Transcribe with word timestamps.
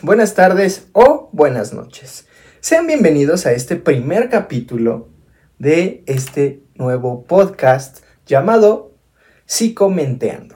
Buenas 0.00 0.34
tardes 0.34 0.86
o 0.92 1.28
buenas 1.32 1.72
noches. 1.72 2.28
Sean 2.60 2.86
bienvenidos 2.86 3.46
a 3.46 3.52
este 3.52 3.74
primer 3.74 4.30
capítulo 4.30 5.08
de 5.58 6.04
este 6.06 6.62
nuevo 6.76 7.24
podcast 7.24 8.04
llamado 8.24 8.94
Psicomenteando. 9.44 10.54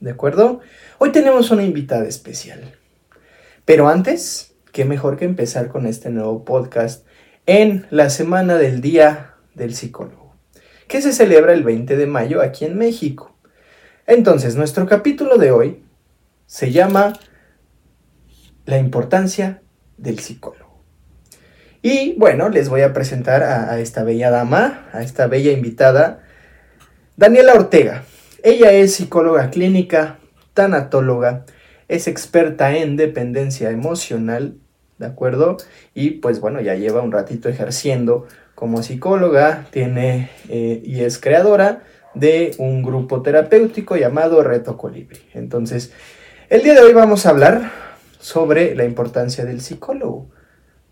¿De 0.00 0.10
acuerdo? 0.10 0.60
Hoy 0.98 1.10
tenemos 1.10 1.50
una 1.50 1.62
invitada 1.62 2.06
especial. 2.06 2.76
Pero 3.64 3.88
antes, 3.88 4.56
qué 4.72 4.84
mejor 4.84 5.16
que 5.16 5.24
empezar 5.24 5.68
con 5.68 5.86
este 5.86 6.10
nuevo 6.10 6.44
podcast 6.44 7.06
en 7.46 7.86
la 7.88 8.10
semana 8.10 8.58
del 8.58 8.82
Día 8.82 9.36
del 9.54 9.74
Psicólogo, 9.74 10.34
que 10.86 11.00
se 11.00 11.14
celebra 11.14 11.54
el 11.54 11.64
20 11.64 11.96
de 11.96 12.06
mayo 12.06 12.42
aquí 12.42 12.66
en 12.66 12.76
México. 12.76 13.34
Entonces, 14.06 14.54
nuestro 14.54 14.84
capítulo 14.86 15.38
de 15.38 15.50
hoy 15.50 15.82
se 16.46 16.72
llama 16.72 17.14
La 18.64 18.78
importancia 18.78 19.62
del 19.96 20.18
psicólogo. 20.18 20.62
Y 21.82 22.14
bueno, 22.16 22.48
les 22.48 22.68
voy 22.68 22.82
a 22.82 22.92
presentar 22.92 23.42
a, 23.42 23.78
esta 23.80 24.04
bella 24.04 24.30
dama, 24.30 24.86
a 24.92 25.02
esta 25.02 25.26
bella 25.26 25.50
invitada, 25.50 26.22
Daniela 27.16 27.54
Ortega. 27.54 28.04
Ella 28.44 28.72
es 28.72 28.94
psicóloga 28.94 29.50
clínica, 29.50 30.18
tanatóloga, 30.54 31.44
es 31.88 32.06
experta 32.06 32.76
en 32.76 32.96
dependencia 32.96 33.70
emocional, 33.70 34.54
¿de 34.98 35.06
acuerdo? 35.06 35.56
Y 35.92 36.10
pues 36.10 36.40
bueno, 36.40 36.60
ya 36.60 36.74
lleva 36.76 37.02
un 37.02 37.10
ratito 37.10 37.48
ejerciendo 37.48 38.28
como 38.54 38.84
psicóloga, 38.84 39.66
tiene 39.70 40.30
eh, 40.48 40.80
y 40.84 41.00
es 41.00 41.18
creadora 41.18 41.82
de 42.14 42.54
un 42.58 42.82
grupo 42.82 43.22
terapéutico 43.22 43.96
llamado 43.96 44.42
Reto 44.44 44.76
Colibri. 44.76 45.20
Entonces, 45.34 45.92
el 46.48 46.62
día 46.62 46.74
de 46.74 46.80
hoy 46.80 46.92
vamos 46.92 47.26
a 47.26 47.30
hablar 47.30 47.72
sobre 48.22 48.76
la 48.76 48.84
importancia 48.84 49.44
del 49.44 49.60
psicólogo. 49.60 50.30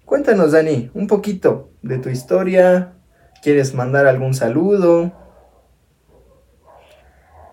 Cuéntanos, 0.05 0.51
Dani, 0.51 0.91
un 0.95 1.07
poquito 1.07 1.71
de 1.81 1.99
tu 1.99 2.09
historia. 2.09 2.95
¿Quieres 3.41 3.73
mandar 3.73 4.07
algún 4.07 4.35
saludo? 4.35 5.13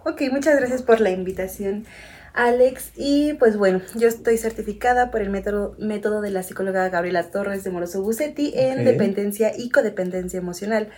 Ok, 0.04 0.24
muchas 0.32 0.58
gracias 0.58 0.82
por 0.82 1.00
la 1.00 1.12
invitación, 1.12 1.86
Alex. 2.34 2.92
Y 2.96 3.34
pues 3.36 3.56
bueno, 3.56 3.82
yo 3.96 4.08
estoy 4.08 4.40
certificada 4.40 5.12
por 5.12 5.22
el 5.22 5.30
método, 5.30 5.76
método 5.78 6.22
de 6.22 6.32
la 6.32 6.42
psicóloga 6.42 6.90
Gabriela 6.90 7.30
Torres 7.30 7.64
de 7.64 7.70
Moroso 7.70 8.02
Bucetti 8.02 8.54
en 8.56 8.84
dependencia 8.84 9.52
y 9.56 9.70
codependencia 9.70 10.40
emocional. 10.40 10.90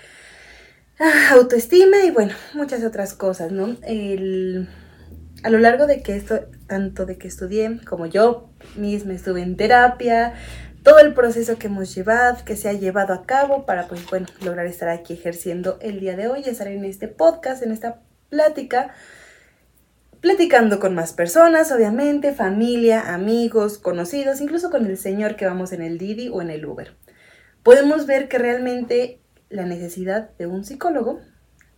Ah, 0.99 1.31
autoestima 1.33 1.97
y 2.05 2.11
bueno, 2.11 2.33
muchas 2.53 2.85
otras 2.85 3.13
cosas, 3.13 3.51
¿no? 3.51 3.75
El, 3.83 4.69
a 5.43 5.49
lo 5.49 5.57
largo 5.57 5.85
de 5.85 6.01
que 6.01 6.15
esto, 6.15 6.39
tanto 6.69 7.05
de 7.05 7.17
que 7.17 7.27
estudié 7.27 7.81
como 7.85 8.05
yo 8.05 8.49
misma 8.77 9.13
estuve 9.13 9.41
en 9.41 9.57
terapia, 9.57 10.35
todo 10.83 10.99
el 10.99 11.13
proceso 11.13 11.57
que 11.57 11.67
hemos 11.67 11.93
llevado, 11.93 12.45
que 12.45 12.55
se 12.55 12.69
ha 12.69 12.73
llevado 12.73 13.13
a 13.13 13.25
cabo 13.25 13.65
para, 13.65 13.87
pues 13.87 14.09
bueno, 14.09 14.27
lograr 14.41 14.65
estar 14.65 14.87
aquí 14.87 15.13
ejerciendo 15.13 15.77
el 15.81 15.99
día 15.99 16.15
de 16.15 16.27
hoy, 16.27 16.43
estar 16.45 16.67
en 16.67 16.85
este 16.85 17.09
podcast, 17.09 17.61
en 17.63 17.71
esta 17.71 17.99
plática, 18.29 18.93
platicando 20.21 20.79
con 20.79 20.95
más 20.95 21.13
personas, 21.13 21.71
obviamente, 21.71 22.33
familia, 22.33 23.13
amigos, 23.13 23.77
conocidos, 23.77 24.41
incluso 24.41 24.69
con 24.69 24.85
el 24.85 24.97
señor 24.97 25.35
que 25.35 25.45
vamos 25.45 25.73
en 25.73 25.81
el 25.81 25.97
Didi 25.97 26.29
o 26.29 26.41
en 26.41 26.49
el 26.49 26.65
Uber. 26.65 26.95
Podemos 27.63 28.05
ver 28.05 28.29
que 28.29 28.37
realmente 28.37 29.21
la 29.49 29.65
necesidad 29.65 30.29
de 30.37 30.47
un 30.47 30.63
psicólogo 30.63 31.19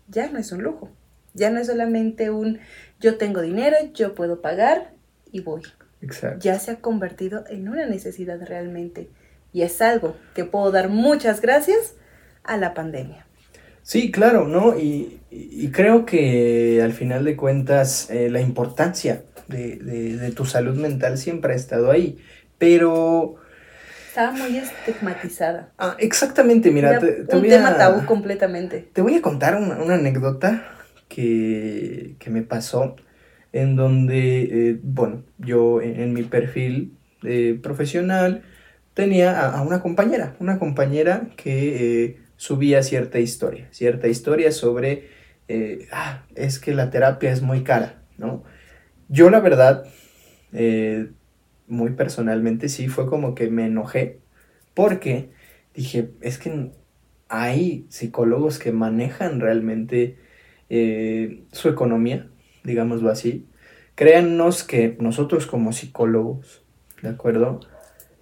ya 0.08 0.30
no 0.30 0.38
es 0.38 0.52
un 0.52 0.62
lujo, 0.62 0.90
ya 1.34 1.50
no 1.50 1.60
es 1.60 1.68
solamente 1.68 2.30
un 2.30 2.60
yo 3.00 3.18
tengo 3.18 3.42
dinero, 3.42 3.78
yo 3.94 4.16
puedo 4.16 4.42
pagar 4.42 4.94
y 5.32 5.42
voy. 5.42 5.64
Exacto. 6.02 6.40
Ya 6.40 6.60
se 6.60 6.72
ha 6.72 6.82
convertido 6.82 7.46
en 7.50 7.70
una 7.70 7.86
necesidad 7.86 8.40
realmente 8.46 9.10
y 9.54 9.64
es 9.64 9.82
algo 9.82 10.16
que 10.36 10.46
puedo 10.46 10.72
dar 10.72 10.90
muchas 10.90 11.42
gracias 11.42 11.96
a 12.44 12.58
la 12.58 12.74
pandemia. 12.74 13.26
Sí, 13.84 14.12
claro, 14.12 14.48
¿no? 14.48 14.78
Y, 14.78 15.20
y 15.32 15.72
creo 15.72 16.06
que 16.06 16.82
al 16.84 16.94
final 16.94 17.24
de 17.26 17.36
cuentas 17.36 18.10
eh, 18.12 18.30
la 18.30 18.42
importancia 18.42 19.24
de, 19.48 19.78
de- 19.78 20.18
de 20.18 20.32
tu 20.32 20.46
salud 20.46 20.76
mental 20.76 21.18
siempre 21.18 21.54
ha 21.54 21.56
estado 21.56 21.90
ahí. 21.92 22.20
Pero, 22.58 23.36
Estaba 24.08 24.32
muy 24.34 24.58
estigmatizada. 24.58 25.72
ah, 25.78 25.96
exactamente, 26.00 26.72
mira, 26.72 26.90
Era 26.90 27.00
te, 27.00 27.12
te 27.26 27.36
un 27.36 27.42
voy 27.42 27.50
tema 27.50 27.70
a, 27.70 27.78
tabú 27.78 28.06
completamente. 28.06 28.92
te 28.94 29.02
voy 29.02 29.16
a 29.16 29.22
contar 29.22 29.56
una, 29.56 29.82
una 29.82 29.96
anécdota 29.96 30.81
que, 31.14 32.16
que 32.20 32.30
me 32.30 32.42
pasó 32.42 32.96
en 33.52 33.76
donde, 33.76 34.44
eh, 34.44 34.80
bueno, 34.82 35.24
yo 35.38 35.82
en, 35.82 36.14
mi 36.14 36.24
perfil 36.24 36.98
eh, 37.24 37.60
profesional 37.62 38.44
tenía 38.94 39.50
a, 39.50 39.62
una 39.62 39.82
compañera, 39.82 40.36
una 40.40 40.58
compañera 40.58 41.30
que 41.36 42.06
eh, 42.06 42.18
subía 42.38 42.82
cierta 42.82 43.20
historia, 43.20 43.68
cierta 43.72 44.08
historia 44.08 44.52
sobre, 44.52 45.10
ah, 45.92 46.24
es 46.36 46.60
que 46.60 46.74
la 46.74 46.90
terapia 46.90 47.32
es 47.32 47.42
muy 47.42 47.64
cara, 47.64 48.04
¿no? 48.18 48.44
Yo 49.10 49.30
la 49.30 49.42
verdad, 49.42 49.84
muy 51.68 51.92
personalmente 51.92 52.70
sí, 52.70 52.88
fue 52.88 53.06
como 53.06 53.36
que 53.36 53.50
me 53.50 53.66
enojé 53.66 54.22
porque 54.74 55.32
dije, 55.74 56.12
es 56.22 56.38
que 56.38 56.72
hay 57.28 57.86
psicólogos 57.90 58.60
que 58.60 58.72
manejan 58.72 59.42
realmente 59.42 60.18
eh, 60.74 61.44
su 61.52 61.68
economía, 61.68 62.28
digámoslo 62.64 63.10
así. 63.10 63.46
Créannos 63.96 64.64
que 64.64 64.96
nosotros 65.02 65.46
como 65.46 65.74
psicólogos, 65.74 66.64
¿de 67.02 67.10
acuerdo? 67.10 67.60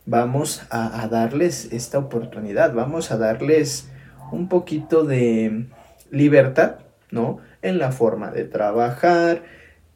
Vamos 0.08 0.64
a, 0.72 1.08
darles 1.10 1.72
esta 1.72 2.00
oportunidad, 2.00 2.74
vamos 2.74 3.12
a 3.12 3.18
darles 3.18 3.92
un 4.32 4.50
poquito 4.50 5.04
de 5.04 5.68
libertad, 6.10 6.78
¿no? 7.12 7.38
En 7.62 7.78
la 7.78 7.92
forma 7.92 8.32
de 8.32 8.46
trabajar, 8.46 9.44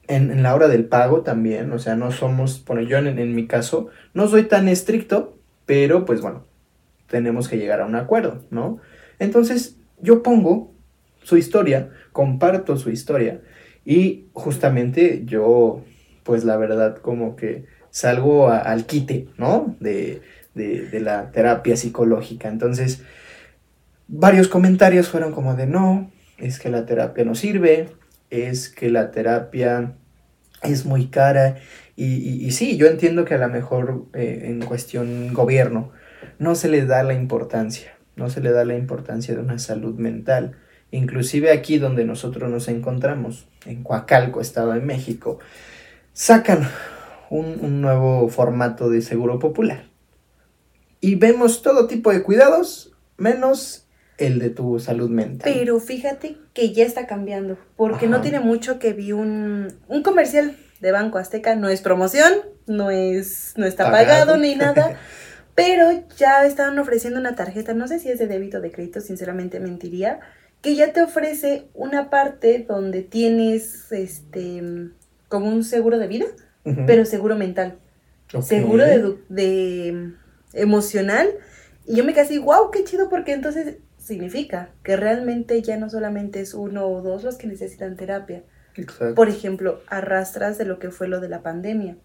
en, 0.07 0.29
en 0.29 0.43
la 0.43 0.53
hora 0.53 0.67
del 0.67 0.85
pago 0.85 1.21
también, 1.21 1.71
o 1.71 1.79
sea, 1.79 1.95
no 1.95 2.11
somos, 2.11 2.63
bueno, 2.65 2.83
yo 2.83 2.99
en, 2.99 3.07
en 3.07 3.33
mi 3.33 3.47
caso 3.47 3.87
no 4.13 4.27
soy 4.27 4.43
tan 4.43 4.67
estricto, 4.67 5.39
pero 5.65 6.05
pues 6.05 6.21
bueno, 6.21 6.45
tenemos 7.07 7.49
que 7.49 7.57
llegar 7.57 7.81
a 7.81 7.87
un 7.87 7.95
acuerdo, 7.95 8.43
¿no? 8.51 8.77
Entonces, 9.17 9.79
yo 9.99 10.21
pongo 10.21 10.72
su 11.23 11.37
historia, 11.37 11.89
comparto 12.11 12.77
su 12.77 12.89
historia 12.89 13.41
y 13.85 14.27
justamente 14.33 15.23
yo, 15.25 15.83
pues 16.23 16.43
la 16.43 16.57
verdad, 16.57 16.97
como 16.97 17.35
que 17.35 17.65
salgo 17.89 18.49
al 18.49 18.85
quite, 18.85 19.27
¿no? 19.37 19.75
De, 19.79 20.21
de, 20.55 20.99
la 20.99 21.31
terapia 21.31 21.75
psicológica. 21.75 22.47
Entonces, 22.47 23.03
varios 24.07 24.47
comentarios 24.47 25.09
fueron 25.09 25.31
como 25.33 25.55
de, 25.55 25.67
no, 25.67 26.11
es 26.37 26.59
que 26.59 26.69
la 26.69 26.85
terapia 26.85 27.25
no 27.25 27.35
sirve, 27.35 27.89
es 28.29 28.69
que 28.69 28.89
la 28.89 29.11
terapia 29.11 29.93
es 30.61 30.85
muy 30.85 31.07
cara. 31.07 31.57
Y 31.95 32.49
sí, 32.51 32.77
yo 32.77 32.87
entiendo 32.87 33.25
que 33.25 33.35
a 33.35 33.37
lo 33.37 33.49
mejor 33.49 34.07
eh, 34.13 34.45
en 34.45 34.61
cuestión 34.61 35.31
gobierno 35.33 35.91
no 36.39 36.55
se 36.55 36.67
le 36.67 36.85
da 36.85 37.03
la 37.03 37.13
importancia, 37.13 37.95
no 38.15 38.29
se 38.29 38.41
le 38.41 38.51
da 38.51 38.65
la 38.65 38.75
importancia 38.75 39.35
de 39.35 39.41
una 39.41 39.59
salud 39.59 39.95
mental. 39.99 40.57
Inclusive 40.93 41.51
aquí 41.51 41.79
donde 41.79 42.05
nosotros 42.05 42.51
nos 42.51 42.67
encontramos, 42.67 43.47
en 43.65 43.83
Coacalco, 43.83 44.41
Estado 44.41 44.73
de 44.73 44.79
México, 44.79 45.39
sacan 46.13 46.69
un, 47.31 47.57
un 47.61 47.81
nuevo 47.81 48.29
formato 48.29 48.91
de 48.91 49.01
seguro 49.01 49.39
popular. 49.39 49.85
Y 51.01 51.15
vemos 51.15 51.63
todo 51.63 51.87
tipo 51.87 52.13
de 52.13 52.21
cuidados, 52.21 52.93
menos 53.17 53.87
el 54.19 54.37
de 54.37 54.51
tu 54.51 54.79
salud 54.79 55.09
mental. 55.09 55.51
Pero 55.51 55.79
fíjate 55.79 56.37
que 56.53 56.73
ya 56.73 56.85
está 56.85 57.07
cambiando, 57.07 57.57
porque 57.75 58.05
no 58.07 58.21
tiene 58.21 58.39
mucho 58.39 58.77
que 58.77 58.93
vi 58.93 59.13
un, 59.13 59.73
un 59.87 60.03
comercial 60.03 60.55
de 60.79 60.91
Banco 60.91 61.17
Azteca, 61.17 61.55
no 61.55 61.69
es 61.69 61.81
promoción, 61.81 62.31
no 62.67 62.91
es 62.91 63.53
no 63.57 63.65
está 63.65 63.85
Pagado. 63.85 64.27
pagado 64.27 64.37
ni 64.37 64.53
nada, 64.57 64.95
pero 65.55 65.89
ya 66.17 66.45
estaban 66.45 66.77
ofreciendo 66.77 67.19
una 67.19 67.33
tarjeta, 67.33 67.73
no 67.73 67.87
sé 67.87 67.97
si 67.97 68.09
es 68.09 68.19
de 68.19 68.27
débito 68.27 68.59
o 68.59 68.61
de 68.61 68.71
crédito, 68.71 69.01
sinceramente 69.01 69.59
mentiría, 69.59 70.19
que 70.63 70.75
ya 70.75 70.93
te 70.93 71.01
ofrece 71.01 71.67
una 71.73 72.09
parte 72.09 72.65
donde 72.65 73.03
tienes 73.03 73.91
este 73.91 74.63
como 75.27 75.49
un 75.49 75.63
seguro 75.65 75.99
de 75.99 76.07
vida, 76.07 76.25
pero 76.87 77.05
seguro 77.05 77.35
mental. 77.35 77.79
Seguro 78.41 78.85
de, 79.27 80.13
emocional. 80.53 81.29
Y 81.85 81.97
yo 81.97 82.05
me 82.05 82.13
quedé 82.13 82.21
así, 82.21 82.37
wow, 82.37 82.71
qué 82.71 82.85
chido, 82.85 83.09
porque 83.09 83.33
entonces 83.33 83.75
significa 83.97 84.69
que 84.83 84.95
realmente 84.95 85.61
ya 85.61 85.75
no 85.75 85.89
solamente 85.89 86.39
es 86.39 86.53
uno 86.53 86.87
o 86.87 87.01
dos 87.01 87.25
los 87.25 87.35
que 87.35 87.47
necesitan 87.47 87.97
terapia. 87.97 88.43
Exacto. 88.75 89.15
Por 89.15 89.27
ejemplo, 89.27 89.81
arrastras 89.87 90.57
de 90.57 90.63
lo 90.65 90.79
que 90.79 90.91
fue 90.91 91.09
lo 91.09 91.19
de 91.19 91.27
la 91.27 91.41
pandemia. 91.41 91.97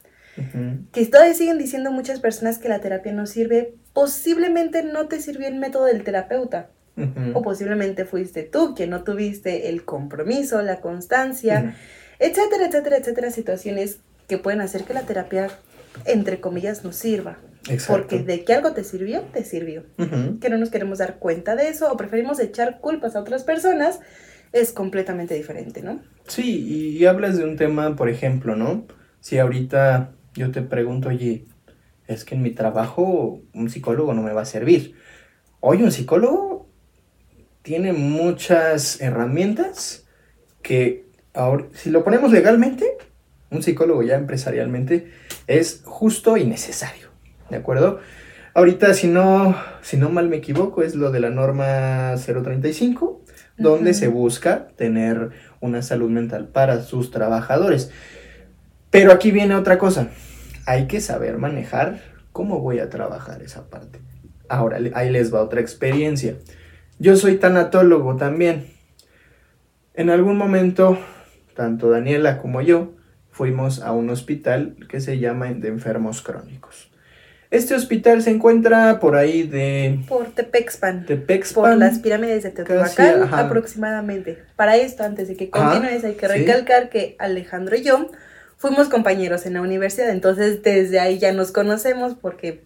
Que 0.93 1.07
todavía 1.07 1.35
siguen 1.35 1.59
diciendo 1.59 1.93
muchas 1.93 2.21
personas 2.21 2.59
que 2.59 2.69
la 2.69 2.81
terapia 2.81 3.13
no 3.13 3.27
sirve. 3.27 3.75
Posiblemente 3.93 4.83
no 4.83 5.07
te 5.07 5.21
sirvió 5.21 5.47
el 5.47 5.57
método 5.57 5.85
del 5.85 6.03
terapeuta. 6.03 6.71
O 7.35 7.43
posiblemente 7.43 8.05
fuiste 8.05 8.43
tú 8.43 8.75
quien 8.75 8.91
no 8.91 9.05
tuviste 9.05 9.69
el 9.69 9.85
compromiso, 9.85 10.63
la 10.63 10.81
constancia, 10.81 11.77
etcétera, 12.19 12.67
etcétera, 12.67 12.97
etcétera. 12.99 13.31
Situaciones 13.31 13.99
que 14.27 14.39
pueden 14.39 14.61
hacer 14.61 14.85
que 14.85 14.95
la 14.95 15.03
terapia 15.03 15.49
entre 16.05 16.41
comillas, 16.41 16.85
nos 16.85 16.97
sirva. 16.97 17.39
Exacto. 17.69 17.93
Porque 17.93 18.23
de 18.23 18.45
que 18.45 18.55
algo 18.55 18.73
te 18.73 18.85
sirvió, 18.85 19.23
te 19.33 19.45
sirvió. 19.45 19.85
Que 20.41 20.49
no 20.49 20.59
nos 20.59 20.71
queremos 20.71 20.99
dar 20.99 21.19
cuenta 21.19 21.57
de 21.57 21.69
eso 21.69 21.93
o 21.93 21.97
preferimos 21.97 22.41
echar 22.41 22.81
culpas 22.81 23.17
a 23.17 23.21
otras 23.21 23.45
personas, 23.45 24.01
es 24.53 24.73
completamente 24.73 25.35
diferente, 25.35 25.83
¿no? 25.83 26.01
Sí, 26.27 26.65
y, 26.67 26.99
y 26.99 27.07
hablas 27.07 27.37
de 27.37 27.45
un 27.45 27.57
tema, 27.57 27.97
por 27.97 28.09
ejemplo, 28.09 28.57
¿no? 28.57 28.87
Si 29.21 29.39
ahorita 29.39 30.13
yo 30.35 30.51
te 30.51 30.63
pregunto, 30.63 31.09
oye, 31.09 31.47
es 32.07 32.25
que 32.25 32.35
en 32.35 32.43
mi 32.43 32.53
trabajo 32.53 33.43
un 33.53 33.69
psicólogo 33.69 34.15
no 34.15 34.23
me 34.23 34.33
va 34.33 34.43
a 34.43 34.47
servir. 34.47 34.95
Hoy 35.61 35.83
un 35.83 35.93
psicólogo 35.93 36.68
tiene 37.69 37.93
muchas 37.93 38.99
herramientas 39.03 40.07
que 40.63 41.05
ahora, 41.35 41.67
si 41.75 41.91
lo 41.91 42.03
ponemos 42.03 42.33
legalmente, 42.33 42.97
un 43.51 43.63
psicólogo 43.63 44.03
ya 44.03 44.15
empresarialmente 44.15 45.13
es 45.47 45.83
justo 45.85 46.39
y 46.39 46.47
necesario, 46.47 47.09
¿de 47.51 47.57
acuerdo? 47.57 48.01
Ahorita, 48.55 48.95
si 48.95 49.07
no, 49.07 49.55
si 49.83 49.99
no 49.99 50.09
mal 50.09 50.31
me 50.31 50.37
equivoco, 50.37 50.83
es 50.83 50.95
lo 50.95 51.11
de 51.11 51.21
la 51.21 51.29
norma 51.29 52.15
035, 52.17 53.23
donde 53.59 53.93
se 53.93 54.09
busca 54.09 54.69
tener 54.69 55.33
una 55.61 55.83
salud 55.83 56.09
mental 56.09 56.49
para 56.49 56.81
sus 56.81 57.11
trabajadores. 57.11 57.91
Pero 58.89 59.13
aquí 59.13 59.31
viene 59.31 59.55
otra 59.57 59.77
cosa, 59.77 60.09
hay 60.65 60.87
que 60.87 61.03
saber 61.03 61.37
manejar 61.37 62.01
cómo 62.33 62.61
voy 62.61 62.79
a 62.79 62.89
trabajar 62.89 63.43
esa 63.43 63.69
parte. 63.69 64.01
Ahora, 64.49 64.79
ahí 64.95 65.11
les 65.11 65.35
va 65.35 65.43
otra 65.43 65.61
experiencia. 65.61 66.39
Yo 66.99 67.17
soy 67.17 67.37
tanatólogo 67.37 68.17
también. 68.17 68.67
En 69.95 70.11
algún 70.11 70.37
momento, 70.37 70.99
tanto 71.55 71.91
Daniela 71.91 72.39
como 72.39 72.61
yo 72.61 72.95
fuimos 73.31 73.83
a 73.83 73.93
un 73.93 74.11
hospital 74.11 74.77
que 74.89 75.01
se 75.01 75.19
llama 75.19 75.47
de 75.47 75.69
enfermos 75.69 76.23
crónicos. 76.23 76.91
Este 77.51 77.75
hospital 77.75 78.21
se 78.23 78.31
encuentra 78.31 79.01
por 79.01 79.17
ahí 79.17 79.45
de 79.45 80.01
Por 80.07 80.27
Tepexpan. 80.27 81.07
Tepexpan. 81.07 81.65
Por 81.65 81.77
las 81.79 81.99
pirámides 81.99 82.43
de 82.43 82.51
Teotihuacán 82.51 83.33
aproximadamente. 83.33 84.39
Para 84.55 84.77
esto, 84.77 85.03
antes 85.03 85.29
de 85.29 85.37
que 85.37 85.49
continúes, 85.49 86.05
hay 86.05 86.15
que 86.15 86.27
sí. 86.27 86.33
recalcar 86.33 86.91
que 86.91 87.17
Alejandro 87.19 87.77
y 87.77 87.83
yo 87.83 88.11
fuimos 88.59 88.89
compañeros 88.89 89.47
en 89.47 89.55
la 89.55 89.63
universidad, 89.63 90.11
entonces 90.11 90.63
desde 90.63 91.01
ahí 91.01 91.19
ya 91.19 91.33
nos 91.33 91.53
conocemos 91.53 92.15
porque 92.15 92.65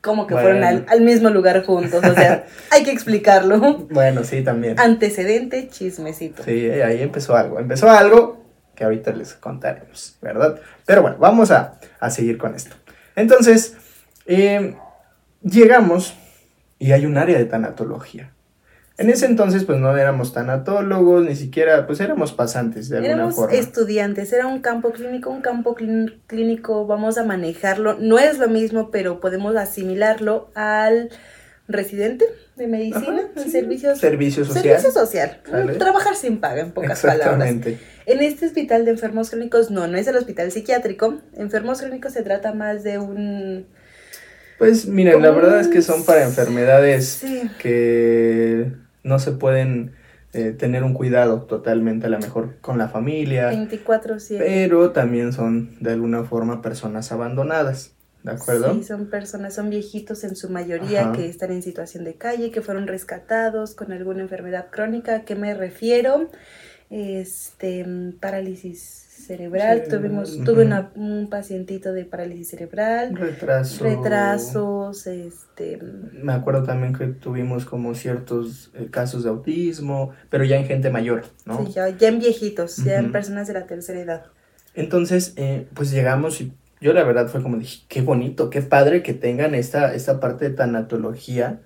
como 0.00 0.26
que 0.26 0.34
fueron 0.34 0.64
al, 0.64 0.86
al 0.88 1.02
mismo 1.02 1.28
lugar 1.28 1.64
juntos, 1.64 2.02
o 2.04 2.14
sea, 2.14 2.46
hay 2.70 2.82
que 2.82 2.90
explicarlo. 2.90 3.86
Bueno, 3.90 4.24
sí, 4.24 4.42
también. 4.42 4.80
Antecedente, 4.80 5.68
chismecito. 5.68 6.42
Sí, 6.42 6.70
ahí 6.70 7.02
empezó 7.02 7.36
algo. 7.36 7.58
Empezó 7.58 7.90
algo 7.90 8.44
que 8.74 8.84
ahorita 8.84 9.12
les 9.12 9.34
contaremos, 9.34 10.16
¿verdad? 10.22 10.58
Pero 10.86 11.02
bueno, 11.02 11.18
vamos 11.18 11.50
a, 11.50 11.78
a 12.00 12.10
seguir 12.10 12.38
con 12.38 12.54
esto. 12.54 12.76
Entonces, 13.14 13.76
eh, 14.24 14.74
llegamos 15.42 16.14
y 16.78 16.92
hay 16.92 17.04
un 17.04 17.18
área 17.18 17.36
de 17.36 17.44
tanatología. 17.44 18.32
En 19.00 19.08
ese 19.08 19.24
entonces, 19.24 19.64
pues 19.64 19.78
no 19.78 19.96
éramos 19.96 20.34
tanatólogos, 20.34 21.24
ni 21.24 21.34
siquiera, 21.34 21.86
pues 21.86 22.00
éramos 22.00 22.32
pasantes 22.32 22.90
de 22.90 22.98
alguna 22.98 23.14
Éramos 23.14 23.34
forma. 23.34 23.56
estudiantes, 23.56 24.30
era 24.32 24.46
un 24.46 24.60
campo 24.60 24.92
clínico, 24.92 25.30
un 25.30 25.40
campo 25.40 25.74
clín- 25.74 26.20
clínico, 26.26 26.86
vamos 26.86 27.16
a 27.16 27.24
manejarlo, 27.24 27.96
no 27.98 28.18
es 28.18 28.38
lo 28.38 28.48
mismo, 28.48 28.90
pero 28.90 29.18
podemos 29.18 29.56
asimilarlo 29.56 30.50
al 30.54 31.08
residente 31.66 32.26
de 32.56 32.66
medicina, 32.66 33.22
Ajá, 33.32 33.42
sí, 33.44 33.50
servicios 33.50 33.98
Servicio 33.98 34.44
social. 34.44 34.62
Servicio 34.64 34.90
social. 34.90 35.40
¿Sale? 35.50 35.74
Trabajar 35.76 36.14
sin 36.14 36.38
paga, 36.38 36.60
en 36.60 36.72
pocas 36.72 37.00
palabras. 37.00 37.26
Exactamente. 37.28 37.78
En 38.04 38.20
este 38.20 38.44
hospital 38.46 38.84
de 38.84 38.90
enfermos 38.90 39.30
crónicos, 39.30 39.70
no, 39.70 39.86
no 39.86 39.96
es 39.96 40.06
el 40.08 40.16
hospital 40.16 40.50
psiquiátrico. 40.52 41.20
Enfermos 41.36 41.80
crónicos 41.80 42.12
se 42.12 42.22
trata 42.22 42.52
más 42.52 42.82
de 42.82 42.98
un... 42.98 43.66
Pues 44.58 44.84
miren, 44.84 45.22
la 45.22 45.30
verdad 45.30 45.58
es 45.60 45.68
que 45.68 45.80
son 45.80 46.04
para 46.04 46.22
enfermedades 46.24 47.06
Sí, 47.22 47.50
que 47.58 48.72
no 49.02 49.18
se 49.18 49.32
pueden 49.32 49.92
eh, 50.32 50.54
tener 50.56 50.84
un 50.84 50.94
cuidado 50.94 51.42
totalmente 51.42 52.06
a 52.06 52.10
lo 52.10 52.18
mejor 52.18 52.56
con 52.60 52.78
la 52.78 52.88
familia, 52.88 53.50
24-7. 53.52 54.38
pero 54.38 54.90
también 54.92 55.32
son 55.32 55.76
de 55.80 55.92
alguna 55.92 56.22
forma 56.24 56.62
personas 56.62 57.10
abandonadas, 57.10 57.92
¿de 58.22 58.32
acuerdo? 58.32 58.74
Sí, 58.74 58.84
son 58.84 59.06
personas, 59.06 59.54
son 59.54 59.70
viejitos 59.70 60.22
en 60.24 60.36
su 60.36 60.48
mayoría 60.50 61.02
Ajá. 61.02 61.12
que 61.12 61.28
están 61.28 61.50
en 61.50 61.62
situación 61.62 62.04
de 62.04 62.14
calle, 62.14 62.50
que 62.50 62.60
fueron 62.62 62.86
rescatados 62.86 63.74
con 63.74 63.92
alguna 63.92 64.20
enfermedad 64.20 64.66
crónica. 64.70 65.16
¿A 65.16 65.20
qué 65.22 65.34
me 65.34 65.54
refiero? 65.54 66.28
Este, 66.90 67.86
parálisis 68.20 68.99
cerebral. 69.30 69.82
Sí, 69.84 69.90
Tuvimos, 69.90 70.36
tuve 70.44 70.64
una- 70.66 70.90
un 70.96 71.28
pacientito 71.30 71.92
de 71.92 72.04
parálisis 72.04 72.48
cerebral, 72.50 73.14
Retraso. 73.14 73.84
retrasos, 73.84 75.06
este, 75.06 75.78
Me 76.12 76.32
acuerdo 76.32 76.64
también 76.64 76.92
que 76.92 77.06
tuvimos 77.06 77.64
como 77.64 77.94
ciertos 77.94 78.70
eh, 78.74 78.88
casos 78.90 79.22
de 79.24 79.30
autismo, 79.30 80.10
pero 80.30 80.44
ya 80.44 80.56
en 80.56 80.66
gente 80.66 80.90
mayor, 80.90 81.24
¿no? 81.46 81.64
sí, 81.64 81.72
ya, 81.72 81.88
ya 81.90 82.08
en 82.08 82.18
viejitos, 82.18 82.76
ya 82.84 82.98
en 82.98 83.12
personas 83.12 83.46
de 83.46 83.54
la 83.54 83.66
tercera 83.66 84.00
edad. 84.00 84.26
Entonces, 84.74 85.32
eh, 85.36 85.66
pues 85.74 85.90
llegamos 85.90 86.40
y 86.40 86.52
yo 86.80 86.92
la 86.92 87.04
verdad 87.04 87.28
fue 87.28 87.42
como 87.42 87.56
dije, 87.56 87.84
qué 87.88 88.00
bonito, 88.02 88.50
qué 88.50 88.62
padre 88.62 89.02
que 89.02 89.14
tengan 89.14 89.54
esta, 89.54 89.94
esta 89.94 90.18
parte 90.20 90.48
de 90.48 90.54
tanatología 90.56 91.60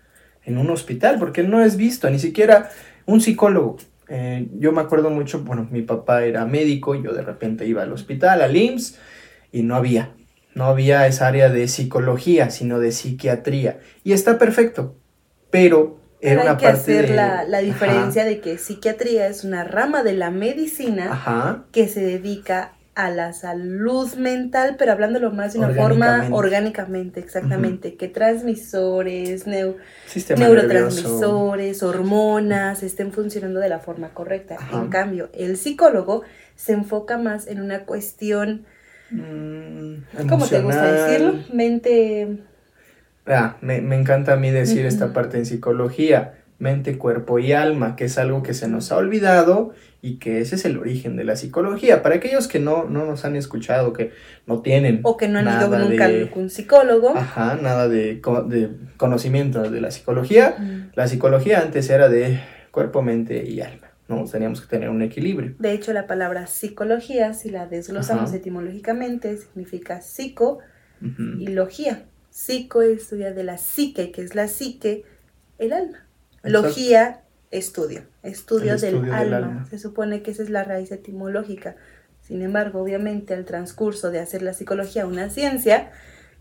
en 0.45 0.59
un 0.59 0.69
hospital, 0.71 1.19
porque 1.19 1.43
no 1.43 1.63
es 1.63 1.77
visto, 1.77 2.11
ni 2.11 2.19
siquiera 2.19 2.71
un 3.07 3.21
psicólogo. 3.21 3.77
Eh, 4.09 4.49
yo 4.59 4.73
me 4.73 4.81
acuerdo 4.83 5.11
mucho, 5.11 5.41
bueno, 5.45 5.69
mi 5.71 5.83
papá 5.83 6.25
era 6.25 6.45
médico, 6.47 6.95
yo 6.95 7.13
de 7.13 7.23
repente 7.23 7.67
iba 7.67 7.83
al 7.83 7.93
hospital, 7.93 8.43
al 8.43 8.57
IMSS, 8.57 8.99
y 9.53 9.63
no 9.63 9.77
había, 9.77 10.15
no 10.55 10.67
había 10.67 11.07
esa 11.07 11.29
área 11.29 11.49
de 11.51 11.69
psicología, 11.69 12.51
sino 12.51 12.79
de 12.81 12.93
psiquiatría. 12.93 13.81
Y 14.05 14.13
está 14.13 14.39
perfecto, 14.39 14.97
pero 15.51 16.01
era 16.21 16.37
Pero 16.37 16.43
hay 16.43 16.57
una 16.57 16.57
que 16.57 16.67
parte 16.67 16.69
hacer 16.69 17.07
de... 17.07 17.13
la, 17.13 17.45
la 17.45 17.59
Ajá, 17.67 18.19
diferencia 18.19 18.25
de 18.25 18.41
que 18.41 18.59
psiquiatría 18.59 19.27
es 19.29 19.45
una 19.45 19.65
rama 19.65 20.03
de 20.03 20.15
la 20.15 20.31
medicina 20.31 21.15
Ajá, 21.15 21.65
que 21.71 21.87
se 21.89 22.01
dedica 22.03 22.79
a 22.95 23.11
la 23.11 23.33
salud 23.33 24.13
mental, 24.15 24.77
pero 24.79 24.93
hablándolo 24.93 25.33
más 25.33 25.53
de 25.53 25.59
una 25.59 25.71
forma 25.71 26.29
Orgánicamente. 26.31 27.21
exactamente, 27.21 27.97
que 27.97 28.09
transmisores, 28.09 29.47
neu- 29.47 29.77
sistema 30.07 30.41
nervioso. 30.41 30.67
neurotransmisores, 30.69 31.83
hormonas 31.83 32.83
estén 32.83 33.13
funcionando 33.13 33.61
de 33.61 33.69
la 33.69 33.81
forma 33.81 34.11
correcta. 34.15 34.57
Ajá. 34.57 34.83
En 34.83 34.89
cambio, 34.91 35.29
el 35.35 35.57
psicólogo 35.57 36.23
se 36.57 36.73
enfoca 36.73 37.19
más 37.19 37.47
en 37.49 37.61
una 37.61 37.85
cuestión, 37.85 38.65
Mm, 39.11 39.97
¿cómo 40.29 40.47
te 40.49 40.61
gusta 40.63 40.91
decirlo? 40.91 41.35
Mente, 41.53 42.39
Ah, 43.27 43.57
me, 43.63 43.81
me 43.81 43.97
encanta 43.97 44.35
a 44.35 44.37
mí 44.37 44.51
decir 44.51 44.85
esta 44.87 45.13
parte 45.13 45.39
en 45.39 45.47
psicología, 45.47 46.35
mente, 46.59 46.99
cuerpo 46.99 47.39
y 47.39 47.53
alma, 47.53 47.97
que 47.97 48.05
es 48.05 48.17
algo 48.19 48.43
que 48.43 48.55
se 48.55 48.69
nos 48.69 48.93
ha 48.93 48.97
olvidado 48.97 49.75
y 50.01 50.17
que 50.19 50.41
ese 50.41 50.55
es 50.55 50.65
el 50.65 50.79
origen 50.79 51.17
de 51.17 51.25
la 51.25 51.35
psicología. 51.37 52.03
Para 52.03 52.17
aquellos 52.17 52.47
que 52.47 52.59
no, 52.61 52.85
no 52.85 53.05
nos 53.07 53.25
han 53.25 53.37
escuchado, 53.37 53.93
que 53.93 54.13
no 54.47 54.61
tienen 54.63 55.01
o 55.03 55.17
que 55.17 55.29
no 55.29 55.39
han 55.41 55.47
ido 55.47 55.79
nunca 55.79 56.09
de- 56.09 56.31
con 56.31 56.45
un 56.45 56.51
psicólogo. 56.51 57.17
Ajá, 57.17 57.59
nada 57.61 57.89
de, 57.89 58.21
de 58.49 58.71
conocimiento 58.97 59.63
de 59.71 59.81
la 59.81 59.91
psicología. 59.91 60.57
Mm. 60.59 60.91
La 60.95 61.09
psicología 61.09 61.61
antes 61.61 61.89
era 61.91 62.09
de 62.09 62.39
cuerpo, 62.71 63.03
mente 63.03 63.45
y 63.49 63.61
alma, 63.61 63.89
¿no? 64.09 64.25
Teníamos 64.25 64.61
que 64.61 64.67
tener 64.69 64.91
un 64.91 65.03
equilibrio. 65.03 65.55
De 65.59 65.73
hecho, 65.73 65.93
la 65.93 66.07
palabra 66.07 66.47
psicología, 66.47 67.33
si 67.35 67.51
la 67.51 67.67
desglosamos 67.67 68.29
Ajá. 68.31 68.37
etimológicamente, 68.37 69.37
significa 69.39 70.01
psico 70.03 70.59
y 71.39 71.49
logía. 71.49 72.05
Psico 72.31 72.81
estudia 72.83 73.33
de 73.33 73.45
la 73.45 73.59
psique, 73.59 74.11
que 74.11 74.23
es 74.23 74.35
la 74.35 74.49
psique, 74.49 75.05
el 75.59 75.73
alma. 75.73 76.04
Logía, 76.45 77.23
estudio, 77.51 78.03
estudio, 78.23 78.75
El 78.75 78.81
del, 78.81 78.95
estudio 78.95 79.13
del 79.13 79.35
alma. 79.35 79.37
alma. 79.37 79.67
Se 79.71 79.79
supone 79.79 80.23
que 80.23 80.31
esa 80.31 80.43
es 80.43 80.51
la 80.51 80.65
raíz 80.65 80.93
etimológica. 80.93 81.77
Sin 82.21 82.43
embargo, 82.43 82.81
obviamente, 82.83 83.35
al 83.35 83.45
transcurso 83.45 84.11
de 84.11 84.19
hacer 84.21 84.43
la 84.43 84.53
psicología 84.55 85.07
una 85.07 85.29
ciencia, 85.31 85.91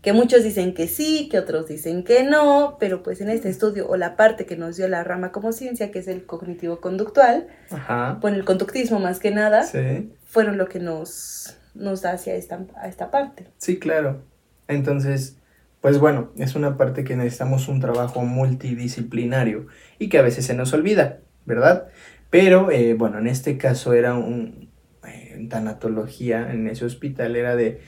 que 0.00 0.12
muchos 0.12 0.42
dicen 0.44 0.74
que 0.74 0.86
sí, 0.86 1.28
que 1.30 1.38
otros 1.38 1.66
dicen 1.66 2.04
que 2.04 2.24
no, 2.24 2.76
pero 2.78 3.02
pues 3.02 3.20
en 3.22 3.30
este 3.30 3.48
estudio, 3.48 3.88
o 3.88 3.96
la 3.96 4.16
parte 4.16 4.44
que 4.44 4.56
nos 4.56 4.76
dio 4.76 4.86
la 4.88 5.02
rama 5.04 5.32
como 5.32 5.52
ciencia, 5.52 5.90
que 5.90 5.98
es 6.00 6.08
el 6.08 6.26
cognitivo-conductual, 6.26 7.46
Ajá. 7.70 8.18
bueno, 8.20 8.36
el 8.36 8.44
conductismo 8.44 8.98
más 8.98 9.18
que 9.18 9.30
nada, 9.30 9.62
Sí. 9.62 10.12
fueron 10.26 10.58
lo 10.58 10.68
que 10.68 10.78
nos, 10.78 11.56
nos 11.74 12.02
da 12.02 12.12
hacia 12.12 12.34
esta, 12.34 12.66
a 12.76 12.88
esta 12.88 13.10
parte. 13.10 13.46
Sí, 13.58 13.78
claro. 13.78 14.22
Entonces, 14.68 15.36
pues 15.84 15.98
bueno, 15.98 16.30
es 16.38 16.54
una 16.54 16.78
parte 16.78 17.04
que 17.04 17.14
necesitamos 17.14 17.68
un 17.68 17.78
trabajo 17.78 18.22
multidisciplinario 18.22 19.66
y 19.98 20.08
que 20.08 20.16
a 20.16 20.22
veces 20.22 20.46
se 20.46 20.54
nos 20.54 20.72
olvida, 20.72 21.18
¿verdad? 21.44 21.88
Pero 22.30 22.70
eh, 22.70 22.94
bueno, 22.94 23.18
en 23.18 23.26
este 23.26 23.58
caso 23.58 23.92
era 23.92 24.14
un, 24.14 24.70
eh, 25.06 25.32
en 25.34 25.50
tanatología, 25.50 26.50
en 26.50 26.68
ese 26.68 26.86
hospital 26.86 27.36
era 27.36 27.54
de, 27.54 27.82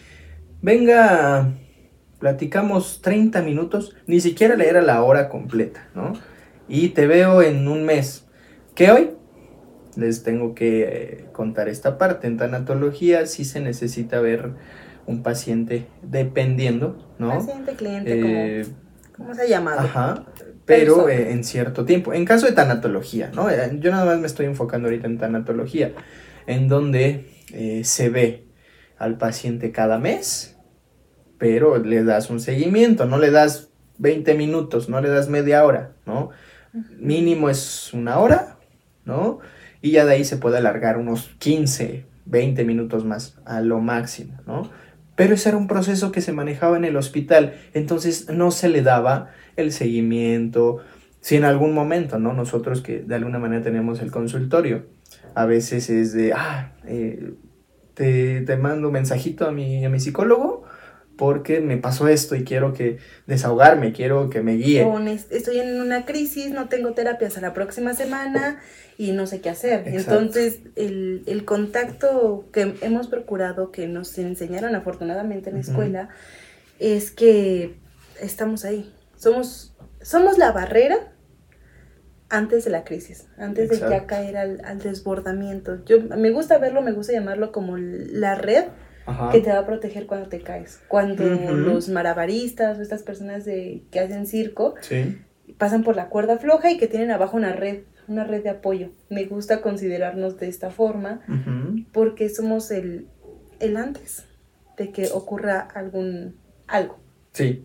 venga, 0.61 1.55
platicamos 2.19 3.01
30 3.01 3.41
minutos, 3.41 3.97
ni 4.07 4.21
siquiera 4.21 4.57
le 4.57 4.69
era 4.69 4.83
la 4.83 5.03
hora 5.03 5.31
completa, 5.31 5.89
¿no? 5.95 6.13
Y 6.69 6.91
te 6.91 7.07
veo 7.07 7.41
en 7.41 7.67
un 7.67 7.87
mes. 7.87 8.27
¿Qué 8.75 8.91
hoy? 8.91 9.13
Les 9.97 10.23
tengo 10.23 10.55
que 10.55 10.83
eh, 10.83 11.25
contar 11.33 11.71
esta 11.71 11.97
parte. 11.97 12.27
En 12.27 12.37
tanatología 12.37 13.25
sí 13.25 13.47
se 13.47 13.61
necesita 13.61 14.21
ver 14.21 14.51
un 15.07 15.23
paciente 15.23 15.87
dependiendo, 16.03 17.15
¿no? 17.19 17.31
Paciente, 17.31 17.75
cliente, 17.75 18.61
Eh, 18.61 18.65
como, 19.13 19.27
¿cómo 19.29 19.35
se 19.35 19.43
ha 19.43 19.47
llamado? 19.47 19.81
Ajá, 19.81 20.25
pero 20.65 21.09
eh, 21.09 21.31
en 21.33 21.45
cierto 21.45 21.85
tiempo. 21.85 22.13
En 22.13 22.25
caso 22.25 22.47
de 22.47 22.53
tanatología, 22.53 23.31
¿no? 23.35 23.49
Eh, 23.49 23.79
Yo 23.81 23.91
nada 23.91 24.05
más 24.05 24.19
me 24.19 24.27
estoy 24.27 24.47
enfocando 24.47 24.89
ahorita 24.89 25.07
en 25.07 25.19
tanatología, 25.19 25.93
en 26.47 26.69
donde 26.69 27.31
eh, 27.53 27.83
se 27.85 28.09
ve 28.11 28.47
al 28.99 29.17
paciente 29.17 29.71
cada 29.73 29.99
mes, 29.99 30.57
pero 31.39 31.79
le 31.79 32.03
das 32.03 32.31
un 32.31 32.41
seguimiento, 32.41 33.07
no 33.07 33.19
le 33.19 33.31
das 33.31 33.69
20 33.99 34.35
minutos, 34.35 34.89
no 34.89 35.01
le 35.01 35.09
das 35.09 35.29
media 35.29 35.65
hora, 35.65 35.93
¿no? 36.05 36.31
Mínimo 36.99 37.49
es 37.49 37.93
una 37.95 38.19
hora, 38.19 38.59
¿no? 39.05 39.39
Y 39.81 39.93
ya 39.93 40.05
de 40.05 40.15
ahí 40.15 40.25
se 40.25 40.37
puede 40.37 40.59
alargar 40.59 40.99
unos 40.99 41.31
15, 41.39 42.05
20 42.25 42.65
minutos 42.65 43.05
más 43.05 43.39
a 43.45 43.61
lo 43.61 43.81
máximo, 43.81 44.39
¿no? 44.47 44.71
Pero 45.17 45.35
ese 45.35 45.49
era 45.49 45.59
un 45.59 45.67
proceso 45.67 46.13
que 46.13 46.21
se 46.21 46.33
manejaba 46.33 46.77
en 46.77 46.85
el 46.85 46.97
hospital, 46.97 47.55
entonces 47.75 48.29
no 48.31 48.51
se 48.51 48.69
le 48.69 48.83
daba 48.83 49.31
el 49.57 49.73
seguimiento. 49.73 50.79
Si 51.21 51.35
en 51.37 51.45
algún 51.45 51.75
momento, 51.75 52.19
¿no? 52.19 52.33
Nosotros 52.35 52.83
que 52.83 53.01
de 53.01 53.15
alguna 53.17 53.39
manera 53.39 53.63
tenemos 53.63 54.01
el 54.01 54.13
consultorio, 54.13 54.87
a 55.35 55.47
veces 55.47 55.91
es 55.91 56.13
de, 56.13 56.33
ah, 56.35 56.73
eh, 56.87 57.33
te, 57.95 58.43
te 58.43 58.57
mando 58.57 58.89
un 58.89 58.93
mensajito 58.93 59.49
a 59.49 59.53
mi, 59.53 59.85
a 59.85 59.91
mi 59.91 59.99
psicólogo 59.99 60.65
porque 61.17 61.61
me 61.61 61.77
pasó 61.79 62.09
esto 62.09 62.37
y 62.37 62.45
quiero 62.45 62.75
que 62.75 62.99
desahogarme, 63.27 63.93
quiero 63.93 64.29
que 64.31 64.43
me 64.43 64.55
guíe. 64.55 64.87
Estoy 65.31 65.61
en 65.61 65.81
una 65.81 66.05
crisis, 66.05 66.51
no 66.51 66.69
tengo 66.69 66.93
terapia 66.93 67.29
hasta 67.29 67.41
la 67.41 67.55
próxima 67.55 67.95
semana 67.95 68.61
y 68.99 69.13
no 69.13 69.27
sé 69.27 69.41
qué 69.41 69.51
hacer. 69.51 69.89
Exacto. 69.89 70.21
Entonces, 70.21 70.61
el, 70.77 71.23
el 71.27 71.45
contacto 71.45 72.49
que 72.53 72.75
hemos 72.83 73.09
procurado, 73.09 73.73
que 73.73 73.87
nos 73.89 74.17
enseñaron 74.19 74.75
afortunadamente 74.75 75.51
en 75.51 75.57
la 75.57 75.63
escuela, 75.63 76.09
es 76.79 77.11
que 77.11 77.77
estamos 78.21 78.65
ahí. 78.65 78.93
Somos, 79.17 79.75
somos 80.03 80.37
la 80.37 80.53
barrera 80.53 81.13
antes 82.29 82.65
de 82.65 82.71
la 82.71 82.85
crisis, 82.85 83.27
antes 83.39 83.71
de 83.71 83.79
ya 83.79 84.07
caer 84.07 84.37
al, 84.37 84.61
al 84.65 84.81
desbordamiento. 84.81 85.85
Yo, 85.87 86.03
me 86.03 86.31
gusta 86.31 86.59
verlo, 86.59 86.83
me 86.83 86.93
gusta 86.93 87.13
llamarlo 87.13 87.53
como 87.53 87.77
la 87.79 88.35
red 88.35 88.65
Ajá. 89.07 89.31
que 89.31 89.41
te 89.41 89.51
va 89.51 89.59
a 89.61 89.67
proteger 89.67 90.07
cuando 90.07 90.29
te 90.29 90.41
caes. 90.41 90.83
Cuando 90.89 91.25
los 91.25 91.89
malabaristas 91.89 92.79
o 92.79 92.83
estas 92.83 93.03
personas 93.03 93.45
de, 93.45 93.85
que 93.91 94.01
hacen 94.01 94.27
circo 94.27 94.75
Sí, 94.81 95.19
pasan 95.59 95.83
por 95.85 95.97
la 95.97 96.09
cuerda 96.09 96.39
floja 96.39 96.71
y 96.71 96.77
que 96.79 96.89
tienen 96.89 97.11
abajo 97.11 97.37
una 97.37 97.53
red, 97.53 97.83
una 98.09 98.25
red 98.25 98.43
de 98.43 98.51
apoyo. 98.51 98.91
Me 99.09 99.25
gusta 99.25 99.61
considerarnos 99.61 100.39
de 100.39 100.49
esta 100.49 100.71
forma 100.71 101.21
porque 101.93 102.29
somos 102.29 102.71
el, 102.71 103.09
el 103.61 103.77
antes 103.77 104.27
de 104.77 104.91
que 104.93 105.09
ocurra 105.13 105.61
algún 105.61 106.37
algo. 106.67 106.99
sí. 107.33 107.65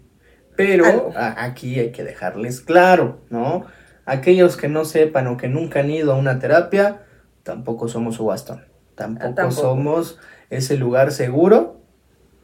Pero 0.57 0.85
Algo. 0.85 1.13
aquí 1.15 1.79
hay 1.79 1.91
que 1.91 2.03
dejarles 2.03 2.59
claro, 2.59 3.21
¿no? 3.29 3.65
Aquellos 4.05 4.57
que 4.57 4.67
no 4.67 4.83
sepan 4.83 5.27
o 5.27 5.37
que 5.37 5.47
nunca 5.47 5.79
han 5.79 5.89
ido 5.89 6.11
a 6.11 6.17
una 6.17 6.39
terapia, 6.39 7.03
tampoco 7.43 7.87
somos 7.87 8.15
su 8.15 8.25
bastón. 8.25 8.65
Tampoco, 9.03 9.33
tampoco. 9.35 9.61
somos 9.61 10.19
ese 10.49 10.77
lugar 10.77 11.11
seguro 11.11 11.79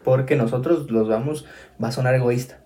porque 0.03 0.35
nosotros 0.35 0.89
los 0.91 1.07
vamos, 1.09 1.45
va 1.83 1.89
a 1.89 1.91
sonar 1.91 2.15
egoísta, 2.15 2.59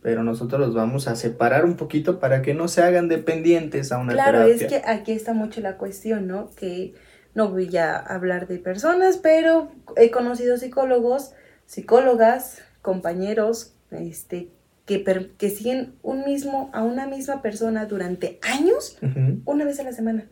pero 0.00 0.22
nosotros 0.22 0.60
los 0.60 0.74
vamos 0.74 1.06
a 1.08 1.16
separar 1.16 1.64
un 1.64 1.76
poquito 1.76 2.18
para 2.20 2.40
que 2.42 2.54
no 2.54 2.68
se 2.68 2.82
hagan 2.82 3.08
dependientes 3.08 3.92
a 3.92 3.98
una 3.98 4.12
Claro, 4.14 4.44
terapia. 4.44 4.54
es 4.66 4.72
que 4.72 4.82
aquí 4.90 5.12
está 5.12 5.34
mucho 5.34 5.60
la 5.60 5.76
cuestión, 5.76 6.26
¿no? 6.26 6.50
Que 6.56 6.94
no 7.34 7.48
voy 7.50 7.76
a 7.76 7.96
hablar 7.98 8.46
de 8.48 8.58
personas, 8.58 9.18
pero 9.18 9.70
he 9.96 10.10
conocido 10.10 10.56
psicólogos, 10.56 11.32
psicólogas, 11.66 12.62
compañeros, 12.82 13.74
este, 13.90 14.48
que, 14.86 14.98
per- 14.98 15.32
que 15.32 15.50
siguen 15.50 15.94
un 16.02 16.24
mismo, 16.24 16.70
a 16.72 16.82
una 16.82 17.06
misma 17.06 17.42
persona 17.42 17.84
durante 17.86 18.38
años, 18.42 18.98
una 19.44 19.64
vez 19.66 19.78
a 19.78 19.82
la 19.84 19.92
semana. 19.92 20.24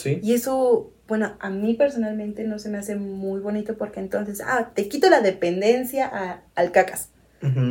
Sí, 0.00 0.18
Y 0.22 0.34
eso, 0.34 0.92
bueno, 1.08 1.36
a 1.40 1.50
mí 1.50 1.74
personalmente 1.74 2.44
no 2.44 2.58
se 2.58 2.68
me 2.70 2.78
hace 2.78 2.96
muy 2.96 3.40
bonito 3.40 3.76
porque 3.76 4.00
entonces, 4.00 4.40
ah, 4.44 4.70
te 4.74 4.88
quito 4.88 5.10
la 5.10 5.20
dependencia 5.20 6.06
a- 6.06 6.42
al 6.54 6.72
cacas. 6.72 7.10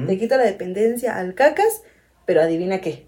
Te 0.07 0.17
quito 0.17 0.35
la 0.37 0.43
dependencia 0.43 1.17
al 1.17 1.35
cacas, 1.35 1.83
pero 2.25 2.41
adivina 2.41 2.81
qué. 2.81 3.07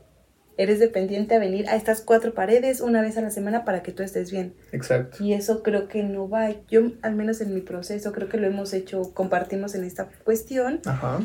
Eres 0.57 0.79
dependiente 0.79 1.33
a 1.35 1.39
venir 1.39 1.67
a 1.69 1.75
estas 1.75 2.01
cuatro 2.01 2.33
paredes 2.35 2.81
una 2.81 3.01
vez 3.01 3.17
a 3.17 3.21
la 3.21 3.31
semana 3.31 3.65
para 3.65 3.81
que 3.81 3.91
tú 3.91 4.03
estés 4.03 4.31
bien. 4.31 4.53
exacto. 4.71 5.23
Y 5.23 5.33
eso 5.33 5.63
creo 5.63 5.87
que 5.87 6.03
no 6.03 6.29
va. 6.29 6.49
Yo, 6.69 6.81
al 7.01 7.15
menos 7.15 7.41
en 7.41 7.53
mi 7.55 7.61
proceso, 7.61 8.11
creo 8.11 8.29
que 8.29 8.37
lo 8.37 8.45
hemos 8.47 8.73
hecho, 8.73 9.13
compartimos 9.13 9.73
en 9.75 9.83
esta 9.85 10.07
cuestión. 10.23 10.81
Ajá, 10.85 11.19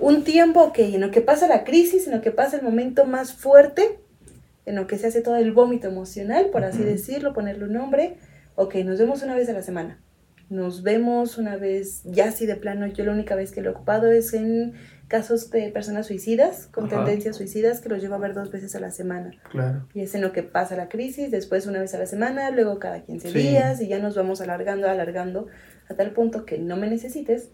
Un 0.00 0.22
tiempo 0.22 0.72
que 0.72 0.94
en 0.94 1.00
lo 1.00 1.10
que 1.10 1.20
pasa 1.22 1.48
la 1.48 1.64
crisis, 1.64 2.06
en 2.06 2.14
lo 2.14 2.20
que 2.20 2.30
pasa 2.30 2.56
el 2.56 2.62
momento 2.62 3.04
más 3.04 3.32
fuerte, 3.34 3.98
en 4.68 4.76
lo 4.76 4.86
que 4.86 4.98
se 4.98 5.06
hace 5.08 5.20
todo 5.22 5.36
el 5.36 5.52
vómito 5.52 5.88
emocional, 5.88 6.46
por 6.52 6.64
así 6.64 6.82
decirlo, 6.82 7.32
ponerle 7.32 7.64
un 7.64 7.72
nombre. 7.72 8.16
Ok, 8.54 8.74
nos 8.84 8.98
vemos 8.98 9.22
una 9.22 9.34
vez 9.34 9.48
a 9.48 9.52
la 9.52 9.62
semana. 9.62 10.00
Nos 10.50 10.82
vemos 10.82 11.36
una 11.38 11.56
vez, 11.56 12.02
ya 12.04 12.26
así 12.28 12.46
de 12.46 12.56
plano, 12.56 12.86
yo 12.86 13.04
la 13.04 13.12
única 13.12 13.34
vez 13.34 13.52
que 13.52 13.60
lo 13.60 13.68
he 13.70 13.72
ocupado 13.72 14.10
es 14.10 14.32
en 14.32 14.72
casos 15.06 15.50
de 15.50 15.70
personas 15.70 16.06
suicidas, 16.06 16.68
con 16.72 16.86
Ajá. 16.86 16.96
tendencias 17.04 17.36
suicidas, 17.36 17.80
que 17.80 17.88
los 17.88 18.00
llevo 18.02 18.14
a 18.14 18.18
ver 18.18 18.34
dos 18.34 18.50
veces 18.50 18.74
a 18.74 18.80
la 18.80 18.90
semana. 18.90 19.30
claro. 19.50 19.86
Y 19.94 20.00
es 20.00 20.14
en 20.14 20.20
lo 20.22 20.32
que 20.32 20.42
pasa 20.42 20.76
la 20.76 20.88
crisis, 20.88 21.30
después 21.30 21.66
una 21.66 21.80
vez 21.80 21.94
a 21.94 21.98
la 21.98 22.06
semana, 22.06 22.50
luego 22.50 22.78
cada 22.78 23.02
15 23.04 23.30
Sí. 23.30 23.38
días, 23.38 23.80
y 23.80 23.88
ya 23.88 23.98
nos 23.98 24.16
vamos 24.16 24.40
alargando, 24.40 24.88
alargando, 24.88 25.46
a 25.88 25.94
tal 25.94 26.10
punto 26.12 26.44
que 26.44 26.58
no 26.58 26.76
me 26.76 26.88
necesites 26.88 27.50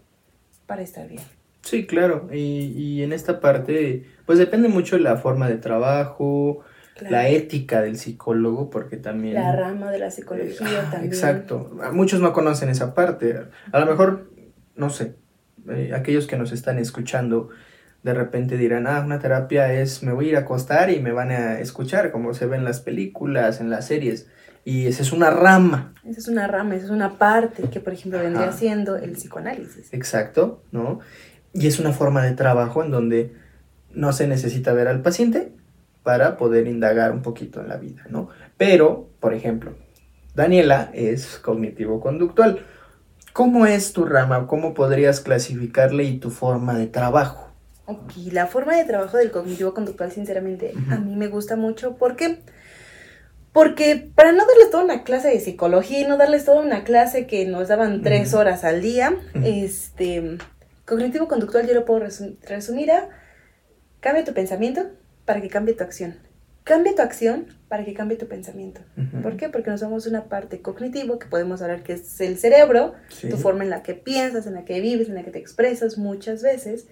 para 0.65 0.81
estar 0.81 1.07
bien. 1.07 1.21
Sí, 1.61 1.85
claro. 1.87 2.27
Y, 2.31 2.73
y 2.77 3.03
en 3.03 3.11
esta 3.13 3.39
parte, 3.39 4.05
pues 4.25 4.37
depende 4.37 4.67
mucho 4.67 4.97
la 4.97 5.15
forma 5.17 5.49
de 5.49 5.57
trabajo, 5.57 6.59
la 7.01 7.27
ética 7.27 7.81
del 7.81 7.97
psicólogo, 7.97 8.69
porque 8.69 8.97
también... 8.97 9.35
La 9.35 9.55
rama 9.55 9.91
de 9.91 9.99
la 9.99 10.07
eh, 10.07 10.11
psicología 10.11 10.83
ah, 10.85 10.91
también. 10.91 11.13
Exacto. 11.13 11.71
Muchos 11.91 12.21
no 12.21 12.31
conocen 12.31 12.69
esa 12.69 12.93
parte. 12.93 13.37
A 13.71 13.79
lo 13.79 13.85
mejor, 13.85 14.31
no 14.75 14.89
sé, 14.89 15.15
eh, 15.69 15.91
aquellos 15.93 16.25
que 16.27 16.37
nos 16.37 16.51
están 16.51 16.79
escuchando 16.79 17.49
de 18.03 18.13
repente 18.13 18.55
dirán, 18.55 18.85
ah, 18.87 19.01
una 19.03 19.19
terapia 19.19 19.73
es, 19.73 20.03
me 20.03 20.13
voy 20.13 20.27
a 20.27 20.29
ir 20.29 20.35
a 20.35 20.41
acostar 20.41 20.91
y 20.91 20.99
me 20.99 21.11
van 21.11 21.31
a 21.31 21.59
escuchar, 21.59 22.11
como 22.11 22.35
se 22.35 22.45
ve 22.45 22.55
en 22.55 22.63
las 22.63 22.79
películas, 22.79 23.59
en 23.59 23.71
las 23.71 23.87
series. 23.87 24.27
Y 24.63 24.85
esa 24.85 25.01
es 25.01 25.11
una 25.11 25.31
rama. 25.31 25.93
Esa 26.07 26.19
es 26.19 26.27
una 26.27 26.47
rama, 26.47 26.75
esa 26.75 26.85
es 26.85 26.91
una 26.91 27.17
parte 27.17 27.63
que, 27.69 27.79
por 27.79 27.93
ejemplo, 27.93 28.19
vendría 28.19 28.49
Ajá. 28.49 28.57
siendo 28.57 28.95
el 28.95 29.13
psicoanálisis. 29.13 29.91
Exacto, 29.91 30.63
¿no? 30.71 30.99
Y 31.51 31.67
es 31.67 31.79
una 31.79 31.93
forma 31.93 32.23
de 32.23 32.33
trabajo 32.33 32.83
en 32.83 32.91
donde 32.91 33.33
no 33.91 34.13
se 34.13 34.27
necesita 34.27 34.71
ver 34.73 34.87
al 34.87 35.01
paciente 35.01 35.51
para 36.05 36.37
poder 36.37 36.67
indagar 36.67 37.11
un 37.11 37.23
poquito 37.23 37.61
en 37.61 37.67
la 37.67 37.77
vida, 37.77 38.03
¿no? 38.09 38.29
Pero, 38.57 39.09
por 39.19 39.33
ejemplo, 39.33 39.73
Daniela 40.35 40.91
es 40.93 41.39
cognitivo-conductual. 41.39 42.59
¿Cómo 43.33 43.65
es 43.65 43.91
tu 43.91 44.05
rama? 44.05 44.45
¿Cómo 44.45 44.75
podrías 44.75 45.19
clasificarle 45.19 46.03
y 46.03 46.19
tu 46.19 46.29
forma 46.29 46.77
de 46.77 46.85
trabajo? 46.85 47.49
Ok, 47.87 48.11
la 48.31 48.45
forma 48.45 48.77
de 48.77 48.85
trabajo 48.85 49.17
del 49.17 49.31
cognitivo 49.31 49.73
conductual, 49.73 50.11
sinceramente, 50.11 50.73
a 50.91 50.97
mí 50.97 51.15
me 51.15 51.27
gusta 51.27 51.55
mucho. 51.55 51.95
¿Por 51.97 52.15
qué? 52.15 52.37
Porque 53.51 54.11
para 54.13 54.31
no 54.31 54.45
darles 54.45 54.69
toda 54.69 54.83
una 54.83 55.03
clase 55.03 55.29
de 55.29 55.39
psicología 55.39 56.01
y 56.01 56.05
no 56.05 56.17
darles 56.17 56.45
toda 56.45 56.61
una 56.61 56.83
clase 56.83 57.25
que 57.25 57.47
nos 57.47 57.67
daban 57.69 58.03
tres 58.03 58.35
horas 58.35 58.63
al 58.63 58.81
día, 58.81 59.15
este, 59.43 60.37
cognitivo 60.85 61.27
conductual 61.27 61.67
yo 61.67 61.73
lo 61.73 61.83
puedo 61.83 62.01
resum- 62.05 62.37
resumir 62.47 62.91
a 62.91 63.09
cambia 64.01 64.23
tu 64.23 64.33
pensamiento 64.33 64.81
para 65.25 65.41
que 65.41 65.49
cambie 65.49 65.73
tu 65.73 65.83
acción. 65.83 66.15
Cambia 66.63 66.95
tu 66.95 67.01
acción 67.01 67.47
para 67.67 67.85
que 67.85 67.93
cambie 67.93 68.17
tu 68.17 68.27
pensamiento. 68.27 68.81
¿Por 69.21 69.37
qué? 69.37 69.49
Porque 69.49 69.69
nos 69.69 69.81
somos 69.81 70.07
una 70.07 70.25
parte 70.25 70.61
cognitivo, 70.61 71.19
que 71.19 71.27
podemos 71.27 71.61
hablar 71.61 71.83
que 71.83 71.93
es 71.93 72.19
el 72.21 72.37
cerebro, 72.39 72.93
Sí. 73.09 73.29
tu 73.29 73.37
forma 73.37 73.63
en 73.63 73.69
la 73.69 73.83
que 73.83 73.93
piensas, 73.93 74.47
en 74.47 74.55
la 74.55 74.65
que 74.65 74.79
vives, 74.81 75.07
en 75.07 75.15
la 75.15 75.23
que 75.23 75.29
te 75.31 75.37
expresas 75.39 75.97
muchas 75.99 76.41
veces, 76.41 76.87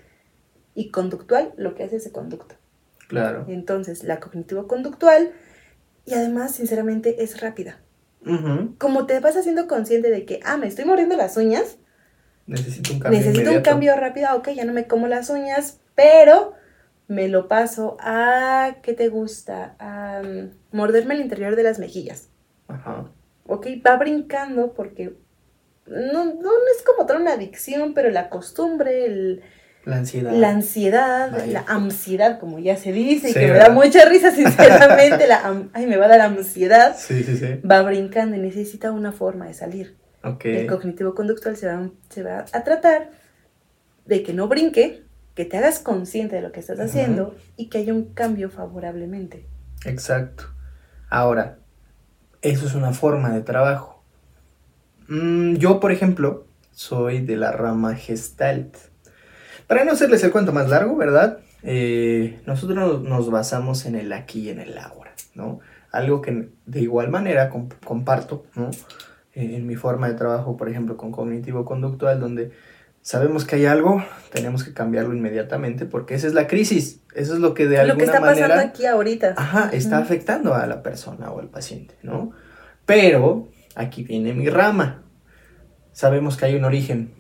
y 0.75 0.89
conductual, 0.91 1.53
lo 1.57 1.73
que 1.73 1.83
hace 1.83 1.95
ese 1.95 2.11
conducto. 2.11 2.55
Claro. 3.07 3.45
Entonces, 3.47 4.03
la 4.03 4.19
cognitivo-conductual, 4.19 5.31
y 6.05 6.13
además, 6.13 6.55
sinceramente, 6.55 7.23
es 7.23 7.41
rápida. 7.41 7.79
Como 8.77 9.05
te 9.05 9.19
vas 9.19 9.35
haciendo 9.35 9.67
consciente 9.67 10.09
de 10.09 10.25
que, 10.25 10.39
ah, 10.45 10.57
me 10.57 10.67
estoy 10.67 10.85
mordiendo 10.85 11.17
las 11.17 11.35
uñas, 11.35 11.77
Necesito 12.45 12.93
un 12.93 12.99
cambio 12.99 13.19
necesito 13.19 13.51
un 13.51 13.61
cambio 13.61 13.95
rápido, 13.95 14.27
ok, 14.35 14.49
ya 14.49 14.65
no 14.65 14.73
me 14.73 14.85
como 14.87 15.07
las 15.07 15.29
uñas, 15.29 15.79
pero 15.95 16.53
me 17.13 17.27
lo 17.27 17.48
paso 17.48 17.98
a, 18.00 18.77
¿qué 18.82 18.93
te 18.93 19.10
gusta? 19.10 19.75
A 19.79 20.22
mm, 20.24 20.75
morderme 20.75 21.13
el 21.13 21.22
interior 21.22 21.55
de 21.55 21.63
las 21.63 21.79
mejillas. 21.79 22.29
Ajá. 22.67 23.05
¿ok? 23.46 23.67
Va 23.86 23.98
brincando 23.98 24.74
porque 24.74 25.15
no, 25.86 26.25
no 26.25 26.50
es 26.75 26.84
como 26.86 27.05
tal 27.05 27.22
una 27.22 27.34
adicción, 27.34 27.93
pero 27.93 28.10
la 28.10 28.29
costumbre, 28.29 29.05
el- 29.05 29.41
La 29.86 29.98
ansiedad. 29.98 30.32
la 30.32 30.50
ansiedad, 30.50 31.32
Vaya. 31.32 31.46
la 31.51 31.60
ansiedad, 31.67 32.39
como 32.39 32.58
ya 32.60 32.77
se 32.77 32.93
dice, 32.93 33.27
Sí, 33.27 33.34
que 33.34 33.48
me 33.48 33.58
da 33.58 33.70
mucha 33.70 34.05
risa, 34.05 34.32
sinceramente, 34.36 35.27
la, 35.27 35.67
ay, 35.74 35.88
me 35.88 35.98
va 35.98 36.05
a 36.05 36.08
dar 36.08 36.22
ansiedad, 36.22 36.96
Sí, 36.98 37.22
sí, 37.24 37.36
sí. 37.38 37.60
va 37.70 37.82
brincando 37.84 38.36
y 38.38 38.39
necesita 38.39 38.91
una 38.93 39.12
forma 39.12 39.46
de 39.48 39.53
salir. 39.53 39.98
Ok. 40.24 40.46
El 40.46 40.67
cognitivo 40.67 41.13
conductual 41.13 41.58
se 41.58 41.67
va, 41.67 41.89
se 42.10 42.24
va 42.24 42.46
a 42.53 42.63
tratar 42.63 43.12
de 44.05 44.24
que 44.24 44.32
no 44.34 44.48
brinque, 44.48 45.03
que 45.35 45.45
te 45.45 45.57
hagas 45.57 45.79
consciente 45.79 46.35
de 46.35 46.41
lo 46.41 46.51
que 46.51 46.59
estás 46.59 46.79
haciendo 46.79 47.35
y 47.57 47.67
que 47.67 47.79
haya 47.79 47.93
un 47.93 48.13
cambio 48.13 48.49
favorablemente. 48.49 49.47
Exacto. 49.85 50.45
Ahora, 51.09 51.57
eso 52.41 52.67
es 52.67 52.75
una 52.75 52.93
forma 52.93 53.31
de 53.31 53.41
trabajo. 53.41 54.03
Mm, 55.07 55.55
yo, 55.55 55.79
por 55.79 55.91
ejemplo, 55.91 56.45
soy 56.71 57.21
de 57.21 57.35
la 57.35 57.51
rama 57.51 57.95
Gestalt. 57.95 58.75
Para 59.67 59.85
no 59.85 59.93
hacerles 59.93 60.23
el 60.23 60.31
cuento 60.31 60.51
más 60.51 60.69
largo, 60.69 60.95
¿verdad? 60.95 61.39
Eh, 61.63 62.41
nosotros 62.45 63.01
nos 63.01 63.31
basamos 63.31 63.85
en 63.85 63.95
el 63.95 64.11
aquí 64.13 64.41
y 64.41 64.49
en 64.49 64.59
el 64.59 64.77
ahora, 64.77 65.13
¿no? 65.33 65.59
Algo 65.91 66.21
que 66.21 66.49
de 66.65 66.81
igual 66.81 67.09
manera 67.09 67.49
comparto, 67.49 68.45
¿no? 68.55 68.71
en 69.35 69.65
mi 69.65 69.75
forma 69.75 70.07
de 70.07 70.13
trabajo, 70.13 70.57
por 70.57 70.69
ejemplo, 70.69 70.95
con 70.95 71.11
cognitivo 71.11 71.65
conductual, 71.65 72.19
donde 72.19 72.51
sabemos 73.03 73.45
que 73.45 73.57
hay 73.57 73.65
algo, 73.65 74.03
tenemos 74.31 74.63
que 74.63 74.74
cambiarlo 74.74 75.13
inmediatamente 75.13 75.86
porque 75.86 76.15
esa 76.15 76.25
es 76.25 76.33
la 76.33 76.48
crisis. 76.48 77.01
Eso 77.13 77.36
es 77.36 77.39
lo 77.39 77.53
que 77.53 77.67
de 77.67 77.77
alguna 77.79 78.05
manera... 78.05 78.19
Lo 78.19 78.25
que 78.25 78.31
está 78.31 78.48
pasando 78.48 78.69
aquí 78.69 78.86
ahorita. 78.88 79.33
Ajá, 79.38 79.69
está 79.72 80.00
afectando 80.00 80.55
a 80.55 80.65
la 80.65 80.81
persona 80.81 81.29
o 81.29 81.39
al 81.39 81.50
paciente, 81.50 81.95
¿no? 82.01 82.31
Pero 82.88 83.50
aquí 83.75 84.03
viene 84.03 84.33
mi 84.33 84.50
rama. 84.50 85.03
Sabemos 85.91 86.38
que 86.38 86.45
hay 86.45 86.55
un 86.55 86.65
origen, 86.65 87.13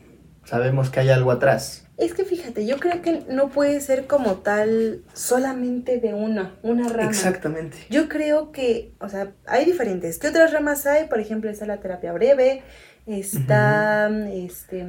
sabemos 0.45 0.89
que 0.89 1.01
hay 1.01 1.09
algo 1.09 1.29
atrás. 1.29 1.85
Es 1.97 2.15
que 2.15 2.25
fíjate, 2.25 2.65
yo 2.65 2.79
creo 2.79 3.03
que 3.03 3.23
no 3.29 3.49
puede 3.49 3.79
ser 3.79 4.07
como 4.07 4.37
tal 4.37 5.03
solamente 5.13 5.99
de 5.99 6.15
una, 6.15 6.55
una 6.63 6.89
rama. 6.89 7.11
Exactamente. 7.11 7.77
Yo 7.91 8.09
creo 8.09 8.51
que, 8.51 8.95
o 8.99 9.09
sea, 9.09 9.33
hay 9.45 9.65
diferentes. 9.65 10.17
¿Qué 10.17 10.29
otras 10.29 10.51
ramas 10.51 10.87
hay? 10.87 11.05
Por 11.07 11.19
ejemplo, 11.19 11.51
está 11.51 11.67
la 11.67 11.81
terapia 11.81 12.11
breve, 12.11 12.63
está 13.05 14.09
este, 14.31 14.85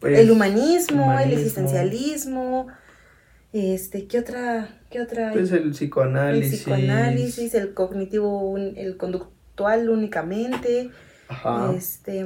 pues, 0.00 0.18
el 0.18 0.30
humanismo, 0.30 1.18
el 1.18 1.32
existencialismo, 1.32 2.68
este, 3.52 4.06
¿qué 4.06 4.18
otra, 4.18 4.80
qué 4.90 5.00
otra? 5.00 5.32
Pues 5.32 5.52
el 5.52 5.70
psicoanálisis. 5.70 6.52
El 6.52 6.58
psicoanálisis, 6.58 7.54
el 7.54 7.74
cognitivo, 7.74 8.56
el 8.56 8.96
conductual 8.96 9.88
únicamente. 9.88 10.90
Ajá. 11.28 11.72
Este 11.76 12.24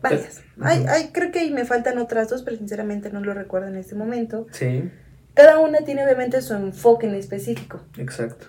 varias. 0.00 0.42
Hay, 0.60 1.08
creo 1.12 1.30
que 1.30 1.50
me 1.50 1.64
faltan 1.64 1.98
otras 1.98 2.28
dos, 2.28 2.42
pero 2.42 2.56
sinceramente 2.56 3.10
no 3.10 3.20
lo 3.20 3.34
recuerdo 3.34 3.68
en 3.68 3.76
este 3.76 3.94
momento. 3.94 4.46
Sí. 4.50 4.90
Cada 5.34 5.58
una 5.58 5.78
tiene 5.80 6.04
obviamente 6.04 6.42
su 6.42 6.54
enfoque 6.54 7.06
en 7.06 7.14
específico. 7.14 7.82
Exacto. 7.96 8.46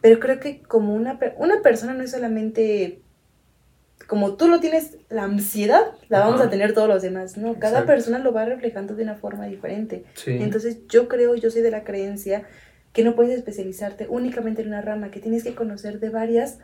Pero 0.00 0.18
creo 0.18 0.40
que 0.40 0.62
como 0.62 0.94
una, 0.94 1.18
una 1.38 1.62
persona 1.62 1.94
no 1.94 2.02
es 2.02 2.10
solamente 2.10 3.01
como 4.12 4.34
tú 4.34 4.46
lo 4.46 4.60
tienes, 4.60 4.98
la 5.08 5.24
ansiedad 5.24 5.92
la 6.10 6.20
vamos 6.20 6.42
a 6.42 6.50
tener 6.50 6.74
todos 6.74 6.86
los 6.86 7.00
demás, 7.00 7.38
¿no? 7.38 7.58
Cada 7.58 7.86
persona 7.86 8.18
lo 8.18 8.30
va 8.30 8.44
reflejando 8.44 8.94
de 8.94 9.04
una 9.04 9.14
forma 9.14 9.46
diferente. 9.46 10.04
Sí. 10.12 10.32
Entonces 10.32 10.86
yo 10.86 11.08
creo, 11.08 11.34
yo 11.34 11.50
soy 11.50 11.62
de 11.62 11.70
la 11.70 11.82
creencia 11.82 12.44
que 12.92 13.04
no 13.04 13.14
puedes 13.14 13.34
especializarte 13.34 14.08
únicamente 14.10 14.60
en 14.60 14.68
una 14.68 14.82
rama, 14.82 15.10
que 15.10 15.20
tienes 15.20 15.44
que 15.44 15.54
conocer 15.54 15.98
de 15.98 16.10
varias 16.10 16.58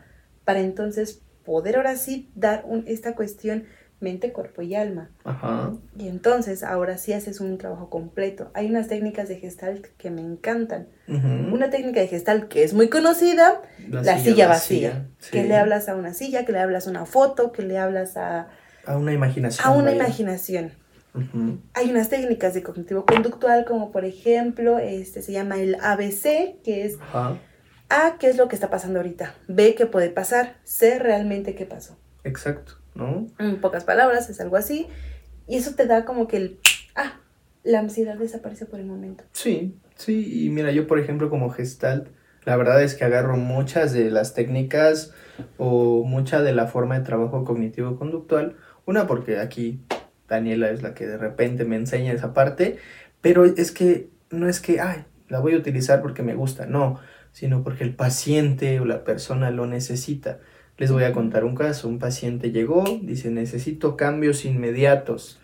para 0.45 0.61
entonces 0.61 1.23
poder 1.43 1.77
ahora 1.77 1.97
sí 1.97 2.31
dar 2.35 2.65
un, 2.67 2.85
esta 2.87 3.15
cuestión 3.15 3.65
mente, 4.01 4.31
cuerpo 4.31 4.61
y 4.61 4.75
alma. 4.75 5.11
Ajá. 5.25 5.73
Y 5.99 6.09
entonces 6.09 6.63
ahora 6.63 6.99
sí 6.99 7.15
haces 7.15 7.41
un 7.41 7.57
trabajo 7.57 7.89
completo. 7.89 8.51
Hay 8.53 8.67
unas 8.67 8.89
técnicas 8.89 9.29
de 9.29 9.37
gestalt 9.37 9.87
que 9.97 10.11
me 10.11 10.21
encantan. 10.21 10.89
Una 11.07 11.71
técnica 11.71 12.01
de 12.01 12.09
gestalt 12.09 12.49
que 12.49 12.63
es 12.63 12.75
muy 12.75 12.91
conocida, 12.91 13.63
la, 13.91 14.19
silla, 14.19 14.49
vacía. 14.49 15.09
Que 15.31 15.45
le 15.45 15.57
hablas 15.57 15.89
a 15.89 15.97
una 15.97 16.15
silla, 16.15 16.45
que 16.45 16.53
le 16.53 16.59
hablas 16.59 16.87
a 16.87 16.91
una 16.91 17.07
foto, 17.07 17.53
que 17.53 17.63
le 17.63 17.79
hablas 17.79 18.17
a... 18.17 18.49
A 18.87 18.97
una 18.97 19.13
imaginación. 19.13 19.67
A 19.67 19.71
una 19.71 19.93
imaginación. 19.93 20.73
Hay 21.75 21.91
unas 21.91 22.09
técnicas 22.09 22.55
de 22.55 22.63
cognitivo 22.63 23.05
conductual 23.05 23.65
como 23.65 23.91
por 23.91 24.05
ejemplo, 24.05 24.79
este 24.79 25.21
se 25.23 25.33
llama 25.33 25.59
el 25.59 25.77
ABC, 25.81 26.63
que 26.63 26.85
es 26.85 26.97
A, 27.13 28.17
¿qué 28.21 28.29
es 28.29 28.37
lo 28.37 28.49
que 28.49 28.55
está 28.55 28.71
pasando 28.71 29.01
ahorita? 29.01 29.35
B, 29.49 29.75
¿qué 29.75 29.87
puede 29.87 30.11
pasar? 30.11 30.57
C, 30.63 30.99
realmente 30.99 31.55
qué 31.55 31.67
pasó. 31.67 31.99
Exacto. 32.23 32.75
¿no? 32.99 33.27
En 33.39 33.61
pocas 33.61 33.85
palabras, 33.85 34.29
es 34.29 34.41
algo 34.41 34.57
así. 34.57 34.87
Y 35.47 35.57
eso 35.57 35.75
te 35.75 35.87
da 35.87 36.05
como 36.05 36.29
que 36.29 36.37
el, 36.37 36.61
ah, 36.95 37.21
la 37.65 37.79
ansiedad 37.79 38.17
desaparece 38.17 38.67
por 38.67 38.81
el 38.81 38.87
momento. 38.87 39.25
Sí, 39.33 39.79
sí, 39.97 40.45
y 40.45 40.51
mira, 40.51 40.73
yo 40.73 40.87
por 40.87 40.99
ejemplo 40.99 41.31
como 41.31 41.51
gestalt, 41.51 42.09
la 42.49 42.57
verdad 42.57 42.83
es 42.83 42.95
que 42.95 43.05
agarro 43.05 43.37
muchas 43.37 43.93
de 43.93 44.11
las 44.11 44.33
técnicas 44.33 45.13
o 45.59 46.03
mucha 46.05 46.41
de 46.41 46.55
la 46.55 46.67
forma 46.67 46.99
de 46.99 47.05
trabajo 47.05 47.45
cognitivo-conductual. 47.45 48.57
Una 48.87 49.07
porque 49.07 49.39
aquí 49.39 49.83
Daniela 50.29 50.71
es 50.71 50.83
la 50.83 50.95
que 50.95 51.07
de 51.07 51.19
repente 51.19 51.67
me 51.67 51.77
enseña 51.77 52.15
esa 52.15 52.33
parte, 52.33 52.79
pero 53.21 53.45
es 53.45 53.71
que 53.71 54.09
no 54.31 54.49
es 54.49 54.61
que, 54.61 54.81
ay, 54.81 55.05
la 55.29 55.41
voy 55.41 55.53
a 55.53 55.59
utilizar 55.59 56.01
porque 56.01 56.23
me 56.23 56.35
gusta, 56.35 56.65
no, 56.65 56.99
sino 57.33 57.63
porque 57.63 57.85
el 57.85 57.95
paciente 57.95 58.81
o 58.81 58.87
la 58.87 59.05
persona 59.05 59.51
lo 59.51 59.67
necesita. 59.67 60.39
Les 60.79 60.91
voy 60.91 61.05
a 61.05 61.13
contar 61.13 61.45
un 61.45 61.55
caso. 61.55 61.87
Un 61.87 61.99
paciente 61.99 62.51
llegó, 62.51 62.83
dice, 63.03 63.31
necesito 63.31 63.95
cambios 63.95 64.47
inmediatos. 64.47 65.39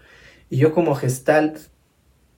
Y 0.48 0.56
yo 0.56 0.72
como 0.72 0.94
gestalt 0.94 1.58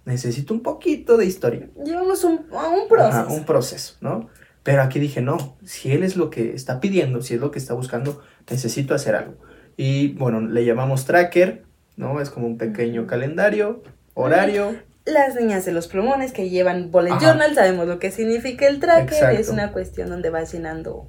necesito 0.05 0.52
un 0.52 0.64
poquito 0.64 1.16
de 1.16 1.26
historia. 1.26 1.68
Llevamos 1.85 2.24
un, 2.24 2.46
un 2.50 2.88
proceso. 2.88 3.29
un 3.33 3.44
proceso, 3.44 3.94
¿no? 4.00 4.29
Pero 4.66 4.83
aquí 4.83 4.98
dije, 4.98 5.22
no, 5.22 5.57
si 5.64 5.92
él 5.92 6.02
es 6.02 6.16
lo 6.16 6.29
que 6.29 6.52
está 6.52 6.81
pidiendo, 6.81 7.22
si 7.22 7.35
es 7.35 7.40
lo 7.40 7.52
que 7.52 7.61
está 7.61 7.72
buscando, 7.72 8.20
necesito 8.50 8.96
hacer 8.96 9.14
algo. 9.14 9.37
Y 9.76 10.09
bueno, 10.14 10.40
le 10.40 10.64
llamamos 10.64 11.05
tracker, 11.05 11.62
¿no? 11.96 12.20
Es 12.20 12.31
como 12.31 12.48
un 12.48 12.59
pequeño 12.59 13.07
calendario, 13.07 13.85
horario 14.14 14.74
las 15.07 15.37
niñas 15.37 15.64
de 15.64 15.70
los 15.70 15.87
plumones 15.87 16.33
que 16.33 16.50
llevan 16.50 16.90
bullet 16.90 17.16
journal, 17.20 17.55
sabemos 17.55 17.87
lo 17.87 18.00
que 18.00 18.11
significa 18.11 18.66
el 18.66 18.81
tracker, 18.81 19.38
es 19.38 19.50
una 19.50 19.70
cuestión 19.70 20.09
donde 20.09 20.31
vas 20.31 20.52
llenando 20.52 21.09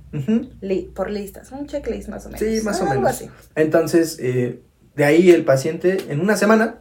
por 0.93 1.09
listas, 1.09 1.51
un 1.51 1.65
checklist 1.65 2.07
más 2.07 2.27
o 2.27 2.29
menos. 2.29 2.39
Sí, 2.39 2.61
más 2.63 2.79
o 2.79 2.85
menos. 2.85 3.09
Así. 3.09 3.27
Entonces, 3.55 4.19
eh, 4.21 4.61
de 4.95 5.03
ahí 5.03 5.31
el 5.31 5.43
paciente 5.45 5.97
en 6.09 6.21
una 6.21 6.37
semana 6.37 6.75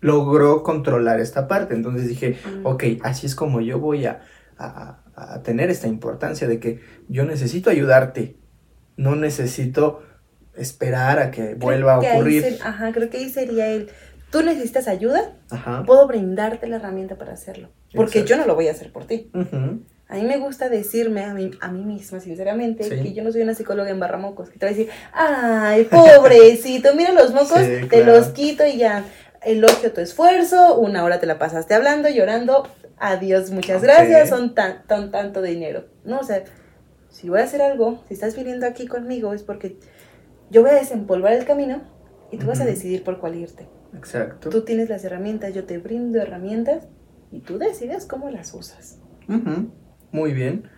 logró 0.00 0.62
controlar 0.62 1.18
esta 1.18 1.48
parte. 1.48 1.72
Entonces 1.72 2.08
dije, 2.08 2.36
mm. 2.44 2.66
ok, 2.66 2.84
así 3.02 3.26
es 3.26 3.34
como 3.34 3.62
yo 3.62 3.78
voy 3.78 4.04
a, 4.04 4.20
tener 5.42 5.70
esta 5.70 5.88
importancia 5.88 6.48
de 6.48 6.58
que 6.60 6.80
yo 7.08 7.24
necesito 7.24 7.70
ayudarte, 7.70 8.36
no 8.96 9.16
necesito 9.16 10.02
esperar 10.56 11.18
a 11.18 11.30
que 11.30 11.54
vuelva 11.54 11.94
a 11.94 11.98
ocurrir. 11.98 12.58
ajá, 12.62 12.92
creo 12.92 13.10
que 13.10 13.18
ahí 13.18 13.28
sería 13.28 13.68
el 13.68 13.90
tú 14.34 14.42
necesitas 14.42 14.88
ayuda, 14.88 15.36
puedo 15.86 16.08
brindarte 16.08 16.66
la 16.66 16.76
herramienta 16.76 17.14
para 17.14 17.34
hacerlo. 17.34 17.68
Porque 17.94 18.24
yo 18.24 18.36
no 18.36 18.44
lo 18.46 18.56
voy 18.56 18.66
a 18.66 18.72
hacer 18.72 18.90
por 18.90 19.06
ti. 19.06 19.30
A 20.08 20.16
mí 20.16 20.22
me 20.22 20.38
gusta 20.38 20.68
decirme 20.68 21.22
a 21.22 21.32
mí, 21.32 21.52
a 21.60 21.70
mí 21.70 21.84
misma, 21.84 22.18
sinceramente, 22.18 22.88
que 22.88 23.12
yo 23.12 23.22
no 23.22 23.30
soy 23.30 23.42
una 23.42 23.54
psicóloga 23.54 23.90
en 23.90 24.00
barramocos, 24.00 24.50
que 24.50 24.58
te 24.58 24.66
va 24.66 24.70
a 24.70 24.74
decir, 24.74 24.90
ay, 25.12 25.84
pobrecito, 25.84 26.96
mira 26.96 27.12
los 27.12 27.32
mocos, 27.34 27.60
te 27.88 28.04
los 28.04 28.26
quito 28.28 28.66
y 28.66 28.76
ya, 28.76 29.04
elogio 29.44 29.92
tu 29.92 30.00
esfuerzo, 30.00 30.78
una 30.78 31.04
hora 31.04 31.20
te 31.20 31.26
la 31.26 31.38
pasaste 31.38 31.74
hablando, 31.74 32.08
llorando, 32.08 32.66
adiós, 32.98 33.50
muchas 33.50 33.82
gracias, 33.82 34.28
son 34.28 34.54
tan, 34.54 34.86
tan, 34.86 35.10
tanto 35.10 35.42
dinero. 35.42 35.86
No, 36.04 36.20
o 36.20 36.24
sea, 36.24 36.44
si 37.08 37.28
voy 37.28 37.40
a 37.40 37.44
hacer 37.44 37.62
algo, 37.62 38.02
si 38.08 38.14
estás 38.14 38.36
viniendo 38.36 38.66
aquí 38.66 38.86
conmigo, 38.86 39.32
es 39.32 39.42
porque 39.42 39.78
yo 40.50 40.62
voy 40.62 40.70
a 40.70 40.74
desempolvar 40.74 41.32
el 41.32 41.44
camino 41.44 41.82
y 42.30 42.38
tú 42.38 42.46
vas 42.46 42.60
a 42.60 42.64
decidir 42.64 43.04
por 43.04 43.18
cuál 43.18 43.36
irte. 43.36 43.68
Exacto. 43.96 44.50
Tú 44.50 44.62
tienes 44.62 44.88
las 44.88 45.04
herramientas, 45.04 45.54
yo 45.54 45.64
te 45.64 45.78
brindo 45.78 46.20
herramientas 46.20 46.88
y 47.30 47.40
tú 47.40 47.58
decides 47.58 48.06
cómo 48.06 48.30
las 48.30 48.52
usas. 48.54 48.98
Muy 50.10 50.32
bien. 50.32 50.68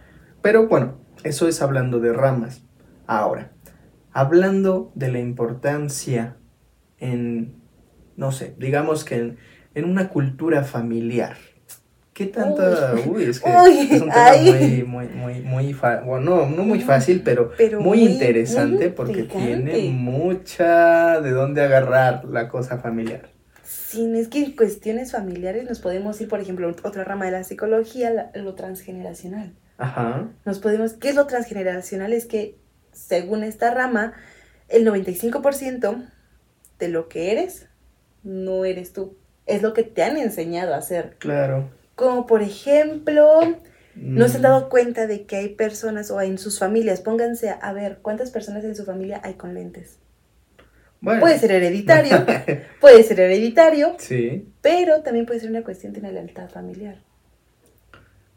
Pero 0.42 0.68
bueno, 0.68 0.98
eso 1.24 1.48
es 1.48 1.62
hablando 1.62 2.00
de 2.00 2.12
ramas. 2.12 2.62
Ahora, 3.06 3.52
hablando 4.12 4.92
de 4.94 5.10
la 5.10 5.18
importancia 5.18 6.36
en, 6.98 7.62
no 8.16 8.32
sé, 8.32 8.54
digamos 8.58 9.04
que 9.04 9.16
en, 9.16 9.38
en 9.74 9.84
una 9.84 10.08
cultura 10.08 10.64
familiar. 10.64 11.36
¿Qué 12.16 12.24
tanta? 12.24 12.94
Uy, 13.06 13.24
es 13.24 13.40
que 13.40 13.50
es 13.50 14.00
un 14.00 14.08
tema 14.08 14.32
muy, 14.38 14.84
muy, 14.84 15.08
muy, 15.08 15.40
muy 15.42 15.72
bueno, 15.74 16.46
no, 16.46 16.64
muy 16.64 16.80
fácil, 16.80 17.20
pero, 17.22 17.52
muy, 17.78 18.06
interesante 18.06 18.88
porque 18.88 19.24
tiene 19.24 19.90
mucha 19.90 21.20
de 21.20 21.30
dónde 21.32 21.60
agarrar 21.60 22.24
la 22.24 22.48
cosa 22.48 22.78
familiar. 22.78 23.28
Sí, 23.64 24.10
es 24.16 24.28
que 24.28 24.44
en 24.44 24.56
cuestiones 24.56 25.12
familiares 25.12 25.64
nos 25.68 25.80
podemos 25.80 26.18
ir, 26.22 26.28
por 26.28 26.40
ejemplo, 26.40 26.74
otra 26.84 27.04
rama 27.04 27.26
de 27.26 27.32
la 27.32 27.44
psicología, 27.44 28.30
lo 28.34 28.54
transgeneracional. 28.54 29.52
Ajá. 29.76 30.30
Nos 30.46 30.58
podemos, 30.58 30.94
¿qué 30.94 31.10
es 31.10 31.16
lo 31.16 31.26
transgeneracional? 31.26 32.14
Es 32.14 32.24
que, 32.24 32.56
según 32.92 33.44
esta 33.44 33.74
rama, 33.74 34.14
el 34.68 34.86
95% 34.86 36.10
de 36.78 36.88
lo 36.88 37.10
que 37.10 37.32
eres 37.32 37.66
no 38.22 38.64
eres 38.64 38.94
tú. 38.94 39.18
Es 39.44 39.60
lo 39.60 39.74
que 39.74 39.82
te 39.82 40.02
han 40.02 40.16
enseñado 40.16 40.72
a 40.72 40.78
hacer. 40.78 41.16
Claro. 41.18 41.76
Como 41.96 42.26
por 42.26 42.42
ejemplo, 42.42 43.40
no 43.96 44.28
se 44.28 44.36
han 44.36 44.42
dado 44.42 44.66
mm. 44.66 44.68
cuenta 44.68 45.06
de 45.06 45.24
que 45.24 45.36
hay 45.36 45.48
personas 45.48 46.10
o 46.12 46.20
en 46.20 46.38
sus 46.38 46.58
familias, 46.60 47.00
pónganse 47.00 47.48
a, 47.50 47.72
ver 47.72 47.98
cuántas 48.02 48.30
personas 48.30 48.64
en 48.64 48.76
su 48.76 48.84
familia 48.84 49.20
hay 49.24 49.34
con 49.34 49.54
lentes. 49.54 49.98
Bueno. 51.00 51.20
Puede 51.20 51.38
ser 51.38 51.52
hereditario, 51.52 52.24
puede 52.80 53.02
ser 53.02 53.20
hereditario, 53.20 53.94
Sí, 53.98 54.48
pero 54.62 55.02
también 55.02 55.26
puede 55.26 55.40
ser 55.40 55.50
una 55.50 55.62
cuestión 55.64 55.92
de 55.92 56.00
una 56.00 56.12
lealtad 56.12 56.48
familiar. 56.50 56.98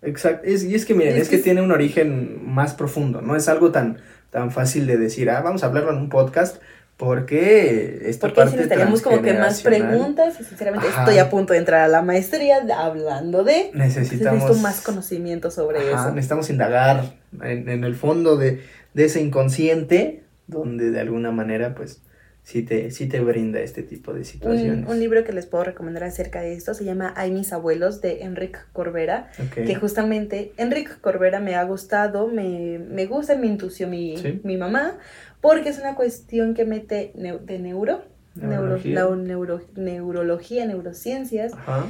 exacto. 0.01 0.47
Es- 0.47 0.63
y 0.63 0.73
es 0.75 0.85
que 0.85 0.93
miren, 0.93 1.15
Es 1.15 1.23
es 1.23 1.29
que 1.29 1.37
que- 1.37 1.43
tiene 1.43 1.61
un 1.61 1.71
origen 1.71 2.45
más 2.45 2.73
profundo, 2.73 3.21
no 3.21 3.35
es 3.35 3.47
algo 3.49 3.71
tan, 3.71 3.97
tan 4.29 4.51
fácil 4.51 4.87
de 4.87 4.97
decir, 4.97 5.29
ah, 5.29 5.41
vamos 5.41 5.63
a 5.63 5.67
hablarlo 5.67 5.91
en 5.91 5.97
un 5.97 6.09
podcast, 6.09 6.61
porque 6.99 8.01
esta 8.09 8.27
Porque 8.27 8.35
parte 8.35 8.51
necesitaríamos 8.57 9.01
como 9.01 9.21
que 9.21 9.33
más 9.33 9.61
preguntas 9.61 10.35
y 10.41 10.43
sinceramente 10.43 10.89
Ajá. 10.89 11.03
estoy 11.03 11.17
a 11.17 11.29
punto 11.29 11.53
de 11.53 11.59
entrar 11.59 11.79
a 11.79 11.87
la 11.87 12.01
maestría 12.01 12.57
hablando 12.77 13.45
de... 13.45 13.67
Entonces 13.67 13.95
Necesitamos... 13.95 14.43
necesito 14.43 14.61
más 14.61 14.81
conocimiento 14.81 15.49
sobre 15.49 15.79
Ajá, 15.79 16.01
eso. 16.07 16.11
necesitamos 16.11 16.49
indagar 16.49 17.13
en, 17.41 17.69
en 17.69 17.85
el 17.85 17.95
fondo 17.95 18.35
de, 18.35 18.61
de 18.93 19.05
ese 19.05 19.21
inconsciente, 19.21 20.23
donde 20.47 20.91
de 20.91 20.99
alguna 20.99 21.31
manera, 21.31 21.73
pues, 21.73 22.01
sí 22.49 22.63
te, 22.63 22.89
sí 22.89 23.05
te 23.07 23.19
brinda 23.19 23.59
este 23.59 23.83
tipo 23.83 24.11
de 24.11 24.23
situaciones. 24.23 24.87
Un, 24.87 24.91
un 24.93 24.99
libro 24.99 25.23
que 25.23 25.31
les 25.33 25.45
puedo 25.45 25.63
recomendar 25.63 26.03
acerca 26.03 26.41
de 26.41 26.53
esto 26.53 26.73
se 26.73 26.83
llama 26.83 27.13
Hay 27.15 27.29
mis 27.29 27.53
abuelos 27.53 28.01
de 28.01 28.23
Enrique 28.23 28.57
Corbera, 28.73 29.29
que 29.53 29.75
justamente 29.75 30.51
Enrique 30.57 30.93
Corbera 30.99 31.39
me 31.39 31.53
ha 31.55 31.63
gustado, 31.63 32.25
me, 32.27 32.79
me 32.79 33.05
gusta, 33.05 33.35
me 33.37 33.45
intució 33.45 33.87
mi, 33.87 34.17
Sí. 34.17 34.41
mi 34.43 34.57
mamá, 34.57 34.97
porque 35.41 35.69
es 35.69 35.77
una 35.77 35.93
cuestión 35.93 36.55
que 36.55 36.65
mete 36.65 37.13
neu- 37.15 37.39
de 37.41 37.59
neuro, 37.59 38.01
neuro, 38.33 38.49
Neurología. 38.49 38.95
la 38.95 39.15
neuro- 39.15 39.61
neurología, 39.75 40.65
neurociencias, 40.65 41.53
Ajá. 41.53 41.85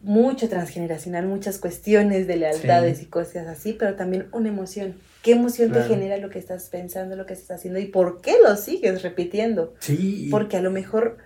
mucho 0.00 0.48
transgeneracional, 0.48 1.26
muchas 1.26 1.58
cuestiones 1.58 2.28
de 2.28 2.36
lealtades 2.36 2.98
Sí. 2.98 3.04
y 3.04 3.06
cosas 3.08 3.48
así, 3.48 3.72
pero 3.76 3.94
también 3.96 4.26
una 4.32 4.48
emoción. 4.48 4.94
¿Qué 5.22 5.32
emoción 5.32 5.70
Claro. 5.70 5.86
te 5.86 5.94
genera 5.94 6.16
lo 6.18 6.30
que 6.30 6.38
estás 6.38 6.68
pensando, 6.68 7.14
lo 7.16 7.26
que 7.26 7.32
estás 7.34 7.58
haciendo 7.58 7.78
y 7.78 7.86
por 7.86 8.20
qué 8.20 8.34
lo 8.42 8.56
sigues 8.56 9.02
repitiendo? 9.02 9.74
Sí. 9.78 10.28
Porque 10.30 10.56
a 10.56 10.62
lo 10.62 10.70
mejor 10.70 11.18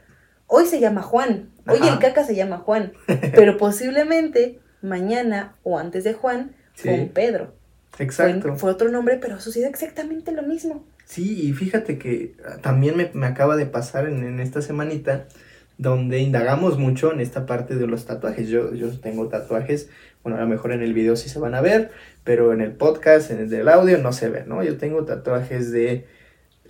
hoy 0.47 0.67
se 0.67 0.81
llama 0.81 1.03
Juan, 1.03 1.51
hoy 1.67 1.79
Ajá. 1.81 1.95
el 1.95 1.99
caca 1.99 2.25
se 2.25 2.35
llama 2.37 2.59
Juan, 2.59 2.93
pero 3.35 3.57
posiblemente 3.57 4.59
mañana 4.83 5.55
o 5.63 5.79
antes 5.79 6.05
de 6.05 6.13
Juan 6.13 6.55
fue 6.75 6.95
Sí. 6.95 7.01
un 7.01 7.09
Pedro. 7.09 7.55
Fue, 7.93 8.05
Exacto. 8.05 8.55
fue 8.57 8.71
otro 8.71 8.91
nombre, 8.91 9.17
pero 9.17 9.41
sucede 9.41 9.67
exactamente 9.69 10.31
lo 10.33 10.43
mismo. 10.43 10.85
Sí, 11.07 11.49
y 11.49 11.53
fíjate 11.55 11.97
que 11.99 12.35
ah, 12.47 12.59
también 12.61 12.97
me, 12.97 13.11
me 13.15 13.27
acaba 13.27 13.57
de 13.57 13.65
pasar 13.65 14.07
en, 14.07 14.23
en 14.25 14.41
esta 14.41 14.61
semanita 14.61 15.27
donde 15.79 16.19
indagamos 16.19 16.79
mucho 16.79 17.13
en 17.13 17.21
esta 17.21 17.47
parte 17.47 17.77
de 17.77 17.87
los 17.87 18.05
tatuajes. 18.07 18.49
Yo, 18.49 18.75
yo 18.75 18.91
tengo 19.01 19.29
tatuajes, 19.29 19.89
bueno, 20.27 20.39
a 20.39 20.43
lo 20.43 20.49
mejor 20.49 20.73
en 20.73 20.83
el 20.83 20.93
video 20.93 21.15
sí 21.15 21.29
se 21.29 21.39
van 21.39 21.55
a 21.55 21.61
ver, 21.61 21.93
pero 22.25 22.53
en 22.53 22.61
el 22.61 22.73
podcast, 22.73 23.31
en 23.31 23.55
el 23.55 23.69
audio 23.69 23.97
no 23.99 24.13
se 24.13 24.29
ve, 24.29 24.43
¿no? 24.45 24.61
Yo 24.65 24.77
tengo 24.77 25.05
tatuajes 25.05 25.71
de... 25.71 26.05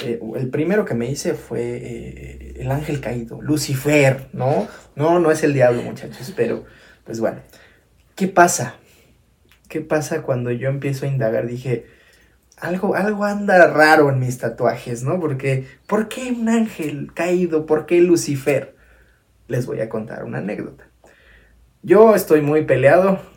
eh, 0.01 0.21
el 0.37 0.51
primero 0.51 0.85
que 0.85 0.93
me 0.93 1.11
hice 1.11 1.33
fue 1.33 1.63
eh, 1.63 2.57
el 2.59 2.71
ángel 2.71 3.01
caído, 3.01 3.41
Lucifer, 3.41 4.29
¿no? 4.35 4.69
No, 4.95 5.21
no 5.21 5.31
es 5.31 5.43
el 5.43 5.55
diablo, 5.55 5.81
muchachos, 5.81 6.35
pero 6.37 6.67
pues 7.05 7.19
bueno. 7.19 7.41
¿Qué 8.15 8.29
pasa? 8.29 8.75
¿Qué 9.71 9.81
pasa 9.81 10.21
cuando 10.21 10.51
yo 10.51 10.69
empiezo 10.69 11.07
a 11.07 11.09
indagar? 11.09 11.47
Dije, 11.47 11.87
algo, 12.59 12.95
algo 12.95 13.25
anda 13.25 13.69
raro 13.69 14.11
en 14.11 14.19
mis 14.19 14.37
tatuajes, 14.37 15.03
¿no? 15.03 15.19
Porque, 15.19 15.67
¿por 15.87 16.09
qué 16.09 16.31
un 16.31 16.51
ángel 16.51 17.11
caído? 17.15 17.65
¿Por 17.65 17.87
qué 17.87 18.03
Lucifer? 18.03 18.75
Les 19.49 19.65
voy 19.65 19.81
a 19.81 19.89
contar 19.89 20.25
una 20.25 20.41
anécdota. 20.41 20.91
Yo 21.83 22.15
estoy 22.15 22.43
muy 22.43 22.67
peleado 22.67 23.35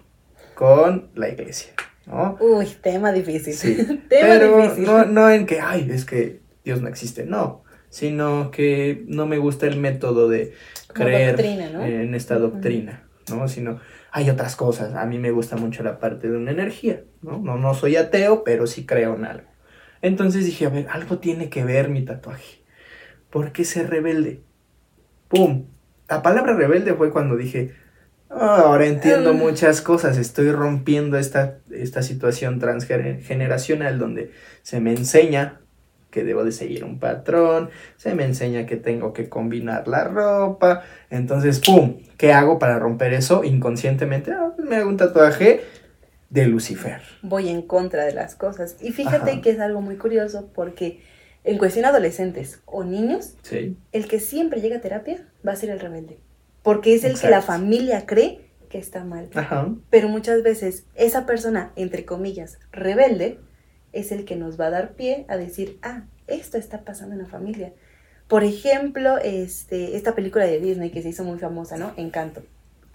con 0.60 1.10
la 1.16 1.30
iglesia, 1.30 1.72
¿no? 2.06 2.38
Uy, 2.42 2.66
tema 2.82 3.14
difícil. 3.14 3.54
Sí, 3.54 3.76
tema 4.10 4.28
pero 4.28 4.58
difícil. 4.58 4.84
no, 4.86 5.06
no 5.06 5.30
en 5.30 5.46
que, 5.46 5.62
ay, 5.62 5.88
es 5.90 6.04
que 6.04 6.42
Dios 6.66 6.82
no 6.82 6.90
existe, 6.90 7.24
no, 7.26 7.64
sino 7.90 8.52
que 8.52 9.06
no 9.08 9.26
me 9.26 9.38
gusta 9.38 9.68
el 9.68 9.78
método 9.80 10.28
de 10.28 10.54
Como 10.88 11.06
creer 11.06 11.38
doctrina, 11.38 11.70
¿no? 11.70 11.86
en 11.86 12.14
esta 12.14 12.38
doctrina, 12.38 13.08
¿no? 13.30 13.48
Sino 13.48 13.80
hay 14.12 14.30
otras 14.30 14.58
cosas, 14.58 14.96
a 14.96 15.06
mí 15.06 15.18
me 15.18 15.32
gusta 15.32 15.56
mucho 15.56 15.82
la 15.82 15.98
parte 15.98 16.30
de 16.30 16.36
una 16.36 16.52
energía, 16.52 17.06
¿no? 17.22 17.40
No, 17.40 17.56
no 17.58 17.74
soy 17.74 17.96
ateo, 17.96 18.44
pero 18.44 18.68
sí 18.68 18.86
creo 18.86 19.16
en 19.16 19.24
algo. 19.24 19.48
Entonces 20.02 20.44
dije, 20.46 20.66
a 20.66 20.70
ver, 20.70 20.88
algo 20.90 21.20
tiene 21.20 21.50
que 21.50 21.64
ver 21.64 21.88
mi 21.88 22.04
tatuaje. 22.04 22.64
¿Por 23.30 23.54
qué 23.54 23.64
ser 23.64 23.90
rebelde? 23.90 24.42
¡Pum! 25.30 25.68
La 26.10 26.22
palabra 26.22 26.54
rebelde 26.54 26.96
fue 26.96 27.12
cuando 27.12 27.38
dije, 27.38 27.72
"Ah, 27.72 27.89
ahora 28.30 28.86
entiendo 28.86 29.34
muchas 29.34 29.82
cosas, 29.82 30.18
estoy 30.18 30.52
rompiendo 30.52 31.18
esta, 31.18 31.58
esta 31.72 32.02
situación 32.04 32.60
transgeneracional 32.60 34.00
donde 34.00 34.32
se 34.62 34.80
me 34.80 34.92
enseña 34.92 35.60
que 36.12 36.24
debo 36.24 36.44
de 36.44 36.52
seguir 36.52 36.84
un 36.84 37.00
patrón, 37.00 37.70
se 37.98 38.16
me 38.16 38.26
enseña 38.26 38.66
que 38.66 38.78
tengo 38.78 39.14
que 39.14 39.30
combinar 39.30 39.88
la 39.88 40.06
ropa, 40.06 40.84
entonces, 41.10 41.60
¡pum! 41.60 41.98
¿Qué 42.18 42.34
hago 42.34 42.58
para 42.58 42.80
romper 42.80 43.14
eso 43.14 43.44
inconscientemente? 43.44 44.32
Ah, 44.32 44.54
me 44.58 44.78
hago 44.78 44.90
un 44.90 44.98
tatuaje 44.98 45.62
de 46.30 46.46
Lucifer. 46.48 47.02
Voy 47.22 47.50
en 47.50 47.62
contra 47.62 48.06
de 48.06 48.14
las 48.14 48.36
cosas. 48.36 48.76
Y 48.82 48.92
fíjate 48.92 49.32
Ajá. 49.32 49.42
que 49.42 49.52
es 49.52 49.60
algo 49.60 49.82
muy 49.82 49.98
curioso 49.98 50.50
porque 50.54 51.02
en 51.44 51.58
cuestión 51.58 51.86
adolescentes 51.86 52.60
o 52.66 52.84
niños, 52.84 53.36
Sí, 53.44 53.78
el 53.92 54.08
que 54.08 54.20
siempre 54.20 54.62
llega 54.62 54.78
a 54.78 54.82
terapia 54.82 55.26
va 55.48 55.54
a 55.54 55.56
ser 55.56 55.70
el 55.70 55.80
rebelde. 55.80 56.18
Porque 56.64 56.94
es 56.94 57.04
el 57.04 57.20
que 57.20 57.30
la 57.30 57.42
familia 57.42 58.06
cree 58.06 58.42
que 58.70 58.78
está 58.78 59.04
mal. 59.04 59.30
ajá, 59.34 59.74
Pero 59.90 60.10
muchas 60.10 60.44
veces 60.44 60.86
esa 60.96 61.26
persona, 61.26 61.72
entre 61.76 62.06
comillas, 62.06 62.60
rebelde, 62.72 63.40
es 63.94 64.12
el 64.12 64.26
que 64.26 64.36
nos 64.36 64.60
va 64.60 64.68
a 64.68 64.70
dar 64.70 64.94
pie 64.94 65.26
a 65.30 65.38
decir, 65.38 65.80
ah, 65.82 66.04
esto 66.28 66.58
está 66.58 66.82
pasando 66.84 67.16
en 67.16 67.22
la 67.24 67.28
familia. 67.28 67.74
Por 68.28 68.44
ejemplo, 68.44 69.18
este, 69.18 69.96
esta 69.98 70.14
película 70.14 70.46
de 70.46 70.60
Disney 70.60 70.92
que 70.92 71.02
se 71.02 71.10
hizo 71.10 71.24
muy 71.24 71.40
famosa, 71.40 71.78
¿no? 71.78 71.94
Encanto. 71.98 72.44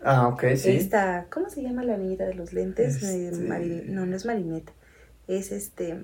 ah, 0.05 0.29
ok, 0.29 0.45
sí. 0.57 0.71
Esta, 0.71 1.27
¿cómo 1.31 1.51
se 1.51 1.63
llama 1.63 1.83
la 1.83 1.97
niñita 1.97 2.25
de 2.25 2.35
los 2.35 2.53
lentes? 2.53 3.03
Este- 3.03 3.85
no, 3.89 4.07
no 4.07 4.15
es 4.15 4.25
Marinette. 4.25 4.71
Es 5.27 5.51
este... 5.51 5.99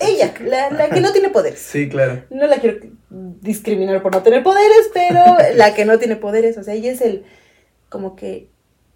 Ella, 0.00 0.34
la, 0.44 0.70
la 0.70 0.90
que 0.90 1.00
no 1.00 1.12
tiene 1.12 1.30
poderes. 1.30 1.58
Sí, 1.60 1.88
claro. 1.88 2.22
No 2.30 2.46
la 2.46 2.58
quiero 2.58 2.78
discriminar 3.10 4.02
por 4.02 4.12
no 4.14 4.22
tener 4.22 4.42
poderes, 4.42 4.90
pero 4.92 5.20
la 5.56 5.74
que 5.74 5.84
no 5.84 5.98
tiene 5.98 6.16
poderes, 6.16 6.58
o 6.58 6.62
sea, 6.62 6.74
ella 6.74 6.90
es 6.92 7.00
el, 7.00 7.24
como 7.88 8.16
que 8.16 8.48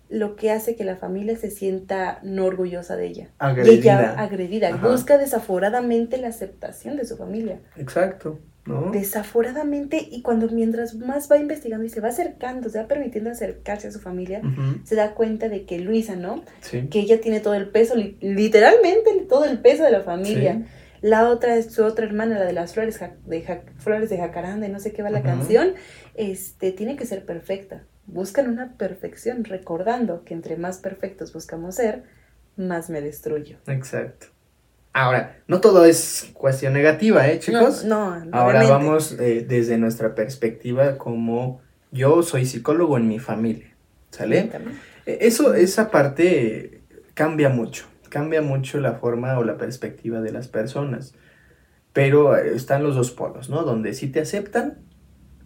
lo 0.08 0.36
que 0.36 0.52
hace 0.52 0.76
que 0.76 0.84
la 0.84 0.96
familia 0.96 1.36
se 1.36 1.50
sienta 1.50 2.20
no 2.22 2.44
orgullosa 2.44 2.96
de 2.96 3.06
ella. 3.06 3.24
Y 3.24 3.30
Agredida. 3.38 3.74
ella 3.74 4.14
agredida, 4.20 4.68
Ajá. 4.68 4.88
busca 4.88 5.18
desaforadamente 5.18 6.16
la 6.18 6.28
aceptación 6.28 6.96
de 6.96 7.04
su 7.06 7.16
familia. 7.16 7.58
Exacto, 7.76 8.38
¿no? 8.66 8.90
Desaforadamente, 8.90 9.98
y 10.11 10.22
cuando 10.22 10.48
mientras 10.48 10.94
más 10.94 11.31
va 11.31 11.38
investigando 11.38 11.85
y 11.85 11.88
se 11.88 12.00
va 12.00 12.09
acercando, 12.09 12.68
se 12.68 12.79
va 12.81 12.88
permitiendo 12.88 13.31
acercarse 13.31 13.88
a 13.88 13.92
su 13.92 14.00
familia, 14.00 14.40
se 14.85 14.94
da 14.94 15.14
cuenta 15.14 15.48
de 15.48 15.64
que 15.64 15.79
Luisa, 15.79 16.16
¿no? 16.16 16.42
Sí. 16.61 16.88
Que 16.88 17.00
ella 17.00 17.20
tiene 17.20 17.40
todo 17.40 17.55
el 17.55 17.68
peso, 17.68 17.94
li- 17.96 18.16
literalmente 18.20 19.11
todo 19.29 19.44
el 19.44 19.59
peso 19.61 19.85
de 19.85 19.90
la 19.90 20.02
familia. 20.02 20.55
Sí. 20.59 20.64
La 21.02 21.29
otra 21.29 21.57
es 21.57 21.72
su 21.72 21.85
otra 21.85 22.07
hermana, 22.07 22.38
la 22.38 22.44
de 22.46 22.52
las 22.55 22.72
flores 22.74 22.98
de, 23.26 23.42
ja- 23.42 23.62
flores 23.79 24.11
de 24.11 24.16
jacaranda 24.18 24.66
y 24.66 24.70
no 24.70 24.81
sé 24.81 24.92
qué 24.92 25.02
va 25.02 25.11
la 25.11 25.22
canción. 25.22 25.74
Este, 26.14 26.72
tiene 26.72 26.96
que 26.96 27.05
ser 27.07 27.24
perfecta. 27.24 27.85
Buscan 28.07 28.48
una 28.48 28.76
perfección, 28.76 29.44
recordando 29.44 30.24
que 30.24 30.33
entre 30.35 30.57
más 30.57 30.79
perfectos 30.79 31.33
buscamos 31.33 31.74
ser, 31.76 32.05
más 32.57 32.88
me 32.88 33.00
destruyo. 33.02 33.59
Exacto. 33.66 34.29
Ahora, 34.96 35.37
no 35.46 35.61
todo 35.61 35.85
es 35.85 36.30
cuestión 36.32 36.72
negativa, 36.72 37.28
¿eh, 37.28 37.38
chicos? 37.38 37.85
No, 37.85 38.18
no 38.24 38.35
Ahora 38.35 38.61
obviamente. 38.61 38.72
vamos 38.72 39.16
eh, 39.20 39.44
desde 39.46 39.76
nuestra 39.76 40.14
perspectiva 40.14 40.96
como 40.96 41.61
yo 41.92 42.22
soy 42.22 42.46
psicólogo 42.46 42.96
en 42.96 43.06
mi 43.06 43.18
familia, 43.18 43.76
¿sale? 44.11 44.50
Eh, 45.04 45.18
Eso, 45.20 45.52
esa 45.52 45.90
parte 45.90 46.80
cambia 47.12 47.50
mucho, 47.50 47.85
cambia 48.09 48.40
mucho 48.40 48.80
la 48.80 48.94
forma 48.94 49.38
o 49.38 49.44
la 49.44 49.59
perspectiva 49.59 50.22
de 50.22 50.32
las 50.32 50.48
personas. 50.48 51.14
Pero 51.92 52.35
eh, 52.35 52.54
están 52.54 52.82
los 52.82 52.96
dos 52.96 53.11
polos, 53.11 53.50
¿no? 53.50 53.64
Donde 53.64 53.92
sí 53.92 54.09
te 54.09 54.20
aceptan 54.20 54.78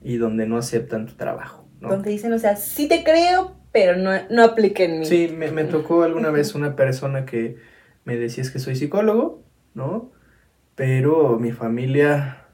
y 0.01 0.17
donde 0.19 0.47
no 0.47 0.59
aceptan 0.59 1.07
tu 1.07 1.15
trabajo, 1.15 1.69
¿no? 1.81 1.89
Donde 1.89 2.11
dicen, 2.11 2.33
o 2.33 2.39
sea, 2.39 2.55
sí 2.55 2.87
te 2.87 3.03
creo, 3.03 3.57
pero 3.73 3.97
no, 3.97 4.13
no 4.31 4.45
aplique 4.45 4.85
en 4.85 5.01
mí. 5.01 5.07
Sí, 5.07 5.35
me, 5.37 5.51
me 5.51 5.65
tocó 5.65 6.05
alguna 6.05 6.31
vez 6.31 6.55
una 6.55 6.77
persona 6.77 7.27
que 7.27 7.57
me 8.05 8.17
decía 8.17 8.43
es 8.43 8.51
que 8.51 8.59
soy 8.59 8.77
psicólogo, 8.77 9.43
¿no? 9.75 10.11
Pero 10.75 11.39
mi 11.39 11.53
familia 11.53 12.47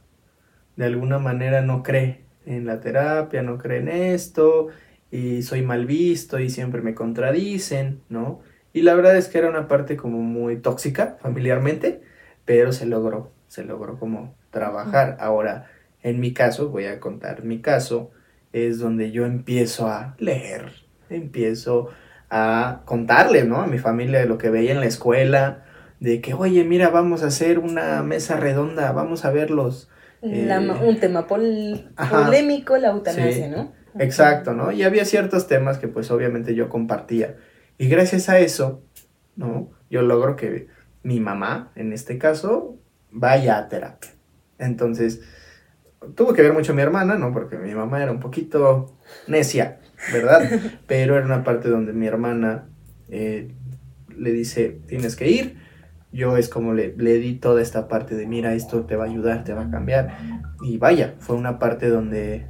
de 0.77 0.85
alguna 0.85 1.19
manera 1.19 1.63
no 1.63 1.83
cree 1.83 2.25
en 2.45 2.67
la 2.67 2.81
terapia, 2.81 3.43
no 3.43 3.59
cree 3.59 3.81
en 3.81 3.89
esto, 3.89 4.69
y 5.11 5.43
soy 5.43 5.63
mal 5.63 5.87
visto 5.87 6.39
y 6.39 6.51
siempre 6.51 6.83
me 6.83 6.95
contradicen, 6.95 8.03
¿no? 8.09 8.41
Y 8.73 8.83
la 8.83 8.95
verdad 8.95 9.17
es 9.17 9.29
que 9.29 9.39
era 9.39 9.49
una 9.49 9.69
parte 9.69 9.97
como 9.97 10.19
muy 10.19 10.59
tóxica 10.59 11.17
familiarmente, 11.21 12.03
pero 12.45 12.73
se 12.73 12.87
logró, 12.87 13.33
se 13.49 13.65
logró 13.65 13.99
como 13.99 14.35
trabajar. 14.51 15.17
Ahora, 15.21 15.71
en 16.03 16.21
mi 16.21 16.33
caso, 16.33 16.69
voy 16.69 16.85
a 16.85 17.01
contar 17.01 17.43
mi 17.45 17.61
caso, 17.61 18.11
es 18.53 18.79
donde 18.79 19.13
yo 19.13 19.25
empiezo 19.25 19.89
a 19.89 20.15
leer, 20.19 20.73
empiezo 21.09 21.89
a 22.31 22.83
contarle, 22.85 23.45
¿no? 23.45 23.61
A 23.61 23.67
mi 23.67 23.79
familia 23.79 24.19
de 24.21 24.27
lo 24.27 24.39
que 24.39 24.51
veía 24.51 24.73
en 24.73 24.81
la 24.81 24.87
escuela, 24.87 25.65
de 26.01 26.21
que, 26.21 26.35
oye, 26.35 26.65
mira, 26.65 26.91
vamos 26.91 27.23
a 27.23 27.27
hacer 27.29 27.59
una 27.59 28.03
mesa 28.03 28.37
redonda, 28.37 28.93
vamos 28.93 29.25
a 29.25 29.31
ver 29.31 29.51
los, 29.51 29.89
La 30.21 30.61
eh, 30.63 30.71
un 30.85 30.99
tema 31.01 31.27
pol- 31.27 31.91
polémico, 32.11 32.77
la 32.77 32.89
eutanasia, 32.89 33.47
Sí. 33.47 33.51
¿no? 33.51 33.73
Exacto, 33.99 34.53
¿no? 34.53 34.73
Y 34.73 34.83
había 34.83 35.05
ciertos 35.07 35.47
temas 35.47 35.79
que 35.79 35.89
pues 35.89 36.11
obviamente 36.11 36.55
yo 36.55 36.69
compartía. 36.69 37.37
Y 37.79 37.89
gracias 37.89 38.29
a 38.29 38.39
eso, 38.39 38.83
¿no? 39.37 39.71
Yo 39.89 40.03
logro 40.03 40.37
que 40.37 40.69
mi 41.03 41.21
mamá, 41.21 41.71
en 41.77 41.93
este 41.93 42.19
caso, 42.19 42.77
vaya 43.11 43.57
a 43.57 43.69
terapia. 43.69 44.11
Entonces, 44.59 45.23
tuvo 46.15 46.33
que 46.35 46.43
ver 46.43 46.53
mucho 46.53 46.75
mi 46.75 46.83
hermana, 46.83 47.17
¿no? 47.17 47.33
Porque 47.33 47.57
mi 47.57 47.75
mamá 47.75 48.03
era 48.03 48.13
un 48.13 48.21
poquito 48.21 48.97
necia, 49.29 49.79
¿verdad? 50.13 50.49
Pero 50.87 51.17
era 51.17 51.25
una 51.25 51.45
parte 51.45 51.69
donde 51.69 51.93
mi 51.93 52.07
hermana 52.07 52.67
eh, 53.09 53.53
le 54.17 54.33
dice, 54.33 54.81
tienes 54.87 55.17
que 55.17 55.29
ir. 55.29 55.57
Yo 56.13 56.37
es 56.37 56.49
como 56.49 56.73
le, 56.73 56.95
le 56.97 57.15
di 57.19 57.35
toda 57.35 57.61
esta 57.61 57.89
parte 57.89 58.15
de, 58.15 58.27
mira, 58.27 58.55
esto 58.55 58.85
te 58.85 58.97
va 58.97 59.05
a 59.05 59.09
ayudar, 59.09 59.45
te 59.45 59.53
va 59.53 59.63
a 59.63 59.71
cambiar. 59.71 60.17
Y 60.63 60.79
vaya, 60.79 61.15
fue 61.19 61.37
una 61.37 61.59
parte 61.59 61.89
donde 61.89 62.47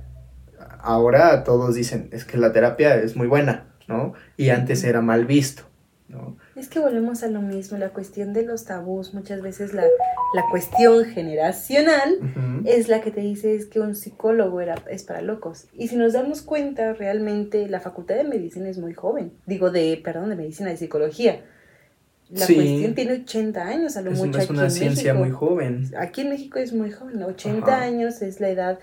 ahora 0.81 1.43
todos 1.43 1.75
dicen, 1.75 2.09
es 2.13 2.25
que 2.25 2.39
la 2.39 2.53
terapia 2.53 2.97
es 2.97 3.17
muy 3.17 3.27
buena, 3.27 3.65
¿no? 3.89 4.13
Y 4.37 4.51
antes 4.51 4.85
era 4.85 5.01
mal 5.01 5.27
visto, 5.27 5.65
¿no? 6.09 6.37
Es 6.57 6.69
que 6.69 6.79
volvemos 6.79 7.23
a 7.23 7.29
lo 7.29 7.43
mismo, 7.43 7.77
la 7.77 7.91
cuestión 7.91 8.33
de 8.33 8.43
los 8.43 8.65
tabús, 8.65 9.13
muchas 9.13 9.43
veces 9.43 9.75
la, 9.75 9.83
la 9.83 10.43
cuestión 10.51 11.05
generacional 11.05 12.19
es 12.65 12.89
la 12.89 13.03
que 13.03 13.11
te 13.11 13.21
dice 13.21 13.55
es 13.55 13.67
que 13.67 13.79
un 13.79 13.95
psicólogo 13.95 14.61
era, 14.63 14.77
es 14.91 15.03
para 15.05 15.21
locos. 15.21 15.67
Y 15.75 15.89
si 15.89 15.97
nos 15.97 16.15
damos 16.15 16.41
cuenta, 16.41 16.95
realmente 16.95 17.69
la 17.69 17.81
facultad 17.81 18.15
de 18.17 18.25
medicina 18.25 18.71
es 18.71 18.79
muy 18.79 18.95
joven. 18.95 19.33
Digo, 19.45 19.71
de, 19.71 20.01
perdón, 20.03 20.31
de 20.31 20.37
medicina, 20.37 20.71
de 20.71 20.79
psicología. 20.79 21.43
La 22.31 22.47
Sí. 22.47 22.55
cuestión 22.55 22.95
tiene 22.95 23.13
80 23.13 23.63
años, 23.63 23.97
a 23.99 24.01
lo 24.03 24.13
Es, 24.13 24.19
mucho 24.19 24.39
es 24.39 24.45
aquí 24.45 24.53
una 24.55 24.65
en 24.65 24.71
ciencia 24.71 25.13
México. 25.15 25.27
muy 25.27 25.31
joven. 25.37 25.91
Aquí 25.99 26.23
en 26.23 26.31
México 26.31 26.59
es 26.59 26.73
muy 26.73 26.91
joven, 26.91 27.23
80 27.23 27.67
Ajá. 27.75 27.85
años 27.85 28.23
es 28.23 28.41
la 28.41 28.49
edad, 28.49 28.79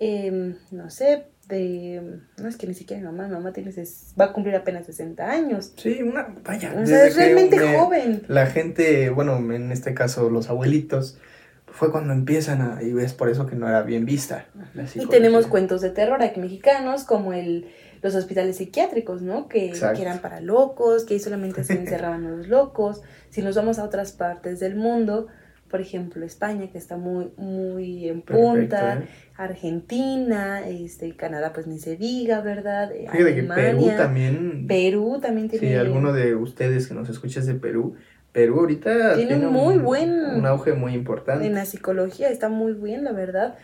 em, 0.00 0.56
no 0.70 0.88
sé, 0.90 1.26
de... 1.48 2.20
No 2.40 2.48
es 2.48 2.56
que 2.56 2.66
ni 2.66 2.74
siquiera 2.74 3.00
mi 3.00 3.06
mamá, 3.06 3.26
mi 3.26 3.34
mamá 3.34 3.52
tiene, 3.52 3.70
ses- 3.72 4.14
va 4.20 4.26
a 4.26 4.32
cumplir 4.32 4.54
apenas 4.54 4.86
60 4.86 5.30
años. 5.30 5.72
Sí, 5.76 6.02
una, 6.02 6.28
vaya. 6.44 6.74
O 6.80 6.86
sea, 6.86 7.06
es 7.06 7.16
realmente 7.16 7.58
me- 7.58 7.76
joven. 7.78 8.22
La 8.28 8.46
gente, 8.46 9.10
bueno, 9.10 9.36
en 9.52 9.72
este 9.72 9.94
caso 9.94 10.30
los 10.30 10.50
abuelitos, 10.50 11.18
fue 11.66 11.90
cuando 11.92 12.12
empiezan 12.12 12.60
a, 12.60 12.82
y 12.82 12.96
es 12.98 13.12
por 13.14 13.28
eso 13.28 13.46
que 13.46 13.54
no 13.56 13.68
era 13.68 13.82
bien 13.82 14.04
vista. 14.04 14.46
Y 14.94 15.06
tenemos 15.06 15.46
cuentos 15.46 15.80
de 15.80 15.90
terror 15.90 16.22
aquí 16.22 16.40
mexicanos, 16.40 17.04
como 17.04 17.32
el, 17.32 17.66
los 18.02 18.14
hospitales 18.14 18.56
psiquiátricos, 18.56 19.22
¿no? 19.22 19.48
Que, 19.48 19.72
que 19.94 20.02
eran 20.02 20.18
para 20.18 20.40
locos, 20.40 21.04
que 21.04 21.14
ahí 21.14 21.20
solamente 21.20 21.64
se 21.64 21.72
encerraban 21.78 22.24
los 22.38 22.48
locos. 22.48 23.02
Si 23.30 23.42
nos 23.42 23.54
vamos 23.54 23.78
a 23.78 23.84
otras 23.84 24.12
partes 24.12 24.60
del 24.60 24.74
mundo, 24.76 25.28
por 25.70 25.80
ejemplo, 25.80 26.24
España, 26.24 26.68
que 26.70 26.78
está 26.78 26.96
muy, 26.96 27.30
muy 27.36 28.08
en 28.08 28.22
Perfecto, 28.22 28.52
punta, 28.52 28.98
¿eh? 29.00 29.08
Argentina, 29.36 30.66
este, 30.68 31.14
Canadá, 31.16 31.52
pues 31.52 31.66
ni 31.66 31.78
se 31.78 31.96
diga, 31.96 32.40
¿verdad? 32.40 32.90
Eh, 32.92 33.06
Fíjate 33.10 33.34
que 33.34 33.42
Perú 33.42 33.90
también. 33.96 34.66
Perú 34.66 35.18
también 35.20 35.48
tiene... 35.48 35.68
Si 35.68 35.74
alguno 35.74 36.12
de 36.12 36.34
ustedes 36.34 36.86
que 36.88 36.94
nos 36.94 37.08
escuchas 37.08 37.46
de 37.46 37.54
Perú, 37.54 37.94
Perú 38.32 38.60
ahorita 38.60 39.16
Tiene 39.16 39.36
un 39.46 39.52
muy 39.52 39.78
buen- 39.78 40.36
un 40.36 40.46
auge 40.46 40.72
muy 40.72 40.94
importante. 40.94 41.46
En 41.46 41.54
la 41.54 41.64
psicología 41.64 42.28
está 42.30 42.48
muy 42.48 42.72
bien, 42.74 43.04
la 43.04 43.12
verdad. 43.12 43.56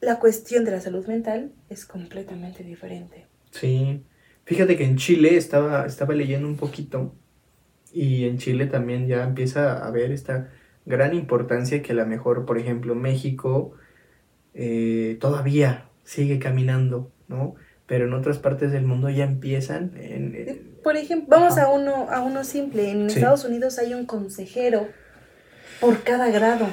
La 0.00 0.18
cuestión 0.18 0.64
de 0.64 0.72
la 0.72 0.80
salud 0.80 1.06
mental 1.06 1.52
es 1.68 1.84
completamente 1.86 2.64
diferente. 2.64 3.26
Sí. 3.50 4.04
Fíjate 4.44 4.76
que 4.76 4.84
en 4.84 4.96
Chile 4.96 5.36
estaba, 5.36 5.86
estaba 5.86 6.14
leyendo 6.14 6.48
un 6.48 6.56
poquito 6.56 7.14
y 7.92 8.24
en 8.24 8.38
Chile 8.38 8.66
también 8.66 9.06
ya 9.06 9.22
empieza 9.22 9.74
a 9.78 9.86
haber 9.86 10.10
esta 10.10 10.50
gran 10.86 11.14
importancia 11.14 11.82
que 11.82 11.92
a 11.92 11.94
lo 11.94 12.06
mejor, 12.06 12.44
por 12.44 12.58
ejemplo, 12.58 12.94
México 12.94 13.72
eh, 14.54 15.16
todavía 15.20 15.88
sigue 16.04 16.38
caminando, 16.38 17.10
¿no? 17.28 17.54
Pero 17.86 18.06
en 18.06 18.12
otras 18.14 18.38
partes 18.38 18.72
del 18.72 18.84
mundo 18.84 19.10
ya 19.10 19.24
empiezan 19.24 19.92
en... 19.96 20.34
en- 20.34 20.76
Por 20.82 20.96
ejemplo, 20.96 21.28
vamos 21.28 21.58
Ajá. 21.58 21.66
a 21.66 21.70
uno, 21.70 22.08
a 22.10 22.20
uno 22.22 22.44
simple. 22.44 22.90
En 22.90 23.10
Sí. 23.10 23.16
Estados 23.18 23.44
Unidos 23.44 23.78
hay 23.78 23.94
un 23.94 24.06
consejero 24.06 24.88
por 25.80 26.02
cada 26.02 26.30
grado. 26.30 26.66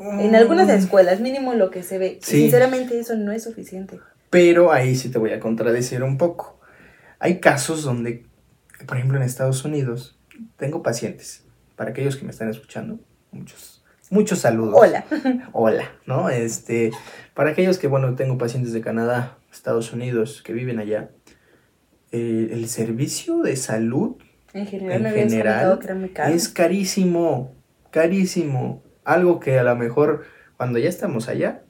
En 0.00 0.34
algunas 0.34 0.68
escuelas, 0.70 1.20
mínimo 1.20 1.54
lo 1.54 1.70
que 1.70 1.82
se 1.82 1.98
ve. 1.98 2.18
Sí. 2.22 2.42
Sinceramente, 2.42 2.98
eso 2.98 3.14
no 3.14 3.30
es 3.30 3.44
suficiente. 3.44 4.00
Pero 4.30 4.72
ahí 4.72 4.96
sí 4.96 5.10
te 5.10 5.18
voy 5.18 5.30
a 5.32 5.38
contradecir 5.38 6.02
un 6.02 6.18
poco. 6.18 6.58
Hay 7.18 7.38
casos 7.38 7.84
donde, 7.84 8.24
por 8.86 8.96
ejemplo, 8.96 9.18
en 9.18 9.22
Estados 9.24 9.64
Unidos, 9.64 10.18
tengo 10.56 10.82
pacientes, 10.82 11.44
para 11.76 11.90
aquellos 11.90 12.16
que 12.16 12.24
me 12.24 12.30
están 12.30 12.48
escuchando, 12.48 12.98
muchos, 13.32 13.82
muchos 14.10 14.38
saludos. 14.38 14.74
Hola. 14.76 15.04
Hola, 15.52 15.90
¿no? 16.06 16.30
Este, 16.30 16.90
para 17.34 17.50
aquellos 17.50 17.78
que, 17.78 17.88
bueno, 17.88 18.14
tengo 18.14 18.38
pacientes 18.38 18.72
de 18.72 18.80
Canadá, 18.80 19.38
Estados 19.50 19.92
Unidos, 19.92 20.42
que 20.42 20.52
viven 20.52 20.78
allá, 20.78 21.10
eh, 22.12 22.50
el 22.52 22.68
servicio 22.68 23.38
de 23.38 23.56
salud 23.56 24.16
En 24.52 24.66
general 24.66 25.80
En 25.86 26.34
es 26.34 26.48
carísimo, 26.48 27.54
carísimo. 27.90 28.82
Algo 29.04 29.40
que 29.40 29.58
a 29.58 29.64
lo 29.64 29.74
mejor 29.74 30.24
cuando 30.56 30.78
ya 30.78 30.88
estamos 30.88 31.28
allá 31.28 31.62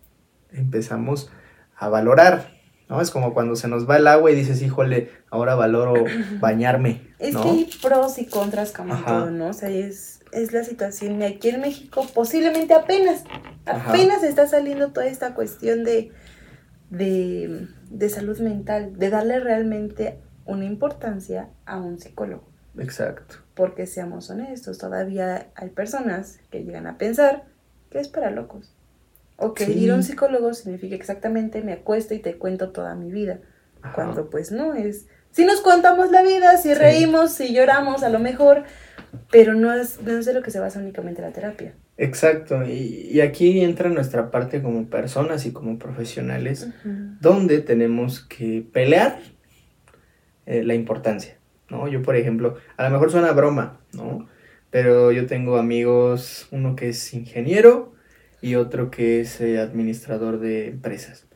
empezamos 0.52 1.30
a 1.76 1.88
valorar, 1.88 2.50
¿no? 2.88 3.00
Es 3.00 3.10
como 3.10 3.32
cuando 3.32 3.56
se 3.56 3.68
nos 3.68 3.88
va 3.88 3.96
el 3.96 4.06
agua 4.06 4.30
y 4.30 4.34
dices, 4.34 4.60
híjole, 4.62 5.10
ahora 5.30 5.54
valoro 5.54 5.94
bañarme, 6.40 7.14
Es 7.18 7.34
¿no? 7.34 7.42
que 7.42 7.48
hay 7.48 7.70
pros 7.80 8.18
y 8.18 8.26
contras 8.26 8.72
como 8.72 8.94
Ajá. 8.94 9.06
todo, 9.06 9.30
¿no? 9.30 9.48
O 9.48 9.52
sea, 9.52 9.70
es, 9.70 10.11
es 10.32 10.52
la 10.52 10.64
situación. 10.64 11.20
Y 11.20 11.24
aquí 11.24 11.50
en 11.50 11.60
México 11.60 12.06
posiblemente 12.14 12.74
apenas, 12.74 13.24
Ajá. 13.66 13.90
apenas 13.90 14.22
está 14.22 14.46
saliendo 14.46 14.92
toda 14.92 15.06
esta 15.06 15.34
cuestión 15.34 15.84
de, 15.84 16.10
de, 16.90 17.68
de 17.90 18.08
salud 18.08 18.38
mental, 18.40 18.98
de 18.98 19.10
darle 19.10 19.40
realmente 19.40 20.18
una 20.44 20.64
importancia 20.64 21.48
a 21.66 21.78
un 21.78 21.98
psicólogo. 21.98 22.44
Exacto. 22.78 23.36
Porque 23.54 23.86
seamos 23.86 24.30
honestos, 24.30 24.78
todavía 24.78 25.48
hay 25.54 25.68
personas 25.70 26.38
que 26.50 26.64
llegan 26.64 26.86
a 26.86 26.98
pensar 26.98 27.44
que 27.90 27.98
es 28.00 28.08
para 28.08 28.30
locos. 28.30 28.74
O 29.36 29.54
que 29.54 29.66
Sí. 29.66 29.72
ir 29.72 29.90
a 29.90 29.94
un 29.94 30.02
psicólogo 30.02 30.54
significa 30.54 30.94
exactamente 30.94 31.62
me 31.62 31.72
acuesto 31.72 32.14
y 32.14 32.18
te 32.18 32.36
cuento 32.38 32.70
toda 32.70 32.94
mi 32.94 33.10
vida. 33.10 33.40
Ajá. 33.82 33.94
Cuando 33.94 34.30
pues 34.30 34.52
no 34.52 34.74
es... 34.74 35.06
Si 35.32 35.44
nos 35.46 35.60
contamos 35.62 36.10
la 36.10 36.22
vida, 36.22 36.56
si 36.58 36.68
Sí. 36.68 36.74
reímos, 36.74 37.32
si 37.32 37.52
lloramos, 37.54 38.02
a 38.02 38.08
lo 38.10 38.18
mejor, 38.18 38.64
pero 39.30 39.54
no 39.54 39.72
es, 39.72 40.00
no 40.02 40.18
es 40.18 40.26
de 40.26 40.34
lo 40.34 40.42
que 40.42 40.50
se 40.50 40.60
basa 40.60 40.78
únicamente 40.78 41.22
la 41.22 41.32
terapia. 41.32 41.74
Exacto. 41.96 42.64
Y, 42.64 43.08
y 43.10 43.20
aquí 43.20 43.60
entra 43.60 43.88
nuestra 43.88 44.30
parte 44.30 44.62
como 44.62 44.86
personas 44.86 45.46
y 45.46 45.52
como 45.52 45.78
profesionales, 45.78 46.68
donde 47.20 47.60
tenemos 47.60 48.20
que 48.20 48.64
pelear 48.72 49.18
eh, 50.46 50.64
la 50.64 50.74
importancia, 50.74 51.36
¿no? 51.70 51.88
Yo, 51.88 52.02
por 52.02 52.16
ejemplo, 52.16 52.56
a 52.76 52.84
lo 52.84 52.90
mejor 52.90 53.10
suena 53.10 53.32
broma, 53.32 53.80
¿no? 53.92 54.28
Pero 54.70 55.12
yo 55.12 55.26
tengo 55.26 55.58
amigos, 55.58 56.48
uno 56.50 56.74
que 56.74 56.88
es 56.88 57.12
ingeniero 57.12 57.92
y 58.40 58.54
otro 58.54 58.90
que 58.90 59.20
es 59.20 59.40
eh, 59.40 59.60
administrador 59.60 60.40
de 60.40 60.68
empresas. 60.68 61.26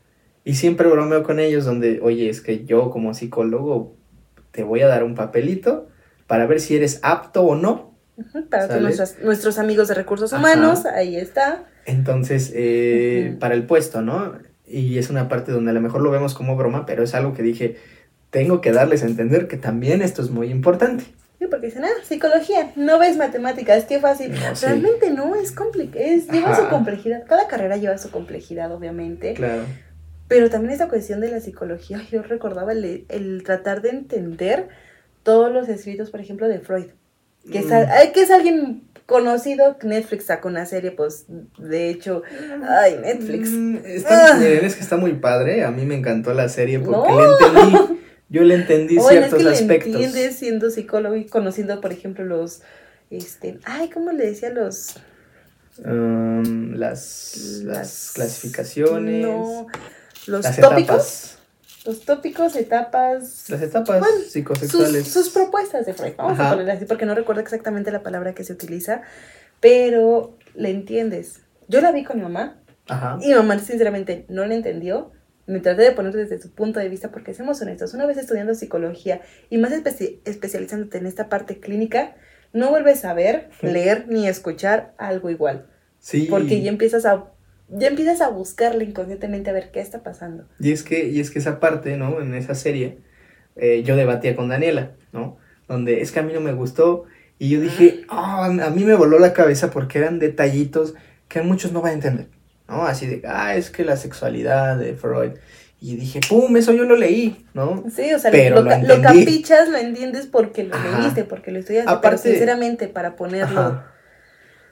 Y 0.42 0.54
siempre 0.54 0.88
bromeo 0.88 1.22
con 1.22 1.38
ellos 1.38 1.64
donde, 1.64 2.00
oye, 2.00 2.28
es 2.28 2.40
que 2.40 2.64
yo 2.64 2.90
como 2.90 3.14
psicólogo 3.14 3.94
te 4.52 4.62
voy 4.62 4.80
a 4.80 4.88
dar 4.88 5.04
un 5.04 5.14
papelito 5.14 5.88
para 6.26 6.46
ver 6.46 6.60
si 6.60 6.76
eres 6.76 7.00
apto 7.02 7.42
o 7.42 7.54
no. 7.54 7.94
Para 8.50 8.68
todos 8.68 8.80
nuestros, 8.80 9.16
nuestros 9.22 9.58
amigos 9.58 9.88
de 9.88 9.94
recursos 9.94 10.32
Ajá. 10.32 10.40
humanos, 10.40 10.86
ahí 10.86 11.16
está. 11.16 11.64
Entonces, 11.84 12.52
eh, 12.54 13.36
para 13.38 13.54
el 13.54 13.64
puesto, 13.64 14.00
¿no? 14.02 14.34
Y 14.66 14.98
es 14.98 15.10
una 15.10 15.28
parte 15.28 15.52
donde 15.52 15.70
a 15.70 15.74
lo 15.74 15.80
mejor 15.80 16.00
lo 16.02 16.10
vemos 16.10 16.34
como 16.34 16.56
broma, 16.56 16.86
pero 16.86 17.04
es 17.04 17.14
algo 17.14 17.34
que 17.34 17.42
dije, 17.42 17.76
tengo 18.30 18.60
que 18.60 18.72
darles 18.72 19.02
a 19.02 19.06
entender 19.06 19.48
que 19.48 19.56
también 19.56 20.02
esto 20.02 20.22
es 20.22 20.30
muy 20.30 20.50
importante. 20.50 21.04
Sí, 21.38 21.46
porque 21.48 21.66
dicen, 21.66 21.84
ah, 21.84 21.90
psicología, 22.02 22.72
no 22.76 22.98
ves 22.98 23.18
matemáticas, 23.18 23.84
qué 23.84 24.00
fácil. 24.00 24.32
No, 24.32 24.56
sí. 24.56 24.64
Realmente 24.66 25.10
no, 25.10 25.34
es 25.34 25.52
complicado, 25.52 26.04
lleva 26.32 26.52
Ajá. 26.52 26.62
su 26.62 26.68
complejidad. 26.68 27.24
Cada 27.26 27.46
carrera 27.46 27.76
lleva 27.76 27.98
su 27.98 28.10
complejidad, 28.10 28.72
obviamente. 28.72 29.34
Claro. 29.34 29.62
Pero 30.28 30.50
también 30.50 30.72
esta 30.72 30.88
cuestión 30.88 31.20
de 31.20 31.30
la 31.30 31.40
psicología, 31.40 32.00
yo 32.10 32.22
recordaba 32.22 32.72
el, 32.72 33.04
el 33.08 33.42
tratar 33.44 33.82
de 33.82 33.90
entender 33.90 34.68
todos 35.26 35.52
los 35.52 35.68
escritos, 35.68 36.08
por 36.10 36.20
ejemplo, 36.20 36.48
de 36.48 36.60
Freud. 36.60 36.86
Que 37.52 37.58
es, 37.58 37.66
Mm. 37.66 38.12
que 38.14 38.22
es 38.22 38.30
alguien 38.30 38.82
conocido, 39.04 39.76
Netflix 39.82 40.24
sacó 40.26 40.48
una 40.48 40.64
serie, 40.66 40.90
pues, 40.92 41.26
de 41.58 41.90
hecho, 41.90 42.22
ay, 42.66 42.96
Netflix. 43.02 43.50
Mm, 43.50 43.76
está- 43.84 44.34
Ah. 44.36 44.44
es 44.44 44.74
que 44.74 44.80
está 44.82 44.96
muy 44.96 45.12
padre. 45.12 45.62
A 45.64 45.70
mí 45.70 45.84
me 45.84 45.94
encantó 45.96 46.32
la 46.32 46.48
serie 46.48 46.78
porque 46.80 47.12
No. 47.12 47.20
le 47.20 47.26
entendí. 47.28 48.00
Yo 48.28 48.42
le 48.42 48.54
entendí 48.56 48.96
Bueno, 48.96 49.10
es 49.20 49.26
ciertos 49.26 49.42
le 49.44 49.50
aspectos. 49.50 49.92
entiendes 49.94 50.36
siendo 50.36 50.70
psicólogo 50.70 51.14
y 51.14 51.26
conociendo, 51.26 51.80
por 51.80 51.92
ejemplo, 51.92 52.24
los, 52.24 52.62
este, 53.10 53.58
ay, 53.64 53.90
¿cómo 53.90 54.10
le 54.10 54.26
decía 54.26 54.50
los? 54.50 54.96
Um, 55.84 56.72
las, 56.74 57.60
las 57.64 58.10
clasificaciones. 58.14 59.24
No, 59.26 59.66
los 60.26 60.42
tópicos. 60.56 60.78
etapas. 60.78 61.35
Los 61.86 62.00
tópicos, 62.04 62.56
etapas. 62.56 63.48
Las 63.48 63.62
etapas 63.62 64.00
Bueno, 64.00 64.14
psicosexuales. 64.28 65.04
sus, 65.04 65.12
sus 65.24 65.32
propuestas 65.32 65.86
de 65.86 65.94
Freud. 65.94 66.12
Vamos 66.18 66.38
a 66.40 66.50
ponerle 66.50 66.72
así 66.72 66.84
porque 66.84 67.06
no 67.06 67.14
recuerdo 67.14 67.40
exactamente 67.40 67.90
la 67.92 68.02
palabra 68.02 68.34
que 68.34 68.44
se 68.44 68.52
utiliza, 68.52 69.02
pero 69.60 70.36
le 70.54 70.70
entiendes. 70.70 71.40
Yo 71.68 71.80
la 71.80 71.92
vi 71.92 72.04
con 72.04 72.16
mi 72.16 72.22
mamá 72.22 72.60
Ajá. 72.88 73.18
Y 73.20 73.34
mamá, 73.34 73.58
sinceramente, 73.58 74.26
no 74.28 74.46
le 74.46 74.54
entendió. 74.54 75.10
Me 75.46 75.58
traté 75.58 75.82
de 75.82 75.90
poner 75.92 76.12
desde 76.12 76.40
su 76.40 76.50
punto 76.52 76.78
de 76.78 76.88
vista 76.88 77.10
porque 77.10 77.34
seamos 77.34 77.60
honestos. 77.60 77.94
Una 77.94 78.06
vez 78.06 78.16
estudiando 78.16 78.54
psicología 78.54 79.22
y 79.50 79.58
más 79.58 79.72
especi- 79.72 80.20
especializándote 80.24 80.98
en 80.98 81.06
esta 81.06 81.28
parte 81.28 81.58
clínica, 81.58 82.14
no 82.52 82.70
vuelves 82.70 83.04
a 83.04 83.12
ver, 83.12 83.50
leer 83.60 84.06
ni 84.08 84.28
escuchar 84.28 84.94
algo 84.98 85.30
igual. 85.30 85.66
Sí. 85.98 86.26
Porque 86.30 86.62
ya 86.62 86.68
empiezas 86.70 87.06
a 87.06 87.26
ya 87.68 87.88
empiezas 87.88 88.20
a 88.20 88.28
buscarle 88.28 88.84
inconscientemente 88.84 89.50
a 89.50 89.52
ver 89.52 89.70
qué 89.70 89.80
está 89.80 90.02
pasando. 90.02 90.44
Y 90.60 90.72
es 90.72 90.82
que, 90.82 91.06
y 91.08 91.20
es 91.20 91.30
que 91.30 91.38
esa 91.38 91.58
parte, 91.60 91.96
¿no? 91.96 92.20
En 92.20 92.34
esa 92.34 92.54
serie, 92.54 92.98
eh, 93.56 93.82
yo 93.84 93.96
debatía 93.96 94.36
con 94.36 94.48
Daniela, 94.48 94.92
¿no? 95.12 95.38
Donde 95.68 96.00
es 96.02 96.12
que 96.12 96.20
a 96.20 96.22
mí 96.22 96.32
no 96.32 96.40
me 96.40 96.52
gustó. 96.52 97.04
Y 97.38 97.50
yo 97.50 97.60
dije, 97.60 98.02
"Ah, 98.08 98.46
a 98.46 98.70
mí 98.70 98.84
me 98.84 98.94
voló 98.94 99.18
la 99.18 99.32
cabeza 99.32 99.70
porque 99.70 99.98
eran 99.98 100.18
detallitos 100.18 100.94
que 101.28 101.42
muchos 101.42 101.72
no 101.72 101.80
van 101.82 101.90
a 101.90 101.94
entender, 101.94 102.28
¿no? 102.68 102.84
Así 102.84 103.06
de, 103.06 103.22
ah, 103.26 103.56
es 103.56 103.70
que 103.70 103.84
la 103.84 103.96
sexualidad 103.96 104.78
de 104.78 104.94
Freud. 104.94 105.32
Y 105.78 105.96
dije, 105.96 106.20
pum, 106.26 106.56
eso 106.56 106.72
yo 106.72 106.84
lo 106.84 106.96
leí, 106.96 107.44
¿no? 107.52 107.84
Sí, 107.94 108.12
o 108.14 108.18
sea, 108.18 108.30
Pero 108.30 108.62
lo, 108.62 108.70
lo 108.70 108.82
lo 108.96 109.02
capichas, 109.02 109.68
lo 109.68 109.76
entiendes 109.76 110.26
porque 110.26 110.64
lo 110.64 110.74
Ajá. 110.74 111.00
leíste, 111.00 111.24
porque 111.24 111.50
lo 111.50 111.58
estudiaste. 111.58 111.90
Aparte- 111.90 112.08
pero 112.22 112.32
sinceramente, 112.32 112.88
para 112.88 113.16
ponerlo 113.16 113.60
Ajá. 113.60 113.92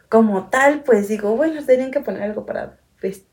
como 0.09 0.49
tal, 0.49 0.83
pues 0.85 1.09
digo, 1.09 1.37
bueno, 1.37 1.63
tenían 1.65 1.91
que 1.91 2.01
poner 2.01 2.23
algo 2.23 2.47
para, 2.47 2.79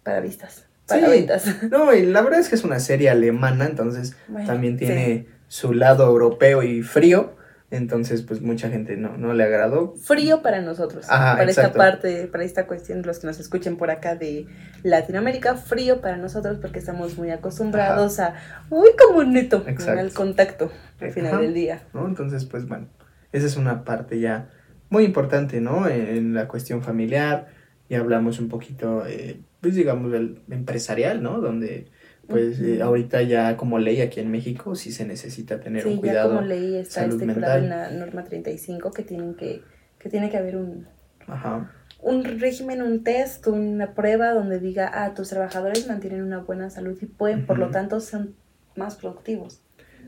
para 0.03 0.19
vistas, 0.19 0.65
para 0.87 1.05
Sí. 1.05 1.11
ventas. 1.11 1.45
No, 1.71 1.93
y 1.93 2.05
la 2.05 2.21
verdad 2.21 2.39
es 2.39 2.49
que 2.49 2.55
es 2.55 2.63
una 2.63 2.79
serie 2.79 3.09
alemana, 3.09 3.65
entonces 3.65 4.15
Bueno, 4.27 4.47
también 4.47 4.77
sí. 4.77 4.85
tiene 4.85 5.27
su 5.47 5.73
lado 5.73 6.05
europeo 6.07 6.63
y 6.63 6.81
frío. 6.83 7.35
Entonces, 7.73 8.21
pues 8.23 8.41
mucha 8.41 8.69
gente 8.69 8.97
no, 8.97 9.15
no 9.15 9.33
le 9.33 9.45
agradó. 9.45 9.95
Frío 9.95 10.41
para 10.41 10.59
nosotros, 10.61 11.05
Ajá, 11.09 11.37
para 11.37 11.49
esta 11.49 11.61
exacto. 11.61 11.77
parte, 11.77 12.27
para 12.27 12.43
esta 12.43 12.67
cuestión, 12.67 13.01
los 13.03 13.19
que 13.19 13.27
nos 13.27 13.39
escuchen 13.39 13.77
por 13.77 13.89
acá 13.91 14.15
de 14.15 14.45
Latinoamérica, 14.83 15.55
frío 15.55 16.01
para 16.01 16.17
nosotros 16.17 16.57
porque 16.61 16.79
estamos 16.79 17.17
muy 17.17 17.29
acostumbrados 17.31 18.19
a, 18.19 18.35
uy, 18.69 18.89
como 18.99 19.23
neto, 19.23 19.63
al 19.87 20.11
contacto 20.11 20.69
al 20.99 21.11
final 21.11 21.31
Ajá. 21.35 21.41
del 21.41 21.53
día. 21.53 21.83
¿no? 21.93 22.05
Entonces, 22.07 22.43
pues 22.43 22.67
bueno, 22.67 22.87
esa 23.31 23.45
es 23.45 23.55
una 23.55 23.85
parte 23.85 24.19
ya 24.19 24.49
muy 24.89 25.05
importante, 25.05 25.61
¿no? 25.61 25.87
En, 25.87 26.07
en 26.09 26.33
la 26.33 26.49
cuestión 26.49 26.81
familiar, 26.81 27.47
ya 27.89 27.99
hablamos 27.99 28.39
un 28.39 28.49
poquito, 28.49 29.05
eh, 29.07 29.39
pues 29.61 29.75
digamos, 29.75 30.11
del 30.11 30.43
empresarial, 30.49 31.21
¿no? 31.23 31.39
Donde, 31.41 31.91
pues 32.27 32.59
eh, 32.61 32.81
ahorita 32.81 33.21
ya 33.23 33.57
como 33.57 33.79
ley 33.79 34.01
aquí 34.01 34.19
en 34.19 34.31
México 34.31 34.75
sí 34.75 34.91
se 34.91 35.05
necesita 35.05 35.59
tener 35.59 35.85
Sí, 35.85 35.89
un 35.89 35.99
ya 36.01 36.01
cuidado. 36.01 36.19
como 36.19 36.41
leí 36.41 36.75
está 36.77 37.05
estipulado 37.05 37.57
en 37.57 37.69
la 37.69 37.91
norma 37.91 38.23
35 38.23 38.93
que 38.93 39.03
tienen 39.03 39.35
que, 39.35 39.67
que 39.97 40.09
tiene 40.09 40.29
que 40.29 40.37
haber 40.37 40.55
un, 40.57 40.87
Ajá, 41.27 41.71
un 41.99 42.23
régimen, 42.25 42.81
un 42.81 43.03
test, 43.03 43.47
una 43.47 43.93
prueba 43.93 44.33
donde 44.33 44.59
diga, 44.59 44.89
ah, 44.93 45.13
tus 45.13 45.29
trabajadores 45.29 45.87
mantienen 45.87 46.21
una 46.23 46.39
buena 46.39 46.69
salud 46.69 46.97
y 47.01 47.05
pueden, 47.05 47.45
por 47.45 47.59
lo 47.59 47.69
tanto, 47.71 47.99
son 48.01 48.37
más 48.75 48.95
productivos. 48.97 49.63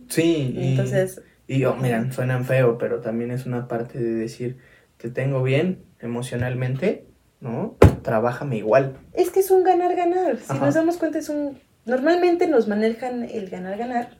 sí, 0.08 0.54
y, 0.58 0.64
Entonces, 0.64 1.22
y 1.48 1.66
oh, 1.66 1.76
miran, 1.76 2.12
suenan 2.12 2.46
feo, 2.46 2.78
pero 2.78 3.02
también 3.02 3.32
es 3.32 3.46
una 3.46 3.68
parte 3.68 4.00
de 4.00 4.14
decir, 4.14 4.60
te 4.98 5.10
tengo 5.12 5.44
bien 5.44 5.86
emocionalmente, 6.00 7.13
¿no? 7.44 7.76
Trabájame 8.02 8.58
igual. 8.58 8.98
es 9.14 9.30
que 9.30 9.42
es 9.42 9.52
un 9.52 9.64
ganar-ganar. 9.64 10.38
Si 10.38 10.46
Ajá. 10.52 10.66
nos 10.66 10.74
damos 10.74 10.98
cuenta, 10.98 11.20
es 11.20 11.30
un... 11.30 11.60
Normalmente 11.86 12.48
nos 12.48 12.68
manejan 12.68 13.24
el 13.24 13.50
ganar-ganar. 13.50 14.18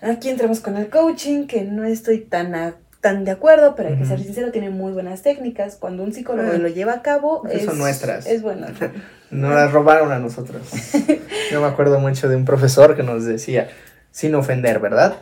Aquí 0.00 0.28
entramos 0.30 0.60
con 0.60 0.76
el 0.76 0.88
coaching, 0.88 1.46
que 1.46 1.62
no 1.64 1.84
estoy 1.84 2.18
tan, 2.20 2.54
a- 2.54 2.76
tan 3.00 3.24
de 3.24 3.32
acuerdo, 3.32 3.74
pero 3.74 3.88
hay 3.90 3.98
que 3.98 4.06
ser 4.06 4.20
sincero, 4.20 4.50
tiene 4.50 4.70
muy 4.70 4.92
buenas 4.92 5.22
técnicas. 5.22 5.76
Cuando 5.76 6.02
un 6.02 6.12
psicólogo 6.12 6.50
Ah, 6.54 6.58
lo 6.58 6.68
lleva 6.68 6.92
a 6.94 7.02
cabo, 7.02 7.42
esas 7.46 7.60
es, 7.60 7.66
son 7.66 7.78
nuestras. 7.78 8.26
es 8.26 8.42
bueno. 8.42 8.66
Nos 9.30 9.54
las 9.54 9.72
robaron 9.72 10.10
a 10.12 10.18
nosotros. 10.18 10.62
Yo 11.52 11.60
me 11.60 11.66
acuerdo 11.66 11.98
mucho 11.98 12.28
de 12.28 12.36
un 12.36 12.44
profesor 12.44 12.96
que 12.96 13.02
nos 13.02 13.24
decía, 13.24 13.68
sin 14.10 14.34
ofender, 14.34 14.78
¿verdad? 14.80 15.16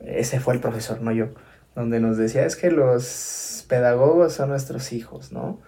Ese 0.00 0.40
fue 0.40 0.54
el 0.54 0.60
profesor, 0.60 1.00
no 1.00 1.12
yo. 1.12 1.28
Donde 1.74 1.98
nos 1.98 2.16
decía, 2.18 2.44
es 2.44 2.56
que 2.56 2.70
los 2.70 3.64
pedagogos 3.68 4.34
son 4.34 4.50
nuestros 4.50 4.92
hijos, 4.92 5.32
¿no? 5.32 5.60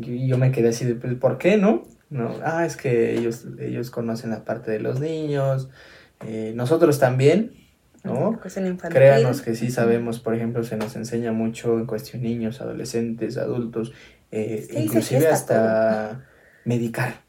Yo 0.00 0.38
me 0.38 0.52
quedé 0.52 0.68
así 0.70 0.84
de, 0.84 0.94
pues, 0.94 1.14
¿por 1.14 1.38
qué 1.38 1.56
no? 1.56 1.84
No, 2.10 2.34
ah, 2.44 2.66
es 2.66 2.76
que 2.76 3.16
ellos, 3.16 3.46
ellos 3.60 3.90
conocen 3.90 4.30
la 4.30 4.44
parte 4.44 4.70
de 4.72 4.80
los 4.80 4.98
niños, 4.98 5.68
eh, 6.26 6.52
nosotros 6.56 6.98
también, 6.98 7.52
¿no? 8.02 8.40
Créanos 8.88 9.42
que 9.42 9.54
sí 9.54 9.70
sabemos, 9.70 10.18
por 10.18 10.34
ejemplo, 10.34 10.64
se 10.64 10.76
nos 10.76 10.96
enseña 10.96 11.30
mucho 11.32 11.78
en 11.78 11.86
cuestión 11.86 12.22
niños, 12.22 12.60
adolescentes, 12.60 13.36
adultos, 13.36 13.92
eh, 14.32 14.66
inclusive 14.76 15.28
hasta 15.28 16.26
medicar, 16.64 17.22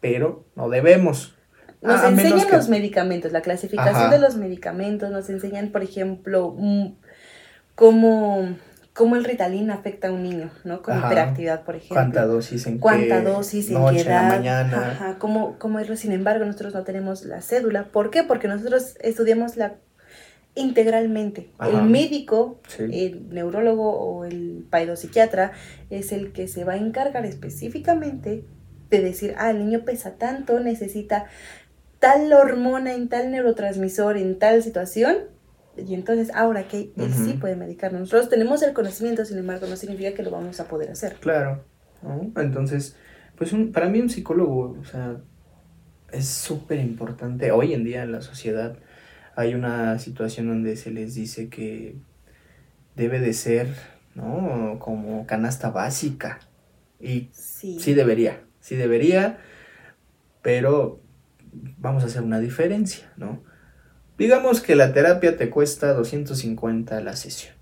pero 0.00 0.44
no 0.54 0.68
debemos. 0.68 1.34
Nos 1.82 2.04
enseñan 2.04 2.46
que- 2.46 2.56
los 2.56 2.68
medicamentos, 2.68 3.32
la 3.32 3.40
clasificación 3.40 3.96
Ajá. 3.96 4.10
de 4.10 4.18
los 4.20 4.36
medicamentos, 4.36 5.10
nos 5.10 5.28
enseñan, 5.30 5.70
por 5.70 5.82
ejemplo, 5.82 6.54
mm, 6.56 6.92
cómo, 7.74 8.54
cómo 9.00 9.16
el 9.16 9.24
Ritalin 9.24 9.70
afecta 9.70 10.08
a 10.08 10.12
un 10.12 10.22
niño, 10.22 10.50
¿no? 10.64 10.82
Con 10.82 10.92
Ajá. 10.92 11.06
hiperactividad, 11.06 11.62
por 11.64 11.74
ejemplo. 11.76 11.94
¿Cuánta 11.96 12.26
dosis 12.26 12.66
en 12.66 12.78
cuánta 12.78 13.20
qué 13.22 13.28
dosis, 13.30 13.68
en 13.68 13.74
noche, 13.74 13.94
qué 13.94 14.00
en 14.02 14.08
la 14.08 14.20
edad, 14.20 14.28
mañana? 14.36 14.90
ajá, 14.90 15.18
cómo, 15.18 15.58
cómo 15.58 15.80
irlo. 15.80 15.96
Sin 15.96 16.12
embargo, 16.12 16.44
nosotros 16.44 16.74
no 16.74 16.84
tenemos 16.84 17.24
la 17.24 17.40
cédula. 17.40 17.84
¿Por 17.84 18.10
qué? 18.10 18.24
Porque 18.24 18.46
nosotros 18.46 18.96
estudiamos 19.00 19.56
la 19.56 19.76
integralmente. 20.54 21.48
Ajá. 21.58 21.70
El 21.80 21.84
médico, 21.88 22.60
Sí. 22.68 22.82
el 22.92 23.30
neurólogo 23.30 23.90
o 23.90 24.26
el 24.26 24.66
paidopsiquiatra 24.68 25.52
es 25.88 26.12
el 26.12 26.32
que 26.32 26.46
se 26.46 26.64
va 26.64 26.74
a 26.74 26.76
encargar 26.76 27.24
específicamente 27.24 28.44
de 28.90 29.00
decir, 29.00 29.34
ah, 29.38 29.50
el 29.50 29.60
niño 29.60 29.80
pesa 29.86 30.16
tanto, 30.18 30.60
necesita 30.60 31.24
tal 32.00 32.30
hormona 32.34 32.92
en 32.92 33.08
tal 33.08 33.30
neurotransmisor 33.30 34.18
en 34.18 34.38
tal 34.38 34.62
situación. 34.62 35.16
Y 35.76 35.94
entonces, 35.94 36.30
ahora 36.34 36.66
que 36.68 36.92
él 36.96 37.12
sí 37.14 37.34
puede 37.34 37.56
medicarnos. 37.56 38.00
Nosotros 38.00 38.28
tenemos 38.28 38.62
el 38.62 38.72
conocimiento, 38.74 39.24
sin 39.24 39.38
embargo, 39.38 39.66
no 39.66 39.76
significa 39.76 40.12
que 40.14 40.22
lo 40.22 40.30
vamos 40.30 40.58
a 40.60 40.64
poder 40.68 40.90
hacer. 40.90 41.14
Claro, 41.20 41.64
¿no? 42.02 42.32
Entonces, 42.40 42.96
pues 43.36 43.52
un- 43.52 43.72
para 43.72 43.88
mí 43.88 44.00
un 44.00 44.10
psicólogo, 44.10 44.76
o 44.80 44.84
sea, 44.84 45.18
es 46.12 46.26
súper 46.26 46.80
importante. 46.80 47.52
Hoy 47.52 47.72
en 47.72 47.84
día 47.84 48.02
en 48.02 48.12
la 48.12 48.20
sociedad 48.20 48.76
hay 49.36 49.54
una 49.54 49.98
situación 49.98 50.48
donde 50.48 50.76
se 50.76 50.90
les 50.90 51.14
dice 51.14 51.48
que 51.48 51.96
debe 52.96 53.20
de 53.20 53.32
ser, 53.32 53.68
¿no? 54.14 54.78
Como 54.80 55.24
canasta 55.26 55.70
básica. 55.70 56.40
Y 56.98 57.30
Sí. 57.32 57.78
sí 57.80 57.94
debería, 57.94 58.42
sí 58.60 58.76
debería, 58.76 59.38
pero 60.42 61.00
vamos 61.78 62.02
a 62.02 62.06
hacer 62.06 62.22
una 62.22 62.40
diferencia, 62.40 63.12
¿no? 63.16 63.42
Digamos 64.20 64.60
que 64.60 64.76
la 64.76 64.92
terapia 64.92 65.36
te 65.38 65.48
cuesta 65.48 65.94
250 65.94 67.00
la 67.00 67.16
sesión 67.16 67.54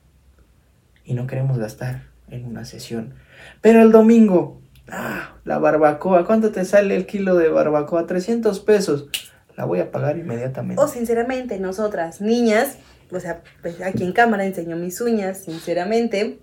y 1.04 1.14
no 1.14 1.28
queremos 1.28 1.56
gastar 1.56 2.02
en 2.28 2.44
una 2.46 2.64
sesión. 2.64 3.14
Pero 3.62 3.80
el 3.80 3.92
domingo, 3.92 4.60
ah, 4.90 5.36
la 5.44 5.58
barbacoa, 5.60 6.26
¿cuánto 6.26 6.50
te 6.50 6.64
sale 6.64 6.96
el 6.96 7.06
kilo 7.06 7.36
de 7.36 7.48
barbacoa? 7.48 8.06
300 8.08 8.58
pesos. 8.58 9.08
La 9.56 9.66
voy 9.66 9.78
a 9.78 9.92
pagar 9.92 10.18
inmediatamente. 10.18 10.82
O 10.82 10.88
sinceramente, 10.88 11.60
nosotras, 11.60 12.20
niñas, 12.20 12.76
o 13.12 13.20
sea, 13.20 13.40
pues 13.62 13.80
aquí 13.80 14.02
en 14.02 14.10
cámara 14.12 14.44
enseño 14.44 14.74
mis 14.76 15.00
uñas, 15.00 15.38
sinceramente. 15.38 16.40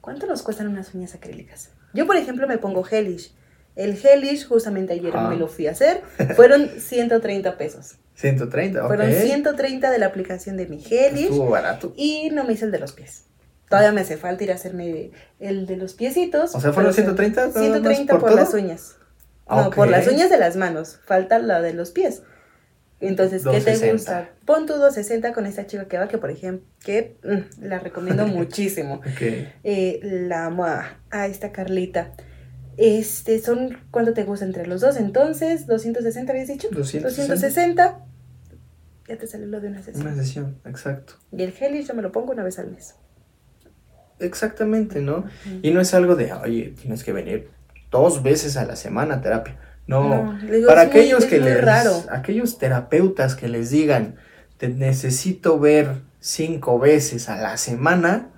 ¿Cuánto 0.00 0.26
nos 0.28 0.42
cuestan 0.42 0.68
unas 0.68 0.94
uñas 0.94 1.14
acrílicas? 1.16 1.70
Yo, 1.94 2.06
por 2.06 2.16
ejemplo, 2.16 2.46
me 2.46 2.58
pongo 2.58 2.86
Hellish. 2.88 3.32
El 3.74 3.98
Hellish, 4.00 4.46
justamente 4.46 4.92
ayer 4.92 5.12
Ah. 5.16 5.28
me 5.28 5.36
lo 5.36 5.48
fui 5.48 5.66
a 5.66 5.72
hacer, 5.72 6.02
fueron 6.36 6.68
130 6.78 7.58
pesos. 7.58 7.96
130, 8.18 8.80
ok. 8.80 8.86
Fueron 8.88 9.12
130 9.12 9.90
de 9.90 9.98
la 9.98 10.06
aplicación 10.06 10.56
de 10.56 10.66
mi 10.66 10.82
Hellish 10.84 11.24
Estuvo 11.24 11.50
barato. 11.50 11.92
y 11.96 12.30
no 12.30 12.44
me 12.44 12.54
hice 12.54 12.64
el 12.64 12.72
de 12.72 12.80
los 12.80 12.92
pies. 12.92 13.24
Todavía 13.68 13.92
me 13.92 14.00
hace 14.00 14.16
falta 14.16 14.42
ir 14.42 14.50
a 14.50 14.54
hacerme 14.56 15.12
el 15.38 15.66
de 15.66 15.76
los 15.76 15.94
piecitos. 15.94 16.54
O 16.54 16.60
sea, 16.60 16.72
¿fueron 16.72 16.92
pero 16.94 17.14
130 17.14 17.40
nada 17.40 17.52
más 17.52 17.62
130 17.62 18.12
por 18.12 18.20
por, 18.20 18.34
las 18.34 18.54
uñas. 18.54 18.96
No, 19.48 19.70
por 19.70 19.88
las 19.88 20.08
uñas 20.08 20.30
de 20.30 20.38
las 20.38 20.56
manos. 20.56 20.98
Falta 21.04 21.38
la 21.38 21.60
de 21.60 21.74
los 21.74 21.90
pies. 21.90 22.22
Entonces, 23.00 23.44
¿qué 23.44 23.60
te 23.60 23.70
260. 23.70 23.92
gusta? 23.92 24.30
Pon 24.44 24.66
tu 24.66 24.72
260 24.72 25.32
con 25.32 25.46
esta 25.46 25.66
chica 25.66 25.86
que 25.86 25.98
va, 25.98 26.08
que 26.08 26.18
por 26.18 26.30
ejemplo, 26.30 26.66
que 26.82 27.16
mm, 27.22 27.64
la 27.66 27.78
recomiendo 27.78 28.26
muchísimo. 28.26 28.94
Ok. 28.94 29.22
Eh, 29.62 30.00
la 30.02 30.46
amo 30.46 30.64
a, 30.64 30.98
a 31.10 31.26
esta 31.26 31.52
Carlita. 31.52 32.12
Este, 32.78 33.40
son, 33.40 33.76
¿cuánto 33.90 34.14
te 34.14 34.22
gusta 34.24 34.44
entre 34.44 34.66
los 34.66 34.80
dos? 34.80 34.96
Entonces, 34.96 35.66
260 35.66 36.32
habías 36.32 36.48
dicho. 36.48 36.68
260. 36.70 37.08
260. 37.08 38.04
Ya 39.08 39.16
te 39.18 39.26
salió 39.26 39.46
lo 39.48 39.60
de 39.60 39.68
una 39.68 39.82
sesión. 39.82 40.06
Una 40.06 40.14
sesión, 40.14 40.58
exacto. 40.64 41.14
Y 41.32 41.42
el 41.42 41.52
Hellish 41.58 41.88
yo 41.88 41.94
me 41.94 42.02
lo 42.02 42.12
pongo 42.12 42.32
una 42.32 42.44
vez 42.44 42.58
al 42.58 42.70
mes. 42.70 42.94
Exactamente, 44.20 45.00
¿no? 45.00 45.24
Y 45.62 45.70
no 45.70 45.80
es 45.80 45.94
algo 45.94 46.16
de, 46.16 46.32
oye, 46.32 46.74
tienes 46.80 47.04
que 47.04 47.12
venir 47.12 47.50
dos 47.90 48.22
veces 48.22 48.56
a 48.56 48.64
la 48.64 48.76
semana 48.76 49.16
a 49.16 49.20
terapia. 49.22 49.56
No, 49.86 50.24
No, 50.24 50.38
le 50.38 50.56
digo, 50.56 50.68
para 50.68 50.82
muy- 50.84 50.90
aquellos 50.90 51.24
que 51.24 51.40
les, 51.40 51.64
raro. 51.64 52.04
aquellos 52.10 52.58
terapeutas 52.58 53.34
que 53.34 53.48
les 53.48 53.70
digan, 53.70 54.16
te 54.58 54.68
necesito 54.68 55.58
ver 55.58 56.02
cinco 56.20 56.78
veces 56.78 57.28
a 57.28 57.36
la 57.40 57.56
semana, 57.56 58.28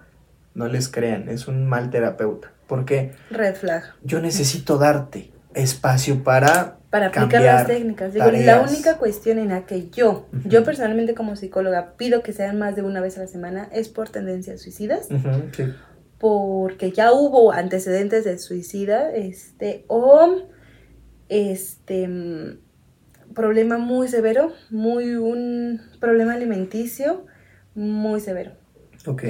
no 0.54 0.68
les 0.68 0.88
crean, 0.88 1.28
es 1.28 1.48
un 1.48 1.66
mal 1.66 1.90
terapeuta. 1.90 2.52
Porque 2.70 3.10
Red 3.32 3.56
flag. 3.56 3.82
yo 4.04 4.20
necesito 4.20 4.78
darte, 4.78 5.32
espacio 5.54 6.22
para 6.22 6.78
para 6.88 7.08
aplicar 7.08 7.42
las 7.42 7.66
técnicas. 7.66 8.14
Digo, 8.14 8.30
la 8.30 8.60
única 8.60 8.96
cuestión 8.96 9.40
en 9.40 9.48
la 9.48 9.66
que 9.66 9.90
yo, 9.90 10.28
yo 10.44 10.62
personalmente 10.62 11.14
como 11.14 11.34
psicóloga, 11.34 11.94
pido 11.96 12.22
que 12.22 12.32
sean 12.32 12.60
más 12.60 12.76
de 12.76 12.82
una 12.82 13.00
vez 13.00 13.18
a 13.18 13.22
la 13.22 13.26
semana 13.26 13.68
es 13.72 13.88
por 13.88 14.08
tendencias 14.08 14.62
suicidas. 14.62 15.08
Porque 16.18 16.92
ya 16.92 17.12
hubo 17.12 17.50
antecedentes 17.50 18.22
de 18.24 18.38
suicida, 18.38 19.10
este, 19.10 19.84
o 19.88 20.42
este 21.28 22.08
problema 23.34 23.78
muy 23.78 24.06
severo, 24.06 24.52
muy 24.70 25.16
un 25.16 25.80
problema 25.98 26.34
alimenticio 26.34 27.26
muy 27.74 28.20
severo. 28.20 28.52
Ok. 29.06 29.24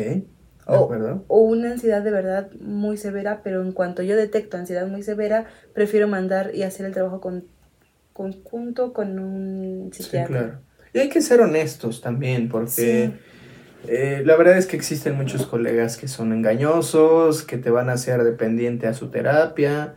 O, 0.79 1.25
o, 1.29 1.41
una 1.43 1.73
ansiedad 1.73 2.03
de 2.03 2.11
verdad 2.11 2.51
muy 2.61 2.97
severa, 2.97 3.41
pero 3.43 3.63
en 3.63 3.73
cuanto 3.73 4.03
yo 4.03 4.17
detecto 4.17 4.57
ansiedad 4.57 4.87
muy 4.87 5.03
severa, 5.03 5.47
prefiero 5.75 6.07
mandar 6.09 6.55
y 6.55 6.63
hacer 6.63 6.87
el 6.87 6.93
trabajo 6.93 7.21
con, 7.21 7.45
conjunto 8.13 8.93
con 8.93 9.19
un 9.19 9.91
psiquiatra. 9.93 10.27
Sí, 10.27 10.45
claro. 10.45 10.59
Y 10.93 10.99
hay 10.99 11.09
que 11.09 11.23
ser 11.23 11.41
honestos 11.41 12.01
también, 12.01 12.49
porque 12.49 13.13
eh, 13.87 14.23
la 14.25 14.37
verdad 14.37 14.59
es 14.59 14.67
que 14.67 14.77
existen 14.77 15.17
muchos 15.17 15.47
colegas 15.47 15.97
que 15.97 16.09
son 16.09 16.33
engañosos, 16.33 17.45
que 17.45 17.59
te 17.59 17.71
van 17.71 17.89
a 17.89 17.93
hacer 17.93 18.23
dependiente 18.25 18.87
a 18.87 18.95
su 18.95 19.09
terapia. 19.11 19.95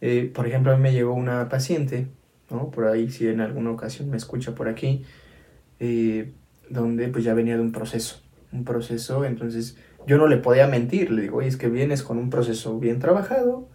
Eh, 0.00 0.30
por 0.32 0.46
ejemplo, 0.46 0.72
a 0.72 0.76
mí 0.76 0.82
me 0.82 0.92
llegó 0.92 1.14
una 1.14 1.48
paciente, 1.48 2.08
¿no? 2.50 2.70
Por 2.70 2.86
ahí, 2.86 3.10
si 3.10 3.26
en 3.26 3.40
alguna 3.40 3.70
ocasión 3.70 4.10
me 4.10 4.16
escucha 4.16 4.54
por 4.54 4.68
aquí, 4.68 5.04
eh, 5.80 6.32
donde 6.68 7.08
pues 7.08 7.24
ya 7.24 7.34
venía 7.34 7.56
de 7.56 7.62
un 7.62 7.72
proceso, 7.72 8.22
un 8.52 8.64
proceso, 8.64 9.24
entonces 9.24 9.76
yo 10.06 10.16
no 10.16 10.26
le 10.26 10.38
podía 10.38 10.66
mentir, 10.66 11.10
le 11.10 11.22
digo, 11.22 11.38
oye, 11.38 11.48
es 11.48 11.56
que 11.56 11.68
vienes 11.68 12.02
con 12.02 12.18
un 12.18 12.30
proceso 12.30 12.78
bien 12.78 12.98
trabajado, 12.98 13.68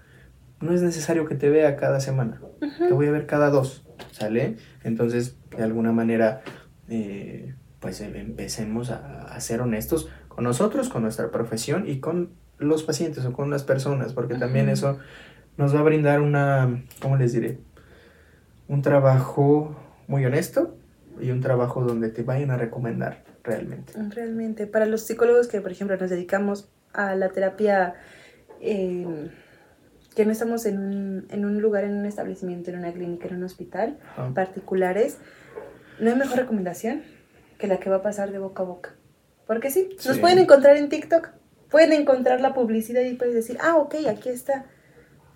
no 0.59 0.74
es 0.74 0.82
necesario 0.82 1.26
que 1.26 1.36
te 1.36 1.49
vea 1.49 1.76
cada 1.76 1.99
semana, 1.99 2.41
te 2.59 2.93
voy 2.93 3.07
a 3.07 3.11
ver 3.11 3.26
cada 3.26 3.49
dos, 3.49 3.86
¿sale? 4.11 4.57
Entonces, 4.84 5.38
de 5.55 5.63
alguna 5.63 5.91
manera, 5.91 6.41
eh, 6.89 7.53
pues 7.80 7.99
em, 8.01 8.15
empecemos 8.15 8.89
a, 8.89 9.39
ser 9.39 9.61
honestos 9.61 10.09
con 10.30 10.43
nosotros, 10.43 10.89
con 10.89 11.01
nuestra 11.01 11.32
profesión 11.32 11.88
y 11.88 11.99
con 11.99 12.32
los 12.57 12.84
pacientes 12.84 13.26
o 13.26 13.34
con 13.34 13.49
las 13.49 13.63
personas, 13.63 14.13
porque 14.13 14.36
también 14.36 14.69
eso 14.69 14.97
nos 15.57 15.76
va 15.76 15.82
a 15.82 15.84
brindar 15.84 16.21
una, 16.21 16.84
¿cómo 17.01 17.17
les 17.17 17.34
diré? 17.34 17.59
Un 18.67 18.82
trabajo 18.82 19.76
muy 20.07 20.26
honesto 20.26 20.78
y 21.19 21.32
un 21.32 21.41
trabajo 21.41 21.84
donde 21.84 22.09
te 22.09 22.24
vayan 22.24 22.51
a 22.51 22.57
recomendar 22.57 23.33
realmente. 23.44 23.94
Realmente. 24.10 24.68
Para 24.68 24.86
los 24.86 25.02
psicólogos 25.02 25.48
que, 25.48 25.62
por 25.62 25.72
ejemplo, 25.72 25.98
nos 25.98 26.10
dedicamos 26.10 26.70
a 26.94 27.16
la 27.16 27.30
terapia, 27.30 27.96
em, 28.62 29.30
que 30.16 30.26
no 30.26 30.32
estamos 30.32 30.66
en 30.66 30.80
un, 30.80 31.28
en 31.30 31.46
un, 31.46 31.62
lugar, 31.62 31.84
en 31.84 31.94
un 31.94 32.06
establecimiento, 32.06 32.70
en 32.72 32.80
una 32.80 32.94
clínica, 32.94 33.28
en 33.28 33.36
un 33.36 33.44
hospital, 33.44 33.98
particulares, 34.34 35.18
no 36.00 36.12
hay 36.12 36.16
mejor 36.16 36.38
recomendación 36.38 37.04
que 37.58 37.68
la 37.68 37.80
que 37.80 37.89
va 37.89 37.98
a 37.98 38.02
pasar 38.02 38.32
de 38.32 38.39
boca 38.39 38.64
a 38.64 38.66
boca. 38.66 38.96
Porque 39.48 39.72
sí, 39.72 39.89
nos 40.06 40.20
pueden 40.20 40.39
encontrar 40.39 40.78
en 40.78 40.89
TikTok, 40.89 41.30
pueden 41.70 41.94
encontrar 41.94 42.41
la 42.41 42.54
publicidad 42.54 43.02
y 43.02 43.16
puedes 43.16 43.34
decir, 43.34 43.58
ah, 43.62 43.76
ok, 43.78 43.96
aquí 44.08 44.30
está. 44.30 44.66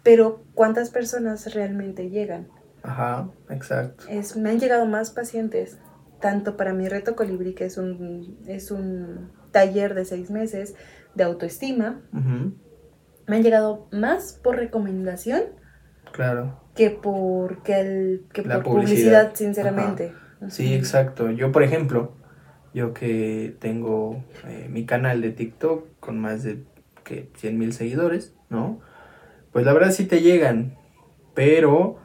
Pero 0.04 0.44
¿cuántas 0.54 0.90
personas 0.90 1.54
realmente 1.54 2.10
llegan? 2.10 2.48
Ajá, 2.84 3.30
exacto. 3.50 4.06
Es, 4.08 4.38
me 4.38 4.52
han 4.52 4.60
llegado 4.60 4.86
más 4.86 5.12
pacientes 5.12 5.78
tanto 6.20 6.58
para 6.58 6.74
mi 6.74 6.88
reto 6.88 7.16
colibrí, 7.16 7.54
que 7.54 7.66
es 7.66 7.78
un, 7.78 8.38
es 8.48 8.72
un 8.72 9.32
taller 9.52 9.94
de 9.94 10.06
seis 10.06 10.30
meses 10.30 10.76
de 11.16 11.24
autoestima, 11.24 12.02
me 12.12 13.36
han 13.36 13.44
llegado 13.44 13.88
más 13.92 14.40
por 14.42 14.56
recomendación 14.56 15.44
claro. 16.12 16.62
que 16.76 16.90
por, 16.90 17.64
que 17.64 17.80
el, 17.80 18.26
que 18.32 18.44
por 18.44 18.64
publicidad, 18.64 19.32
sinceramente. 19.34 20.14
Sí, 20.50 20.74
exacto. 20.74 21.32
Yo, 21.32 21.52
por 21.52 21.64
ejemplo, 21.64 22.14
yo 22.74 22.94
que 22.94 23.56
tengo 23.60 24.24
eh, 24.48 24.68
mi 24.70 24.86
canal 24.86 25.22
de 25.22 25.32
TikTok 25.32 25.88
con 26.00 26.20
más 26.20 26.44
de 26.44 26.64
que 27.04 27.32
100 27.38 27.58
mil 27.58 27.74
seguidores, 27.74 28.36
¿no? 28.50 28.80
Pues 29.52 29.66
la 29.66 29.74
verdad 29.74 29.92
sí 29.92 30.06
te 30.06 30.22
llegan, 30.22 30.78
pero 31.34 31.98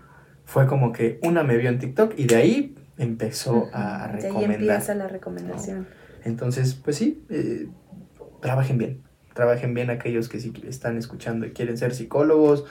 fue 0.44 0.66
como 0.66 0.92
que 0.92 1.18
una 1.22 1.42
me 1.42 1.56
vio 1.56 1.68
en 1.68 1.78
TikTok 1.78 2.14
y 2.16 2.24
de 2.24 2.36
ahí 2.36 2.76
empezó 2.98 3.68
a, 3.72 4.08
recomendar. 4.08 4.50
ahí 4.50 4.54
empieza 4.54 4.94
la 4.94 5.08
recomendación. 5.08 5.88
Entonces, 6.24 6.74
pues 6.74 6.96
sí, 6.96 7.24
eh, 7.30 7.68
trabajen 8.40 8.78
bien. 8.78 9.02
Trabajen 9.34 9.72
bien 9.74 9.90
aquellos 9.90 10.28
que 10.28 10.40
sí 10.40 10.52
están 10.66 10.98
escuchando 10.98 11.46
y 11.46 11.52
quieren 11.52 11.78
ser 11.78 11.94
psicólogos 11.94 12.64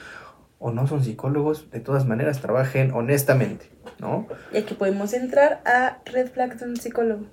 o 0.64 0.70
no 0.70 0.86
son 0.86 1.02
psicólogos, 1.02 1.72
de 1.72 1.80
todas 1.80 2.06
maneras 2.06 2.40
trabajen 2.40 2.92
honestamente, 2.92 3.66
¿no? 3.98 4.28
Y 4.52 4.58
aquí 4.58 4.74
podemos 4.74 5.12
entrar 5.12 5.60
a 5.64 6.00
red 6.04 6.28
flags 6.28 6.60
de 6.60 6.66
un 6.66 6.76
psicólogo. 6.76 7.26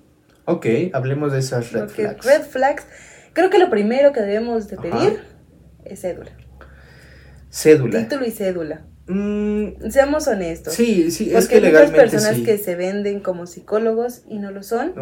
Ok, 0.46 0.66
hablemos 0.92 1.32
de 1.32 1.38
esas 1.38 1.70
red 1.70 1.88
flags. 1.88 2.26
Red 2.26 2.42
flags, 2.42 2.86
creo 3.32 3.48
que 3.48 3.60
lo 3.60 3.70
primero 3.70 4.12
que 4.12 4.20
debemos 4.20 4.66
de 4.66 4.78
pedir 4.78 5.22
es 5.84 6.00
cédula. 6.00 6.32
Cédula. 7.50 8.00
Título 8.00 8.26
y 8.26 8.32
cédula. 8.32 8.82
Mm, 9.12 9.90
Seamos 9.90 10.28
honestos. 10.28 10.72
Sí, 10.72 11.10
sí, 11.10 11.34
es 11.34 11.48
que 11.48 11.60
legalmente 11.60 11.98
hay 12.00 12.06
muchas 12.06 12.22
personas 12.22 12.46
que 12.46 12.58
se 12.58 12.76
venden 12.76 13.18
como 13.18 13.46
psicólogos 13.46 14.22
y 14.28 14.38
no 14.38 14.52
lo 14.52 14.62
son. 14.62 14.92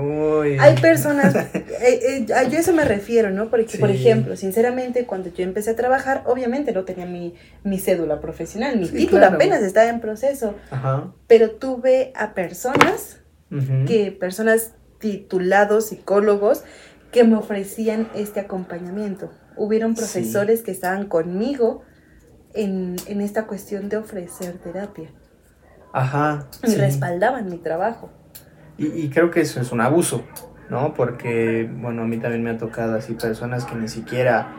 Hay 0.59 0.76
personas, 0.76 1.34
eh, 1.54 2.24
eh, 2.26 2.26
a 2.32 2.42
eso 2.44 2.72
me 2.72 2.86
refiero, 2.86 3.30
¿no? 3.30 3.50
Porque, 3.50 3.76
por 3.78 3.90
ejemplo, 3.90 4.34
sinceramente, 4.36 5.04
cuando 5.04 5.30
yo 5.32 5.44
empecé 5.44 5.70
a 5.70 5.76
trabajar, 5.76 6.22
obviamente 6.24 6.72
no 6.72 6.84
tenía 6.84 7.04
mi, 7.04 7.34
mi 7.64 7.78
cédula 7.78 8.20
profesional, 8.20 8.78
mi 8.78 8.88
título 8.88 9.26
apenas 9.26 9.62
estaba 9.62 9.90
en 9.90 10.00
proceso. 10.00 10.54
Ajá. 10.70 11.12
Pero 11.26 11.50
tuve 11.50 12.12
a 12.16 12.32
personas, 12.32 13.18
que 13.86 14.11
personas 14.18 14.72
titulados 14.98 15.86
psicólogos, 15.86 16.64
que 17.12 17.24
me 17.24 17.36
ofrecían 17.36 18.09
este 18.14 18.40
acompañamiento. 18.40 19.30
Hubieron 19.56 19.94
profesores 19.94 20.62
que 20.62 20.70
estaban 20.70 21.06
conmigo 21.06 21.82
en, 22.55 22.96
en 23.07 23.20
esta 23.20 23.46
cuestión 23.46 23.88
de 23.88 23.96
ofrecer 23.96 24.59
terapia. 24.59 25.11
Ajá. 25.92 26.46
Y 26.62 26.74
respaldaban 26.74 27.49
mi 27.49 27.59
trabajo. 27.59 28.11
Y, 28.76 28.86
y, 28.86 29.11
creo 29.11 29.30
que 29.30 29.40
eso 29.40 29.61
es 29.61 29.72
un 29.72 29.80
abuso, 29.80 30.24
¿no? 30.70 30.94
Porque, 30.94 31.68
bueno, 31.80 32.03
a 32.03 32.07
mí 32.07 32.18
también 32.18 32.44
me 32.44 32.51
ha 32.51 32.59
tocado 32.59 32.96
así 32.96 33.14
personas 33.14 33.64
que 33.64 33.74
ni 33.74 33.88
siquiera 33.88 34.53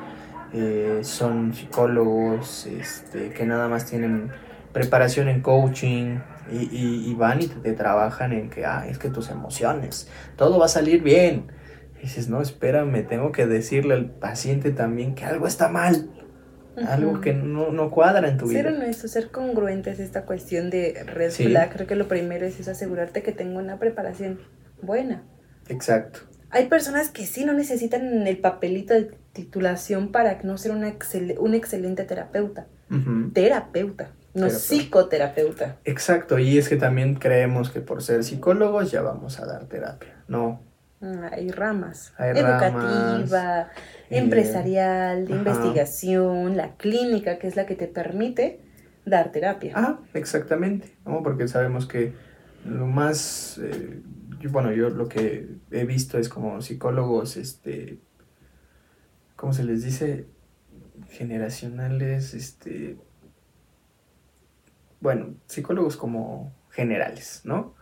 eh, 0.52 1.00
son 1.04 1.54
psicólogos, 1.54 2.66
este, 2.66 3.30
que 3.30 3.46
nada 3.46 3.68
más 3.68 3.86
tienen 3.86 4.32
preparación 4.74 5.30
en 5.30 5.42
coaching 5.42 6.20
y, 6.52 7.10
y, 7.10 7.14
van 7.14 7.42
y 7.42 7.48
te, 7.48 7.74
trabajan 7.74 8.34
en 8.34 8.50
que, 8.50 8.66
ah, 8.66 8.86
es 8.88 8.98
que 8.98 9.10
tus 9.10 9.30
emociones, 9.30 10.10
todo 10.36 10.58
va 10.58 10.66
a 10.66 10.70
salir 10.70 11.04
bien. 11.04 11.52
Y 12.00 12.04
dices, 12.04 12.30
no, 12.30 12.42
espérame, 12.42 13.06
tengo 13.08 13.32
que 13.32 13.46
decirle 13.46 13.94
al 13.94 14.10
paciente 14.10 14.72
también 14.72 15.14
que 15.14 15.26
algo 15.26 15.46
está 15.46 15.70
mal 15.70 16.10
algo 16.88 17.22
que 17.22 17.34
no, 17.34 17.72
no, 17.72 17.92
cuadra 17.92 18.28
en 18.28 18.38
tu 18.38 18.48
vida. 18.48 18.64
Ser 18.64 18.74
honesto, 18.74 19.08
ser 19.08 19.32
congruentes 19.32 20.00
esta 20.00 20.26
cuestión 20.26 20.70
de 20.70 21.04
red 21.06 21.32
flag, 21.32 21.72
creo 21.74 21.88
que 21.88 21.96
lo 21.96 22.08
primero 22.08 22.46
es, 22.46 22.68
asegurarte 22.68 23.24
que 23.24 23.32
tengo 23.32 23.60
una 23.60 23.78
preparación 23.78 24.40
buena. 24.82 25.24
Exacto. 25.68 26.20
Hay 26.52 26.68
personas 26.68 27.10
que 27.10 27.26
sí 27.26 27.46
no 27.46 27.54
necesitan 27.54 28.26
el 28.26 28.38
papelito 28.38 28.94
de 28.94 29.12
titulación 29.34 30.12
para 30.12 30.40
no 30.44 30.58
ser 30.58 30.72
una 30.72 30.94
un 31.38 31.54
excelente 31.54 32.04
terapeuta. 32.04 32.68
Terapeuta, 33.34 34.10
no 34.34 34.50
psicoterapeuta. 34.50 35.78
Exacto, 35.86 36.40
y 36.40 36.58
es 36.58 36.68
que 36.70 36.76
también 36.76 37.16
creemos 37.16 37.70
que 37.70 37.82
por 37.82 38.02
ser 38.02 38.24
psicólogos 38.24 38.90
ya 38.90 39.02
vamos 39.02 39.40
a 39.40 39.46
dar 39.46 39.66
terapia. 39.66 40.24
No. 40.28 40.62
Ah, 41.02 41.30
hay 41.32 41.52
ramas. 41.52 42.14
Educativa, 42.18 43.70
empresarial, 44.10 45.28
de 45.28 45.36
investigación, 45.36 46.58
la 46.58 46.76
clínica, 46.76 47.40
que 47.40 47.48
es 47.48 47.56
la 47.56 47.66
que 47.66 47.76
te 47.76 47.88
permite 47.88 48.60
dar 49.06 49.32
terapia. 49.32 49.74
Ah, 49.76 50.00
exactamente, 50.14 50.96
¿no? 51.06 51.24
Porque 51.24 51.48
sabemos 51.48 51.86
que 51.86 52.14
lo 52.66 52.86
más, 52.86 53.60
eh, 53.64 54.02
bueno, 54.50 54.72
yo 54.72 54.90
lo 54.90 55.08
que 55.08 55.50
he 55.72 55.86
visto 55.86 56.18
es 56.18 56.30
como 56.30 56.62
psicólogos, 56.62 57.38
este, 57.38 58.00
¿cómo 59.36 59.54
se 59.54 59.64
les 59.64 59.84
dice? 59.84 60.28
Generacionales, 61.10 62.34
este, 62.34 62.98
bueno, 65.00 65.36
psicólogos 65.48 65.96
como 65.96 66.54
generales, 66.80 67.42
¿no? 67.44 67.76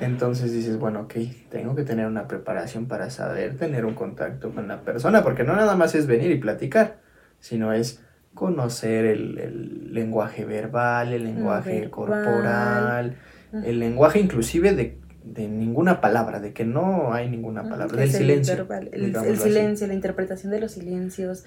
Entonces 0.00 0.52
dices, 0.52 0.78
bueno, 0.78 1.02
ok, 1.02 1.14
tengo 1.48 1.76
que 1.76 1.84
tener 1.84 2.06
una 2.06 2.26
preparación 2.26 2.86
para 2.86 3.08
saber 3.08 3.56
tener 3.56 3.84
un 3.84 3.94
contacto 3.94 4.50
con 4.52 4.66
la 4.66 4.80
persona, 4.80 5.22
porque 5.22 5.44
no 5.44 5.54
nada 5.54 5.76
más 5.76 5.94
es 5.94 6.08
venir 6.08 6.32
y 6.32 6.38
platicar, 6.38 6.98
sino 7.38 7.72
es 7.72 8.02
conocer 8.34 9.04
el, 9.04 9.94
lenguaje 9.94 10.44
verbal, 10.44 11.12
el 11.12 11.22
lenguaje 11.22 11.88
corporal, 11.88 13.16
el 13.64 13.78
lenguaje 13.78 14.18
inclusive 14.18 14.74
de, 14.74 14.98
ninguna 15.48 16.00
palabra, 16.00 16.40
de 16.40 16.52
que 16.52 16.64
no 16.64 17.14
hay 17.14 17.30
ninguna 17.30 17.62
palabra, 17.68 17.96
del 17.96 18.10
silencio. 18.10 18.66
El, 18.92 19.38
silencio, 19.38 19.86
la 19.86 19.94
interpretación 19.94 20.50
de 20.50 20.60
los 20.60 20.72
silencios, 20.72 21.44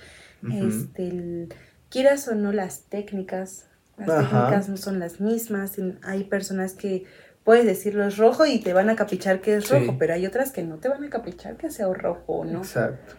este, 0.49 1.49
quieras 1.89 2.25
o 2.29 2.35
no 2.35 2.53
las 2.53 2.83
técnicas 2.83 3.68
Las 3.99 4.09
Ajá. 4.09 4.29
técnicas 4.45 4.69
no 4.69 4.77
son 4.77 4.99
las 4.99 5.19
mismas. 5.19 5.73
Hay 6.03 6.23
personas 6.25 6.73
que 6.73 7.05
puedes 7.43 7.65
decirlo 7.65 8.05
es 8.05 8.17
rojo 8.17 8.45
y 8.45 8.59
te 8.59 8.73
van 8.73 8.89
a 8.89 8.95
caprichar 8.95 9.41
que 9.41 9.55
es 9.55 9.65
Sí. 9.67 9.73
rojo, 9.73 9.97
pero 9.99 10.13
hay 10.13 10.25
otras 10.25 10.51
que 10.51 10.63
no 10.63 10.77
te 10.77 10.87
van 10.89 11.03
a 11.03 11.09
caprichar 11.09 11.57
que 11.57 11.69
sea 11.69 11.87
rojo, 11.93 12.45
¿no? 12.45 12.59
Exacto. 12.59 13.15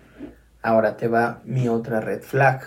Ahora 0.62 0.96
te 0.96 1.08
va 1.08 1.40
mi 1.44 1.68
otra 1.68 2.00
red 2.00 2.22
flag. 2.22 2.62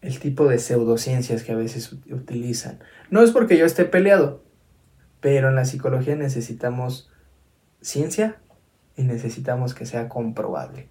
El 0.00 0.18
tipo 0.18 0.46
de 0.48 0.58
pseudociencias 0.58 1.42
que 1.44 1.52
a 1.52 1.56
veces 1.56 1.92
ut- 1.92 2.12
utilizan. 2.12 2.78
No 3.10 3.22
es 3.22 3.30
porque 3.30 3.56
yo 3.56 3.64
esté 3.64 3.84
peleado, 3.86 4.42
pero 5.20 5.48
en 5.48 5.54
la 5.54 5.64
psicología 5.64 6.14
necesitamos 6.16 7.10
ciencia 7.80 8.36
y 8.96 9.04
necesitamos 9.04 9.74
que 9.74 9.86
sea 9.86 10.08
comprobable. 10.08 10.88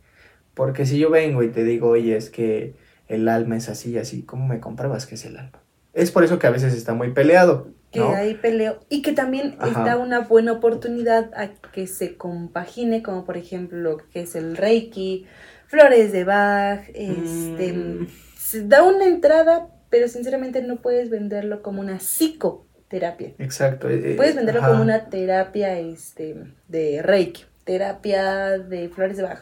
Porque 0.55 0.85
si 0.85 0.97
yo 0.97 1.09
vengo 1.11 1.43
y 1.43 1.49
te 1.49 1.63
digo, 1.63 1.89
oye, 1.89 2.15
es 2.17 2.29
que 2.29 2.75
el 3.07 3.27
alma 3.27 3.57
es 3.57 3.69
así 3.69 3.91
y 3.91 3.97
así, 3.97 4.23
¿cómo 4.23 4.47
me 4.47 4.59
compruebas 4.59 5.05
que 5.05 5.15
es 5.15 5.25
el 5.25 5.37
alma? 5.37 5.59
Es 5.93 6.11
por 6.11 6.23
eso 6.23 6.39
que 6.39 6.47
a 6.47 6.51
veces 6.51 6.73
está 6.73 6.93
muy 6.93 7.11
peleado. 7.11 7.67
Que 7.91 8.01
hay 8.01 8.33
peleo 8.33 8.79
y 8.89 9.03
que 9.03 9.11
también 9.11 9.55
Ajá. 9.59 9.67
está 9.69 9.97
una 9.97 10.21
buena 10.21 10.53
oportunidad 10.53 11.29
a 11.35 11.49
que 11.71 11.85
se 11.85 12.17
compagine, 12.17 13.03
como 13.03 13.23
por 13.23 13.37
ejemplo 13.37 13.77
lo 13.77 13.97
que 13.97 14.21
es 14.21 14.35
el 14.35 14.57
Reiki, 14.57 15.27
flores 15.67 16.11
de 16.11 16.23
Bach, 16.23 16.81
este, 16.95 17.73
Mm. 17.73 18.07
se 18.35 18.67
da 18.67 18.81
una 18.83 19.05
entrada, 19.05 19.67
pero 19.91 20.07
sinceramente 20.07 20.63
no 20.63 20.77
puedes 20.77 21.11
venderlo 21.11 21.61
como 21.61 21.81
una 21.81 21.99
psicoterapia. 21.99 23.33
Exacto. 23.37 23.89
eh, 23.89 24.15
Puedes 24.17 24.35
venderlo 24.35 24.61
ajá. 24.61 24.71
como 24.71 24.81
una 24.81 25.09
terapia 25.09 25.77
este, 25.79 26.35
de 26.67 27.01
Reiki, 27.03 27.43
terapia 27.63 28.57
de 28.57 28.89
flores 28.89 29.17
de 29.17 29.23
Bach, 29.23 29.39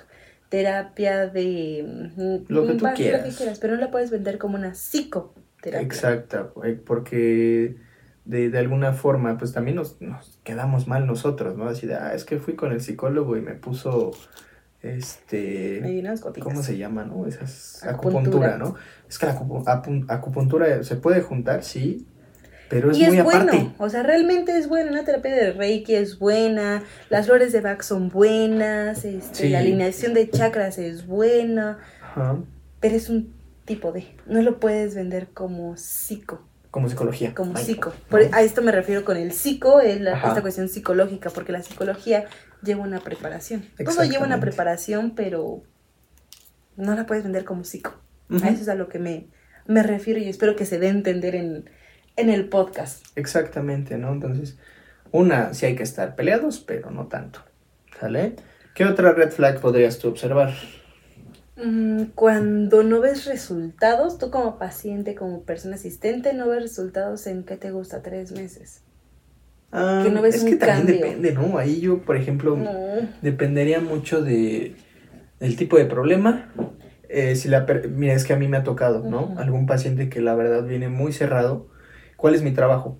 terapia 0.51 1.27
de... 1.27 2.11
mm, 2.17 2.51
Lo 2.51 2.67
que 2.67 2.73
tú 2.73 2.85
quieras. 2.93 3.35
quieras, 3.37 3.57
pero 3.59 3.75
no 3.75 3.79
la 3.81 3.89
puedes 3.89 4.11
vender 4.11 4.37
como 4.37 4.55
una 4.57 4.71
psicoterapia. 4.73 5.81
Exacto, 5.81 6.53
eh, 6.65 6.79
porque 6.85 7.77
de, 8.25 8.49
de 8.49 8.57
alguna 8.59 8.91
forma, 8.93 9.37
pues 9.37 9.53
también 9.53 9.77
nos, 9.77 10.01
nos 10.01 10.39
quedamos 10.43 10.87
mal 10.87 11.07
nosotros, 11.07 11.55
¿no? 11.57 11.67
Así 11.69 11.87
de, 11.87 11.95
ah, 11.95 12.13
es 12.13 12.25
que 12.25 12.37
fui 12.37 12.55
con 12.55 12.73
el 12.73 12.81
psicólogo 12.81 13.37
y 13.37 13.41
me 13.41 13.53
puso, 13.55 14.11
este, 14.81 15.81
unas. 15.99 16.21
¿cómo 16.41 16.61
se 16.63 16.77
llama, 16.77 17.05
no? 17.05 17.25
Esas 17.27 17.83
Acupuntura. 17.83 18.55
acupuntura, 18.55 18.57
¿no? 18.57 18.75
Es 19.07 19.17
que 19.19 19.25
la 19.27 19.39
acupuntura 20.09 20.83
se 20.83 20.95
puede 20.97 21.21
juntar, 21.21 21.63
sí, 21.63 22.07
pero 22.71 22.89
es 22.89 22.97
y 22.97 23.05
muy 23.05 23.15
es 23.17 23.21
aparte. 23.21 23.45
bueno, 23.57 23.75
o 23.77 23.89
sea, 23.89 24.01
realmente 24.01 24.57
es 24.57 24.67
bueno. 24.67 24.91
Una 24.91 25.03
terapia 25.03 25.35
de 25.35 25.51
Reiki 25.53 25.93
es 25.93 26.17
buena, 26.17 26.81
las 27.09 27.27
flores 27.27 27.51
de 27.51 27.61
Bach 27.61 27.81
son 27.83 28.09
buenas, 28.09 29.05
este, 29.05 29.35
Sí. 29.35 29.49
la 29.49 29.59
alineación 29.59 30.13
de 30.15 30.27
chakras 30.29 30.77
es 30.79 31.05
buena, 31.05 31.77
Ajá, 32.01 32.37
pero 32.79 32.95
es 32.95 33.09
un 33.09 33.33
tipo 33.65 33.91
de. 33.91 34.05
No 34.25 34.41
lo 34.41 34.59
puedes 34.59 34.95
vender 34.95 35.27
como 35.33 35.77
psico, 35.77 36.47
Como 36.71 36.89
psicología. 36.89 37.35
como 37.35 37.53
Ay, 37.57 37.63
psico. 37.65 37.89
¿no? 37.89 38.07
Por- 38.09 38.27
a 38.31 38.41
esto 38.41 38.61
me 38.61 38.71
refiero 38.71 39.03
con 39.05 39.17
el 39.17 39.33
psico, 39.33 39.81
es 39.81 40.01
la- 40.01 40.13
Ajá. 40.13 40.29
esta 40.29 40.41
cuestión 40.41 40.69
psicológica, 40.69 41.29
porque 41.29 41.51
la 41.51 41.61
psicología 41.61 42.25
lleva 42.63 42.81
una 42.83 43.01
preparación. 43.01 43.65
Todo 43.83 44.03
lleva 44.05 44.25
una 44.25 44.39
preparación, 44.39 45.11
pero 45.15 45.61
no 46.77 46.95
la 46.95 47.05
puedes 47.05 47.23
vender 47.23 47.43
como 47.43 47.63
psico. 47.65 47.93
A 48.41 48.47
eso 48.49 48.61
es 48.61 48.69
a 48.69 48.75
lo 48.75 48.87
que 48.87 48.97
me, 48.97 49.27
me 49.67 49.83
refiero 49.83 50.19
y 50.21 50.29
espero 50.29 50.55
que 50.55 50.65
se 50.65 50.79
dé 50.79 50.87
a 50.87 50.91
entender 50.91 51.35
en, 51.35 51.69
en 52.15 52.29
el 52.29 52.49
podcast. 52.49 53.05
Exactamente, 53.15 53.97
¿no? 53.97 54.11
Entonces, 54.13 54.57
una, 55.11 55.53
sí 55.53 55.65
hay 55.65 55.75
que 55.75 55.83
estar 55.83 56.15
peleados, 56.15 56.59
pero 56.59 56.91
no 56.91 57.07
tanto, 57.07 57.41
¿sale? 57.99 58.35
¿Qué 58.73 58.85
otra 58.85 59.11
red 59.13 59.31
flag 59.31 59.59
podrías 59.59 59.99
tú 59.99 60.09
observar? 60.09 60.53
Mm, 61.57 62.05
Cuando 62.15 62.83
no 62.83 63.01
ves 63.01 63.25
resultados, 63.25 64.17
tú 64.17 64.31
como 64.31 64.57
paciente, 64.57 65.15
como 65.15 65.43
persona 65.43 65.75
asistente, 65.75 66.33
no 66.33 66.47
ves 66.47 66.61
resultados 66.63 67.27
en 67.27 67.43
qué 67.43 67.57
te 67.57 67.71
gusta 67.71 68.01
tres 68.01 68.31
meses. 68.31 68.83
Ah, 69.71 70.01
Que 70.03 70.11
no 70.11 70.21
ves 70.21 70.35
es 70.35 70.43
un 70.43 70.49
que 70.51 70.55
también 70.57 70.79
cambio. 70.87 70.95
depende, 70.95 71.31
¿no? 71.33 71.57
Ahí 71.57 71.79
yo, 71.81 72.01
por 72.03 72.17
ejemplo, 72.17 72.55
No. 72.57 72.71
dependería 73.21 73.79
mucho 73.79 74.21
de 74.21 74.75
del 75.39 75.55
tipo 75.55 75.77
de 75.77 75.85
problema. 75.85 76.51
Eh, 77.09 77.35
si 77.35 77.47
la 77.49 77.65
mira, 77.89 78.13
es 78.13 78.25
que 78.25 78.33
a 78.33 78.37
mí 78.37 78.47
me 78.47 78.57
ha 78.57 78.63
tocado, 78.63 79.03
¿no? 79.09 79.33
Algún 79.37 79.65
paciente 79.65 80.07
que 80.09 80.21
la 80.21 80.35
verdad 80.35 80.63
viene 80.65 80.87
muy 80.89 81.11
cerrado. 81.13 81.67
¿Cuál 82.21 82.35
es 82.35 82.43
mi 82.43 82.51
trabajo? 82.51 82.99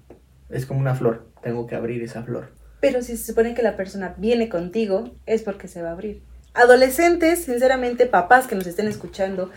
Es 0.50 0.66
como 0.66 0.80
una 0.80 0.96
flor. 0.96 1.28
Tengo 1.44 1.68
que 1.68 1.76
abrir 1.76 2.02
esa 2.02 2.24
flor. 2.24 2.50
Pero 2.80 3.04
si 3.04 3.16
se 3.16 3.24
supone 3.28 3.54
que 3.54 3.62
la 3.62 3.78
persona 3.78 4.16
viene 4.18 4.50
contigo, 4.50 5.12
es 5.28 5.44
porque 5.44 5.68
se 5.68 5.84
va 5.84 5.90
a 5.90 5.92
abrir. 5.92 6.24
Adolescentes, 6.56 7.44
sinceramente, 7.44 8.08
papás 8.08 8.48
que 8.48 8.56
nos 8.56 8.66
estén 8.66 8.88
escuchando, 8.88 9.52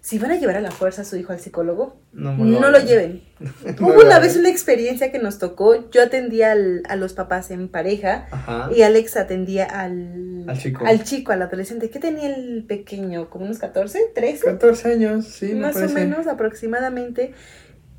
si 0.00 0.18
van 0.18 0.32
a 0.32 0.36
llevar 0.36 0.56
a 0.56 0.60
la 0.60 0.72
fuerza 0.72 1.02
a 1.02 1.04
su 1.04 1.16
hijo 1.16 1.32
al 1.32 1.38
psicólogo, 1.38 1.96
No, 2.12 2.32
no, 2.36 2.70
lo 2.70 2.78
lleven. 2.80 3.22
No 3.80 3.86
Hubo 3.88 3.94
lo 4.02 4.06
una 4.06 4.18
vez 4.18 4.36
una 4.36 4.48
experiencia 4.48 5.12
que 5.12 5.18
nos 5.20 5.38
tocó. 5.38 5.88
Yo 5.90 6.02
atendía 6.02 6.50
al- 6.52 6.82
a 6.88 6.96
los 6.96 7.12
papás 7.14 7.50
en 7.52 7.68
pareja 7.68 8.26
Ajá. 8.32 8.68
y 8.74 8.82
Alex 8.82 9.16
atendía 9.16 9.64
al, 9.64 10.44
Al 10.48 10.58
chico. 10.58 10.84
al 10.86 11.04
chico, 11.04 11.30
al 11.32 11.42
adolescente. 11.42 11.88
¿Qué 11.88 12.00
tenía 12.00 12.34
el 12.34 12.64
pequeño? 12.64 13.30
¿Como 13.30 13.44
unos 13.46 13.58
14? 13.58 13.98
¿13? 14.14 14.40
14 14.40 14.92
años, 14.92 15.26
sí, 15.28 15.54
me 15.54 15.60
más 15.60 15.76
o 15.76 15.80
parece. 15.80 15.94
menos 15.94 16.26
aproximadamente. 16.26 17.32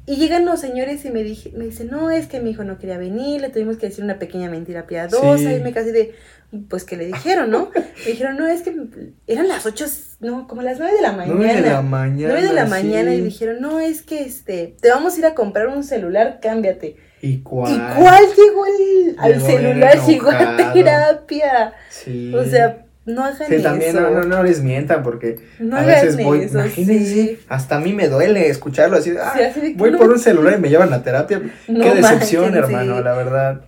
Y 0.07 0.17
llegan 0.17 0.45
los 0.45 0.59
señores 0.59 1.03
y 1.05 1.09
me, 1.09 1.23
dije, 1.23 1.51
me 1.55 1.65
dicen, 1.65 1.89
no, 1.89 2.11
es 2.11 2.27
que 2.27 2.39
mi 2.39 2.51
hijo 2.51 2.63
no 2.63 2.77
quería 2.77 2.97
venir, 2.97 3.41
le 3.41 3.49
tuvimos 3.49 3.77
que 3.77 3.87
decir 3.87 4.03
una 4.03 4.19
pequeña 4.19 4.49
mentira 4.49 4.85
piadosa. 4.85 5.37
Sí. 5.37 5.55
Y 5.55 5.59
me 5.61 5.73
casi 5.73 5.91
de, 5.91 6.13
pues 6.69 6.83
que 6.83 6.95
le 6.95 7.07
dijeron, 7.07 7.49
¿no? 7.49 7.71
me 8.05 8.11
dijeron, 8.11 8.37
no, 8.37 8.47
es 8.47 8.61
que 8.61 8.75
eran 9.25 9.47
las 9.47 9.65
8, 9.65 9.85
no, 10.19 10.47
como 10.47 10.61
las 10.61 10.77
9 10.77 10.95
de 10.95 11.01
la 11.01 11.11
mañana. 11.11 11.35
9 11.35 11.61
de 11.61 11.69
la 11.69 11.81
mañana. 11.81 12.33
9 12.33 12.47
de 12.47 12.53
la 12.53 12.65
mañana 12.65 13.13
y 13.15 13.21
dijeron, 13.21 13.61
no, 13.61 13.79
es 13.79 14.03
que 14.03 14.23
este, 14.23 14.75
te 14.79 14.89
vamos 14.89 15.15
a 15.15 15.19
ir 15.19 15.25
a 15.25 15.33
comprar 15.33 15.67
un 15.67 15.83
celular, 15.83 16.39
cámbiate. 16.39 16.97
¿Y 17.21 17.39
cuál? 17.39 17.73
¿Y 17.73 17.77
cuál 17.99 18.23
llegó 18.37 18.65
el, 18.67 19.15
al 19.17 19.33
Llegó 19.33 19.45
celular? 19.47 19.99
Llegó 20.07 20.29
a 20.29 20.73
terapia. 20.73 21.73
Sí. 21.89 22.31
O 22.35 22.45
sea, 22.45 22.84
no 23.05 23.23
hagan 23.23 23.47
Sí, 23.47 23.55
eso. 23.55 23.63
también 23.63 23.95
no, 23.95 24.09
no, 24.09 24.23
no 24.23 24.43
les 24.43 24.61
mientan 24.63 25.03
porque 25.03 25.35
No 25.59 25.77
a 25.77 25.83
veces 25.83 26.17
voy, 26.21 26.41
eso, 26.41 26.59
imagínense, 26.59 27.05
sí. 27.13 27.39
hasta 27.49 27.75
a 27.77 27.79
mí 27.79 27.93
me 27.93 28.07
duele 28.09 28.49
escucharlo 28.49 28.97
así, 28.97 29.13
"Ah, 29.21 29.33
Sí, 29.35 29.43
así 29.43 29.73
voy 29.77 29.91
no- 29.91 29.97
por 29.99 30.09
un 30.09 30.19
celular 30.19 30.55
y 30.57 30.61
me 30.61 30.69
llevan 30.69 30.91
a 30.93 31.03
terapia. 31.03 31.41
Qué 31.67 31.73
decepción, 31.73 32.43
manchen, 32.51 32.55
hermano, 32.63 33.01
la 33.01 33.13
verdad. 33.13 33.61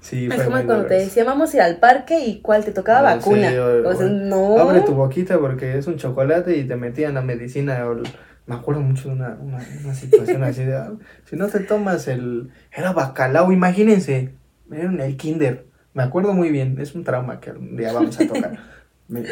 Sí, 0.00 0.26
Es 0.26 0.42
como 0.42 0.56
cuando 0.64 0.86
te 0.86 0.94
decía, 0.94 1.22
vamos 1.22 1.52
a 1.52 1.56
ir 1.58 1.62
al 1.62 1.76
parque 1.76 2.18
y 2.18 2.40
cuál 2.40 2.64
te 2.64 2.72
tocaba 2.72 3.10
No, 3.10 3.16
vacuna. 3.18 3.50
sí, 3.50 3.56
o- 3.56 3.88
o 3.88 3.94
sea, 3.94 4.06
o- 4.06 4.10
no. 4.10 4.58
Abre 4.58 4.80
tu 4.80 4.94
boquita 4.94 5.38
porque 5.38 5.78
es 5.78 5.86
un 5.86 5.96
chocolate 5.96 6.56
y 6.56 6.64
te 6.64 6.74
metían 6.76 7.14
la 7.14 7.22
medicina. 7.22 7.86
o 7.88 8.02
me 8.44 8.56
acuerdo 8.56 8.80
mucho 8.80 9.08
de 9.10 9.14
una, 9.14 9.36
una, 9.40 9.58
una 9.84 9.94
situación 9.94 10.42
así 10.42 10.64
de, 10.64 10.74
"Ah, 10.74 10.90
si 11.30 11.36
no 11.36 11.46
te 11.46 11.60
tomas 11.60 12.08
el... 12.08 12.50
Era 12.76 12.92
bacalao, 12.92 13.52
imagínense. 13.52 14.30
Era 14.72 14.84
en 14.84 15.00
el 15.00 15.16
kinder. 15.16 15.66
Me 15.94 16.02
acuerdo 16.02 16.32
muy 16.32 16.50
bien, 16.50 16.78
es 16.80 16.94
un 16.94 17.04
trauma 17.04 17.40
que 17.40 17.50
un 17.50 17.76
día 17.76 17.92
vamos 17.92 18.18
a 18.20 18.26
tocar. 18.26 18.58
me, 19.08 19.24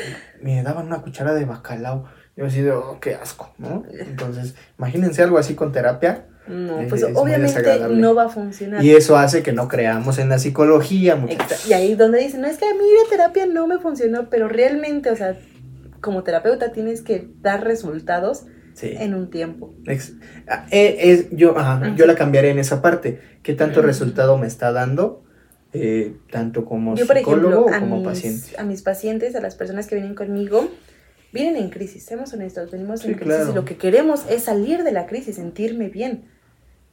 me 0.42 0.62
daban 0.62 0.86
una 0.86 1.02
cuchara 1.02 1.34
de 1.34 1.44
bacalao. 1.44 2.04
Yo 2.36 2.46
así 2.46 2.61
de, 2.62 2.72
oh, 2.72 2.98
qué 3.00 3.14
asco, 3.14 3.52
¿no? 3.58 3.82
Entonces, 3.90 4.54
imagínense 4.78 5.22
algo 5.22 5.38
así 5.38 5.54
con 5.54 5.72
terapia. 5.72 6.26
No, 6.46 6.80
Es- 6.80 6.88
pues 6.88 7.02
es 7.02 7.16
obviamente 7.16 7.62
no 7.90 8.14
va 8.14 8.24
a 8.24 8.28
funcionar. 8.28 8.82
Y 8.84 8.90
eso 8.90 9.16
hace 9.16 9.42
que 9.42 9.52
no 9.52 9.68
creamos 9.68 10.18
en 10.18 10.28
la 10.30 10.38
psicología, 10.38 11.16
muchachos. 11.16 11.66
Y 11.68 11.72
ahí 11.74 11.94
donde 11.94 12.18
dicen, 12.20 12.40
no, 12.40 12.46
es 12.48 12.56
que 12.58 12.64
a 12.66 12.72
mí 12.74 12.80
la 13.04 13.11
terapia 13.11 13.46
no 13.46 13.66
me 13.66 13.78
funcionó, 13.78 14.30
pero 14.30 14.48
realmente, 14.48 15.11
o 15.11 15.16
sea, 15.16 15.36
como 16.00 16.22
terapeuta 16.22 16.72
tienes 16.72 17.02
que 17.02 17.28
dar 17.40 17.64
resultados 17.64 18.44
Sí. 18.74 18.94
en 18.98 19.14
un 19.14 19.28
tiempo. 19.30 19.74
Ex- 19.86 20.14
ah, 20.48 20.64
eh, 20.70 20.96
es, 21.00 21.26
yo, 21.32 21.58
ajá, 21.58 21.94
yo 21.96 22.06
la 22.06 22.14
cambiaré 22.14 22.50
en 22.50 22.58
esa 22.58 22.80
parte. 22.80 23.20
¿Qué 23.42 23.52
tanto 23.54 23.82
resultado 23.82 24.38
me 24.38 24.46
está 24.46 24.72
dando? 24.72 25.24
Eh, 25.72 26.16
tanto 26.30 26.64
como 26.64 26.96
Yo, 26.96 27.06
por 27.06 27.16
psicólogo 27.16 27.68
ejemplo, 27.68 27.74
a 27.76 27.80
como 27.80 27.96
mis, 27.96 28.04
paciente. 28.06 28.48
a 28.58 28.64
mis 28.64 28.82
pacientes, 28.82 29.34
a 29.36 29.40
las 29.40 29.54
personas 29.54 29.86
que 29.86 29.94
vienen 29.94 30.14
conmigo, 30.14 30.68
vienen 31.32 31.56
en 31.56 31.70
crisis, 31.70 32.04
seamos 32.04 32.32
honestos, 32.32 32.70
venimos 32.70 33.00
Sí, 33.00 33.08
en 33.08 33.14
crisis 33.14 33.34
claro. 33.36 33.50
y 33.52 33.54
lo 33.54 33.64
que 33.64 33.76
queremos 33.76 34.24
es 34.28 34.42
salir 34.44 34.82
de 34.82 34.92
la 34.92 35.06
crisis, 35.06 35.36
sentirme 35.36 35.88
bien. 35.88 36.24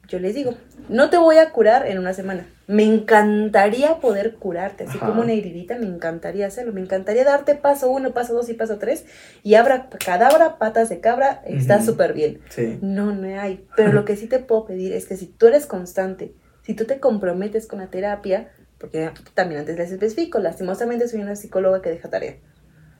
Yo 0.06 0.18
les 0.18 0.34
digo, 0.34 0.54
no 0.88 1.10
te 1.10 1.18
voy 1.18 1.36
a 1.36 1.50
curar 1.50 1.86
en 1.86 1.98
una 1.98 2.14
semana. 2.14 2.46
Me 2.66 2.82
encantaría 2.84 3.96
poder 4.00 4.36
curarte, 4.36 4.84
así 4.84 4.96
Ajá. 4.96 5.06
como 5.08 5.20
una 5.20 5.32
heridita, 5.32 5.76
me 5.78 5.84
encantaría 5.86 6.46
hacerlo. 6.46 6.72
Me 6.72 6.80
encantaría 6.80 7.24
darte 7.24 7.54
paso 7.56 7.90
uno, 7.90 8.14
paso 8.14 8.32
dos 8.32 8.48
y 8.48 8.54
paso 8.54 8.78
tres. 8.78 9.04
Y 9.42 9.54
abra 9.54 9.90
cadabra, 10.02 10.56
patas 10.58 10.88
de 10.88 11.00
cabra, 11.00 11.42
está 11.44 11.76
Ujú. 11.76 11.84
súper 11.86 12.14
bien. 12.14 12.40
Sí. 12.48 12.78
No, 12.80 13.12
no 13.14 13.38
hay. 13.38 13.66
Pero 13.76 13.92
lo 13.92 14.06
que 14.06 14.16
sí 14.16 14.28
te 14.28 14.38
puedo 14.38 14.64
pedir 14.64 14.94
es 14.94 15.04
que 15.04 15.16
si 15.18 15.26
tú 15.26 15.46
eres 15.46 15.66
constante, 15.66 16.32
si 16.62 16.72
tú 16.72 16.86
te 16.86 17.00
comprometes 17.00 17.66
con 17.66 17.78
la 17.80 17.88
terapia, 17.88 18.48
porque 18.78 19.10
también 19.34 19.60
antes 19.60 19.76
les 19.76 19.90
especifico, 19.92 20.38
lastimosamente 20.38 21.08
soy 21.08 21.20
una 21.20 21.36
psicóloga 21.36 21.82
que 21.82 21.90
deja 21.90 22.08
tarea. 22.10 22.36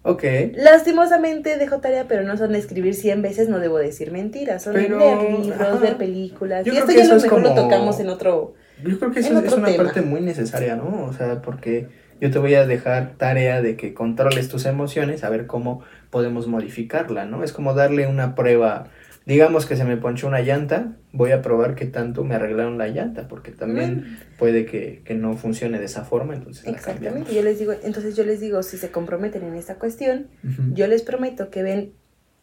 Ok. 0.02 0.24
Lastimosamente 0.54 1.56
dejo 1.58 1.78
tarea, 1.80 2.06
pero 2.08 2.22
no 2.22 2.36
son 2.36 2.54
escribir 2.54 2.94
100 2.94 3.20
veces, 3.22 3.48
no 3.48 3.58
debo 3.58 3.78
decir 3.78 4.10
mentiras, 4.12 4.62
son 4.62 4.74
Pero, 4.74 4.98
leer 4.98 5.22
libros, 5.40 5.60
ajá. 5.60 5.74
ver 5.76 5.96
películas. 5.96 6.64
Yo 6.64 6.72
y 6.72 6.76
creo 6.76 6.84
esto 6.84 6.92
que 6.92 6.98
ya 6.98 7.02
eso 7.04 7.12
lo 7.12 7.16
es 7.18 7.22
mejor 7.24 7.42
lo 7.42 7.48
como- 7.50 7.62
tocamos 7.62 8.00
en 8.00 8.08
otro... 8.08 8.54
Yo 8.84 8.98
creo 8.98 9.10
que 9.10 9.20
eso 9.20 9.38
es 9.40 9.52
una 9.52 9.66
tema. 9.68 9.84
parte 9.84 10.02
muy 10.02 10.20
necesaria, 10.20 10.76
¿no? 10.76 11.04
O 11.06 11.12
sea, 11.12 11.42
porque 11.42 11.88
yo 12.20 12.30
te 12.30 12.38
voy 12.38 12.54
a 12.54 12.64
dejar 12.64 13.14
tarea 13.16 13.60
de 13.60 13.76
que 13.76 13.92
controles 13.92 14.48
tus 14.48 14.66
emociones, 14.66 15.24
a 15.24 15.30
ver 15.30 15.46
cómo 15.48 15.82
podemos 16.10 16.46
modificarla, 16.46 17.24
¿no? 17.26 17.42
Es 17.42 17.52
como 17.52 17.74
darle 17.74 18.06
una 18.06 18.36
prueba 18.36 18.86
digamos 19.28 19.64
que 19.66 19.76
se 19.76 19.84
me 19.84 19.96
ponchó 19.96 20.26
una 20.26 20.40
llanta, 20.40 20.96
voy 21.12 21.30
a 21.30 21.40
probar 21.42 21.76
qué 21.76 21.84
tanto 21.86 22.24
me 22.24 22.34
arreglaron 22.34 22.78
la 22.78 22.88
llanta, 22.88 23.28
porque 23.28 23.52
también 23.52 23.96
Mm. 24.00 24.38
puede 24.38 24.66
que, 24.66 25.02
que 25.04 25.14
no 25.14 25.36
funcione 25.36 25.78
de 25.78 25.84
esa 25.84 26.04
forma, 26.04 26.34
entonces 26.34 26.64
la 26.64 26.72
Exactamente. 26.72 27.04
cambiamos. 27.10 27.34
Yo 27.34 27.42
les 27.42 27.58
digo, 27.60 27.72
entonces 27.84 28.16
yo 28.16 28.24
les 28.24 28.40
digo, 28.40 28.62
si 28.64 28.76
se 28.78 28.90
comprometen 28.90 29.44
en 29.44 29.54
esta 29.54 29.76
cuestión, 29.76 30.26
yo 30.74 30.86
les 30.88 31.02
prometo 31.02 31.50
que 31.50 31.62
ven 31.62 31.92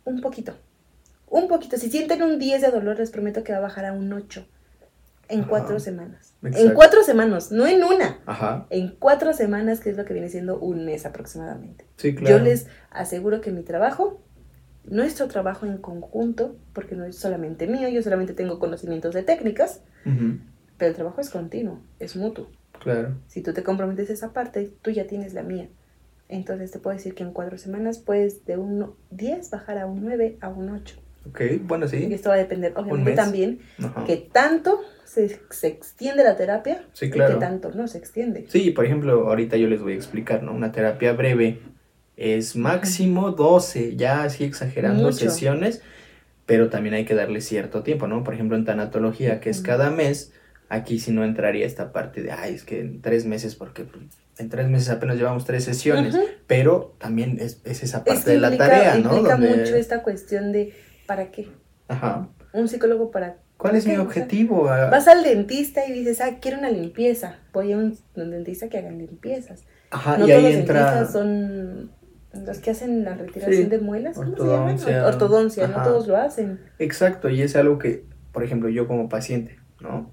un 0.06 0.22
poquito. 0.22 0.56
Un 1.28 1.48
poquito. 1.50 1.76
Si 1.78 1.90
sienten 1.90 2.22
un 2.22 2.38
10 2.40 2.62
de 2.62 2.70
dolor, 2.72 2.98
les 3.00 3.10
prometo 3.12 3.44
que 3.44 3.52
va 3.52 3.58
a 3.58 3.62
bajar 3.62 3.86
a 3.86 3.92
un 3.94 4.14
8 4.14 4.46
en 5.28 5.40
Ajá. 5.40 5.50
cuatro 5.50 5.80
semanas. 5.80 6.36
En 6.44 6.74
cuatro 6.76 7.02
semanas, 7.04 7.52
no 7.52 7.66
en 7.66 7.84
una. 7.84 8.20
Ajá, 8.28 8.68
En 8.70 8.90
cuatro 8.90 9.34
semanas, 9.34 9.80
que 9.80 9.90
es 9.90 9.98
lo 9.98 10.06
que 10.06 10.14
viene 10.14 10.30
siendo 10.30 10.60
un 10.60 10.86
mes 10.86 11.04
aproximadamente. 11.08 11.84
sí, 11.98 12.14
claro. 12.14 12.38
Yo 12.38 12.44
les 12.44 12.68
aseguro 12.92 13.42
que 13.42 13.52
mi 13.52 13.64
trabajo, 13.64 14.22
nuestro 14.88 15.28
trabajo 15.28 15.66
en 15.66 15.78
conjunto, 15.78 16.56
porque 16.74 16.96
no 16.96 17.06
es 17.06 17.18
solamente 17.18 17.68
mío, 17.68 17.90
yo 17.90 18.02
solamente 18.02 18.34
tengo 18.34 18.60
conocimientos 18.60 19.14
de 19.14 19.24
técnicas, 19.24 19.82
pero 20.78 20.90
el 20.90 20.96
trabajo 20.96 21.22
es 21.22 21.30
continuo, 21.30 21.80
es 22.00 22.16
mutuo. 22.16 22.48
Claro. 22.80 23.16
Si 23.28 23.42
tú 23.42 23.54
te 23.54 23.64
comprometes 23.64 24.10
esa 24.10 24.34
parte, 24.34 24.72
tú 24.82 24.92
ya 24.92 25.08
tienes 25.08 25.34
la 25.34 25.44
mía. 25.44 25.70
Entonces 26.28 26.72
te 26.72 26.80
puedo 26.80 26.96
decir 26.96 27.14
que 27.16 27.24
en 27.24 27.32
cuatro 27.34 27.58
semanas 27.58 28.00
puedes 28.00 28.46
de 28.46 28.58
un 28.58 28.94
10 29.12 29.50
bajar 29.52 29.78
a 29.78 29.86
un 29.86 30.04
9, 30.04 30.38
a 30.42 30.50
un 30.50 30.70
8. 30.70 30.96
Ok, 31.30 31.42
bueno, 31.64 31.86
Y 31.86 31.90
sí. 31.90 32.08
esto 32.14 32.30
va 32.30 32.36
a 32.36 32.40
depender, 32.40 32.74
obviamente, 32.76 33.14
también 33.14 33.60
Ajá. 33.80 34.04
que 34.06 34.18
tanto 34.18 34.80
se, 35.06 35.40
se 35.50 35.68
extiende 35.68 36.24
la 36.24 36.36
terapia 36.36 36.84
Sí, 36.94 37.06
y 37.06 37.10
claro. 37.10 37.36
que 37.36 37.40
tanto 37.40 37.72
no 37.72 37.88
se 37.88 37.98
extiende. 37.98 38.46
Sí, 38.50 38.70
por 38.72 38.86
ejemplo, 38.86 39.28
ahorita 39.30 39.58
yo 39.58 39.68
les 39.68 39.82
voy 39.82 39.94
a 39.94 39.96
explicar, 39.96 40.44
¿no? 40.44 40.52
Una 40.54 40.72
terapia 40.72 41.14
breve 41.14 41.60
es 42.18 42.56
máximo 42.56 43.32
12, 43.32 43.96
ya 43.96 44.24
así 44.24 44.44
exagerando 44.44 45.04
Mucho. 45.04 45.18
sesiones, 45.30 45.82
pero 46.46 46.70
también 46.70 46.96
hay 46.96 47.06
que 47.06 47.16
darle 47.16 47.42
cierto 47.42 47.84
tiempo, 47.84 48.08
¿no? 48.08 48.24
Por 48.24 48.34
ejemplo, 48.34 48.56
en 48.58 48.66
tanatología, 48.66 49.40
que 49.40 49.50
es 49.50 49.62
cada 49.62 49.90
mes, 49.90 50.32
aquí 50.70 51.00
sí 51.00 51.12
no 51.12 51.24
entraría 51.24 51.66
esta 51.66 51.92
parte 51.92 52.22
de, 52.24 52.32
ay, 52.32 52.54
es 52.56 52.64
que 52.64 52.80
en 52.82 53.02
tres 53.02 53.26
meses, 53.26 53.56
porque 53.56 53.86
en 54.38 54.50
tres 54.50 54.68
meses 54.68 54.90
apenas 54.90 55.18
llevamos 55.18 55.46
tres 55.46 55.64
sesiones, 55.64 56.14
Ujú. 56.16 56.24
pero 56.48 56.96
también 57.00 57.38
es, 57.40 57.62
es 57.66 57.84
esa 57.84 57.98
Es 58.00 58.04
parte 58.04 58.24
que 58.26 58.32
de 58.32 58.38
la 58.40 58.48
implica, 58.48 58.70
tarea, 58.70 58.96
¿no? 58.98 59.14
implica 59.16 59.38
Donde- 59.38 59.56
mucho 59.58 59.76
esta 59.76 60.04
cuestión 60.04 60.52
de 60.52 60.74
¿para 61.08 61.32
qué? 61.32 61.48
Ajá. 61.88 62.30
Un 62.54 62.68
psicólogo 62.68 63.12
para... 63.12 63.38
¿Cuál 63.58 63.76
es 63.78 63.86
mi 63.88 63.94
Ok, 63.94 64.00
o 64.00 64.02
sea, 64.02 64.06
objetivo? 64.24 64.68
Ah, 64.70 64.90
Vas 64.90 65.08
al 65.08 65.24
dentista 65.24 65.86
y 65.88 65.94
dices, 65.94 66.20
ah, 66.20 66.40
quiero 66.42 66.58
una 66.60 66.70
limpieza. 66.70 67.38
Voy 67.54 67.72
a 67.72 67.78
un, 67.78 67.98
un 68.16 68.32
dentista 68.32 68.68
que 68.68 68.78
haga 68.78 68.92
limpiezas. 68.92 69.64
Ajá, 69.92 70.18
no 70.18 70.26
y 70.28 70.30
todos 70.32 70.44
ahí 70.44 70.52
los 70.52 70.60
entra... 70.60 70.92
dentistas 70.96 71.14
son 71.14 71.92
los 72.44 72.60
que 72.60 72.72
hacen 72.72 73.04
la 73.04 73.14
retiración 73.16 73.64
Sí, 73.64 73.70
de 73.70 73.80
muelas. 73.80 74.16
¿Cómo 74.16 74.36
se 74.36 74.42
ortodoncia. 74.42 74.92
llama? 74.92 75.08
Ortodoncia, 75.08 75.68
no 75.68 75.84
todos 75.84 76.08
lo 76.08 76.18
hacen. 76.18 76.60
Exacto, 76.80 77.30
y 77.30 77.42
es 77.42 77.56
algo 77.56 77.78
que, 77.78 78.06
por 78.32 78.44
ejemplo, 78.44 78.70
yo 78.70 78.88
como 78.88 79.10
paciente, 79.10 79.60
¿no? 79.80 80.12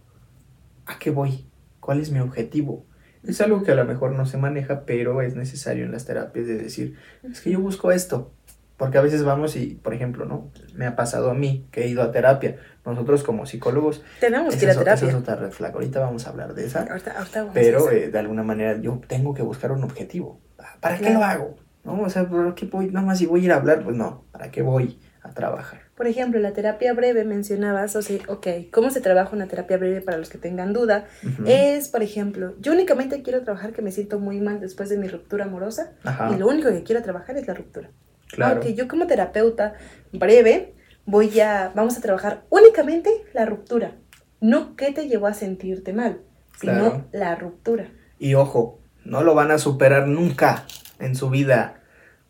¿A 0.86 0.98
qué 0.98 1.10
voy? 1.10 1.48
¿Cuál 1.80 2.00
es 2.00 2.10
mi 2.10 2.20
objetivo? 2.20 2.86
Es 3.24 3.40
algo 3.40 3.62
que 3.62 3.72
a 3.72 3.74
lo 3.76 3.84
mejor 3.84 4.12
no 4.12 4.26
se 4.26 4.36
maneja, 4.36 4.84
pero 4.84 5.22
es 5.22 5.36
necesario 5.36 5.84
en 5.84 5.92
las 5.92 6.04
terapias 6.04 6.46
de 6.46 6.56
decir, 6.58 6.96
es 7.22 7.40
que 7.40 7.50
yo 7.50 7.60
busco 7.60 7.92
esto. 7.92 8.32
Porque 8.76 8.98
a 8.98 9.00
veces 9.02 9.22
vamos 9.22 9.54
y, 9.54 9.76
por 9.76 9.94
ejemplo, 9.94 10.24
¿no? 10.24 10.50
Me 10.74 10.86
ha 10.86 10.96
pasado 10.96 11.30
a 11.30 11.34
mí 11.34 11.68
que 11.70 11.84
he 11.84 11.88
ido 11.88 12.02
a 12.02 12.10
terapia. 12.10 12.56
Nosotros 12.84 13.22
como 13.22 13.46
psicólogos, 13.46 14.02
Tenemos 14.18 14.56
que 14.56 14.64
ir 14.64 14.70
esa 14.70 14.80
a 14.80 14.82
es, 14.82 14.88
esa 14.88 14.94
es 14.94 15.00
terapia. 15.00 15.18
otra 15.20 15.36
red 15.36 15.52
flag. 15.52 15.72
Ahorita 15.74 16.00
vamos 16.00 16.26
a 16.26 16.30
hablar 16.30 16.54
de 16.54 16.66
esa. 16.66 16.80
Ahorita, 16.90 17.12
ahorita 17.16 17.38
vamos 17.42 17.50
a 17.50 17.54
Pero 17.60 17.78
eso. 17.78 17.90
eh, 17.92 18.08
de 18.10 18.18
alguna 18.18 18.42
manera 18.42 18.76
yo 18.80 19.00
tengo 19.06 19.34
que 19.34 19.42
buscar 19.42 19.70
un 19.70 19.84
objetivo. 19.84 20.40
¿Para 20.80 20.98
qué 20.98 21.10
lo 21.10 21.22
hago? 21.22 21.54
¿No? 21.84 22.00
O 22.00 22.08
sea, 22.10 22.28
¿por 22.28 22.54
qué 22.54 22.66
voy? 22.66 22.86
Nada 22.90 23.04
más 23.06 23.18
si 23.18 23.26
voy 23.26 23.42
a 23.42 23.44
ir 23.44 23.52
a 23.52 23.56
hablar, 23.56 23.82
pues 23.82 23.96
no. 23.96 24.24
¿Para 24.30 24.50
qué 24.50 24.62
voy 24.62 24.98
a 25.22 25.30
trabajar? 25.30 25.80
Por 25.96 26.06
ejemplo, 26.06 26.40
la 26.40 26.52
terapia 26.52 26.92
breve 26.94 27.24
mencionabas, 27.24 27.94
o 27.96 28.02
sea, 28.02 28.18
ok, 28.28 28.46
¿cómo 28.72 28.90
se 28.90 29.00
trabaja 29.00 29.34
una 29.34 29.46
terapia 29.46 29.76
breve 29.78 30.00
para 30.00 30.16
los 30.18 30.28
que 30.28 30.38
tengan 30.38 30.72
duda? 30.72 31.06
Es, 31.46 31.88
por 31.88 32.02
ejemplo, 32.02 32.54
yo 32.60 32.72
únicamente 32.72 33.22
quiero 33.22 33.42
trabajar 33.42 33.72
que 33.72 33.82
me 33.82 33.92
siento 33.92 34.18
muy 34.18 34.40
mal 34.40 34.60
después 34.60 34.88
de 34.88 34.96
mi 34.96 35.06
ruptura 35.08 35.44
amorosa 35.44 35.92
Ajá, 36.02 36.30
y 36.34 36.38
lo 36.38 36.48
único 36.48 36.70
que 36.70 36.82
quiero 36.82 37.02
trabajar 37.02 37.36
es 37.36 37.46
la 37.46 37.54
ruptura. 37.54 37.90
claro. 38.28 38.54
Aunque 38.54 38.74
yo 38.74 38.88
como 38.88 39.06
terapeuta 39.06 39.74
breve 40.12 40.74
voy 41.06 41.38
a, 41.40 41.72
vamos 41.74 41.96
a 41.96 42.00
trabajar 42.00 42.44
únicamente 42.50 43.10
la 43.34 43.44
ruptura, 43.44 43.92
no 44.40 44.74
qué 44.76 44.92
te 44.92 45.08
llevó 45.08 45.26
a 45.28 45.34
sentirte 45.34 45.92
mal, 45.92 46.20
sino 46.58 46.72
Claro. 46.72 47.04
la 47.12 47.34
ruptura. 47.36 47.86
Y 48.18 48.34
ojo, 48.34 48.80
no 49.04 49.22
lo 49.22 49.34
van 49.34 49.50
a 49.52 49.58
superar 49.58 50.08
nunca 50.08 50.64
en 51.02 51.14
su 51.14 51.30
vida. 51.30 51.80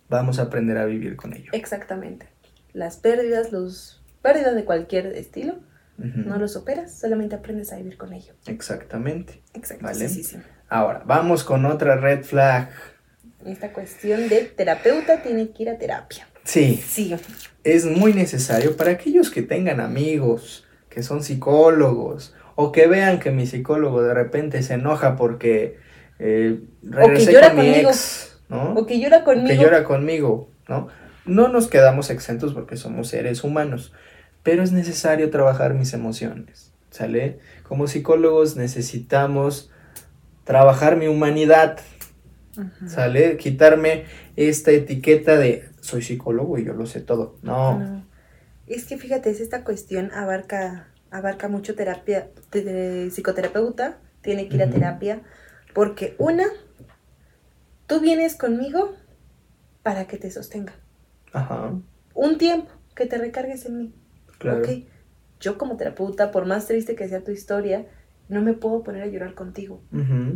Vamos 0.09 0.39
a 0.39 0.43
aprender 0.43 0.77
a 0.79 0.85
vivir 0.85 1.17
con 1.17 1.33
ello. 1.33 1.51
Exactamente. 1.53 2.27
Las 2.73 2.97
pérdidas, 2.97 3.53
los 3.53 4.03
pérdidas 4.23 4.55
de 4.55 4.65
cualquier 4.65 5.07
estilo, 5.07 5.61
no 5.99 6.37
lo 6.39 6.49
superas, 6.49 6.99
solamente 6.99 7.37
aprendes 7.37 7.73
a 7.73 7.77
vivir 7.77 7.97
con 7.97 8.13
ello. 8.13 8.35
Exactamente. 8.47 9.41
Exacto. 9.55 9.85
Vale. 9.85 10.09
Sí, 10.09 10.23
sí, 10.23 10.25
sí. 10.25 10.37
Ahora, 10.69 11.03
vamos 11.07 11.45
con 11.45 11.65
otra 11.65 11.97
red 11.97 12.25
flag. 12.25 12.71
Esta 13.47 13.73
cuestión 13.73 14.29
de 14.29 14.41
terapeuta 14.43 15.23
tiene 15.23 15.51
que 15.51 15.63
ir 15.65 15.71
a 15.71 15.79
terapia. 15.79 16.27
Sí, 16.45 16.83
Sí. 16.85 17.15
es 17.63 17.85
muy 17.85 18.15
necesario 18.15 18.77
para 18.77 18.91
aquellos 18.93 19.31
que 19.31 19.43
tengan 19.43 19.79
amigos, 19.81 20.67
que 20.89 21.03
son 21.05 21.23
psicólogos, 21.23 22.35
o 22.57 22.73
que 22.73 22.87
vean 22.89 23.21
que 23.21 23.31
mi 23.31 23.47
psicólogo 23.47 24.03
de 24.03 24.13
repente 24.15 24.63
se 24.63 24.75
enoja 24.75 25.15
porque 25.17 25.79
eh, 26.19 26.61
regresé 26.83 27.33
llora 27.33 27.55
con 27.55 27.61
mi 27.61 27.69
ex, 27.75 28.32
¿no? 28.53 28.75
O 28.75 28.87
que 28.87 29.01
llora 29.01 29.19
O 29.19 29.25
conmigo. 29.25 29.49
que 29.49 29.57
llora 29.57 29.83
conmigo, 29.85 30.49
¿no? 30.69 30.89
No 31.25 31.49
nos 31.49 31.69
quedamos 31.69 32.11
exentos 32.11 32.53
porque 32.55 32.77
somos 32.77 33.09
seres 33.09 33.43
humanos, 33.45 33.93
pero 34.43 34.63
es 34.63 34.73
necesario 34.73 35.31
trabajar 35.31 35.75
mis 35.75 35.93
emociones, 35.95 36.73
¿sale? 36.91 37.39
Como 37.67 37.87
psicólogos 37.87 38.57
necesitamos 38.57 39.71
trabajar 40.45 40.97
mi 40.97 41.07
humanidad. 41.09 41.79
¿sale? 42.87 43.39
Quitarme 43.39 44.05
esta 44.37 44.73
etiqueta 44.73 45.39
de 45.39 45.71
soy 45.81 46.03
psicólogo 46.03 46.59
y 46.59 46.65
yo 46.67 46.75
lo 46.75 46.85
sé 46.85 47.01
todo. 47.01 47.37
No, 47.43 47.79
No. 47.79 48.07
Es 48.67 48.85
que 48.85 48.99
fíjate, 48.99 49.31
es 49.31 49.41
esta 49.41 49.65
cuestión 49.65 50.11
abarca, 50.13 50.89
abarca 51.11 51.49
mucho 51.49 51.75
terapia, 51.75 52.29
de- 52.53 52.63
de 52.63 53.11
psicoterapeuta, 53.11 53.97
tiene 54.21 54.49
que 54.49 54.57
ir 54.57 54.63
a 54.63 54.71
terapia, 54.71 55.21
porque 55.75 56.15
una, 56.19 56.45
tú 57.93 58.01
vienes 58.01 58.37
conmigo 58.37 58.95
para 59.83 60.07
que 60.07 60.17
te 60.17 60.31
sostenga. 60.31 60.73
ajá, 61.33 61.73
Un 62.15 62.39
tiempo 62.39 62.71
que 62.95 63.05
te 63.05 63.19
recargues 63.19 63.67
en 63.67 63.77
mí. 63.77 63.95
claro. 64.39 64.61
Ok, 64.61 64.69
yo 65.41 65.59
como 65.59 65.77
terapeuta, 65.77 66.31
por 66.31 66.47
más 66.47 66.67
triste 66.67 66.95
que 66.97 67.07
sea 67.07 67.23
tu 67.23 67.33
historia, 67.33 67.87
no 68.33 68.43
me 68.43 68.55
puedo 68.55 68.83
poner 68.83 69.03
a 69.03 69.07
llorar 69.07 69.35
contigo. 69.35 69.81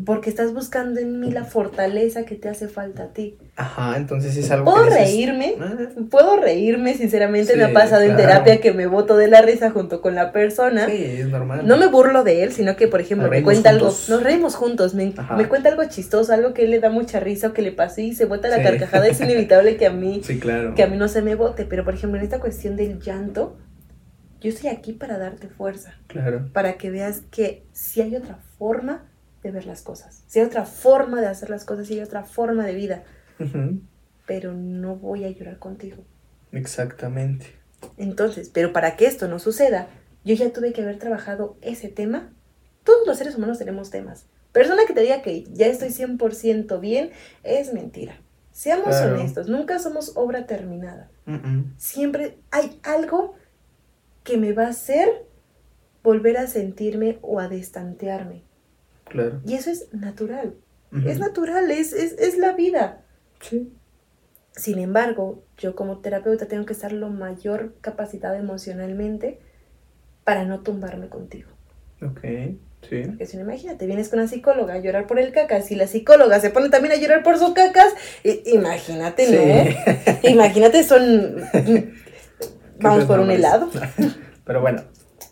Porque 0.04 0.30
estás 0.30 0.52
buscando 0.52 1.00
en 1.00 1.18
mí 1.18 1.30
la 1.32 1.44
fortaleza 1.44 2.24
que 2.24 2.34
te 2.36 2.48
hace 2.48 2.68
falta 2.68 3.04
a 3.04 3.06
ti. 3.08 3.38
Ajá, 3.56 3.96
entonces 3.96 4.36
es 4.36 4.50
algo 4.50 4.70
¿Puedo 4.70 4.84
que 4.88 4.94
reírme? 4.94 5.54
"Ah, 5.60 5.74
Puedo 6.10 6.36
reírme, 6.36 6.94
sinceramente 6.94 7.56
me 7.56 7.64
ha 7.64 7.72
pasado 7.72 8.02
en 8.02 8.16
terapia 8.16 8.60
que 8.60 8.72
me 8.72 8.86
boto 8.86 9.16
de 9.16 9.28
la 9.28 9.40
risa 9.42 9.70
junto 9.70 10.00
con 10.02 10.14
la 10.14 10.30
persona. 10.32 10.86
Sí, 10.86 11.02
es 11.20 11.28
normal. 11.28 11.66
No 11.66 11.76
me 11.78 11.86
burlo 11.86 12.22
de 12.22 12.42
él, 12.42 12.52
sino 12.52 12.76
que, 12.76 12.86
por 12.86 13.00
ejemplo, 13.00 13.28
me 13.30 13.42
cuenta 13.42 13.70
juntos. 13.70 14.04
algo, 14.10 14.16
nos 14.16 14.22
reímos 14.22 14.54
juntos, 14.54 14.94
me, 14.94 15.12
cuenta 15.48 15.70
algo 15.70 15.84
chistoso, 15.88 16.32
algo 16.32 16.52
que 16.52 16.64
él 16.64 16.70
le 16.70 16.80
da 16.80 16.90
mucha 16.90 17.18
risa 17.18 17.48
o 17.48 17.52
que 17.52 17.62
le 17.62 17.72
pasó 17.72 18.00
y 18.02 18.14
se 18.14 18.26
bota 18.26 18.48
la 18.48 18.58
Sí. 18.58 18.62
carcajada, 18.62 19.06
es 19.08 19.20
inevitable 19.20 19.76
que 19.76 19.86
a 19.86 19.90
mí, 19.90 20.20
Sí, 20.24 20.38
claro. 20.38 20.74
que 20.74 20.82
a 20.82 20.86
mí 20.86 20.96
no 20.96 21.08
se 21.08 21.22
me 21.22 21.34
bote, 21.34 21.64
pero 21.64 21.84
por 21.84 21.94
ejemplo, 21.94 22.18
en 22.18 22.24
esta 22.24 22.40
cuestión 22.40 22.76
del 22.76 23.00
llanto, 23.00 23.56
yo 24.40 24.50
estoy 24.50 24.70
aquí 24.70 24.92
para 24.92 25.18
darte 25.18 25.48
fuerza, 25.48 25.94
Claro. 26.06 26.50
para 26.52 26.76
que 26.78 26.90
veas 26.90 27.22
que 27.30 27.66
si 27.72 28.00
hay 28.02 28.16
otra 28.16 28.36
forma 28.58 29.06
de 29.42 29.50
ver 29.50 29.66
las 29.66 29.82
cosas, 29.82 30.22
si 30.26 30.40
hay 30.40 30.46
otra 30.46 30.64
forma 30.66 31.20
de 31.20 31.26
hacer 31.28 31.50
las 31.50 31.64
cosas, 31.64 31.86
si 31.86 31.94
hay 31.94 32.00
otra 32.00 32.24
forma 32.24 32.64
de 32.66 32.74
vida, 32.74 33.04
pero 34.26 34.52
no 34.54 34.96
voy 34.96 35.24
a 35.24 35.30
llorar 35.30 35.58
contigo. 35.58 36.04
Exactamente. 36.52 37.46
Entonces, 37.96 38.50
pero 38.52 38.72
para 38.72 38.96
que 38.96 39.06
esto 39.06 39.28
no 39.28 39.38
suceda, 39.38 39.88
yo 40.24 40.34
ya 40.34 40.52
tuve 40.52 40.72
que 40.72 40.82
haber 40.82 40.98
trabajado 40.98 41.56
ese 41.60 41.88
tema. 41.88 42.32
Todos 42.84 43.06
los 43.06 43.18
seres 43.18 43.36
humanos 43.36 43.58
tenemos 43.58 43.90
temas. 43.90 44.26
Persona 44.52 44.82
que 44.86 44.94
te 44.94 45.02
diga 45.02 45.22
que 45.22 45.44
ya 45.52 45.66
estoy 45.66 45.90
100% 45.90 46.80
bien 46.80 47.10
es 47.42 47.72
mentira. 47.72 48.20
Seamos 48.52 48.86
Claro. 48.88 49.14
honestos, 49.16 49.48
nunca 49.48 49.78
somos 49.78 50.12
obra 50.16 50.46
terminada. 50.46 51.10
Siempre 51.76 52.38
hay 52.50 52.80
algo 52.82 53.34
que 54.26 54.36
me 54.36 54.52
va 54.52 54.66
a 54.66 54.70
hacer 54.70 55.08
volver 56.02 56.36
a 56.36 56.46
sentirme 56.46 57.18
o 57.22 57.40
a 57.40 57.48
destantearme. 57.48 58.42
Claro. 59.04 59.40
Y 59.46 59.54
eso 59.54 59.70
es 59.70 59.92
natural. 59.94 60.54
Es 61.04 61.18
natural, 61.18 61.70
es, 61.70 61.92
es, 61.92 62.12
es 62.18 62.38
la 62.38 62.52
vida. 62.52 63.02
Sí. 63.40 63.72
Sin 64.52 64.78
embargo, 64.78 65.42
yo 65.58 65.74
como 65.74 65.98
terapeuta 65.98 66.46
tengo 66.46 66.64
que 66.64 66.72
estar 66.72 66.92
lo 66.92 67.10
mayor 67.10 67.74
capacitada 67.82 68.38
emocionalmente 68.38 69.40
para 70.24 70.44
no 70.44 70.60
tumbarme 70.60 71.08
contigo. 71.08 71.50
Ok. 72.00 72.20
Sí. 72.88 73.02
Porque 73.04 73.26
si 73.26 73.36
no, 73.36 73.42
imagínate, 73.42 73.86
vienes 73.86 74.08
con 74.08 74.20
una 74.20 74.28
psicóloga 74.28 74.74
a 74.74 74.78
llorar 74.78 75.06
por 75.06 75.18
el 75.18 75.32
cacas 75.32 75.70
y 75.70 75.74
la 75.74 75.86
psicóloga 75.86 76.40
se 76.40 76.50
pone 76.50 76.70
también 76.70 76.94
a 76.94 76.96
llorar 76.96 77.22
por 77.22 77.36
sus 77.36 77.52
cacas, 77.52 77.92
imagínate, 78.46 79.26
¿no? 79.28 80.14
Sí. 80.22 80.28
Imagínate, 80.28 80.82
son... 80.82 81.36
Vamos 82.80 83.04
por 83.04 83.20
un 83.20 83.30
helado. 83.30 83.68
Pero 84.44 84.60
bueno, 84.60 84.82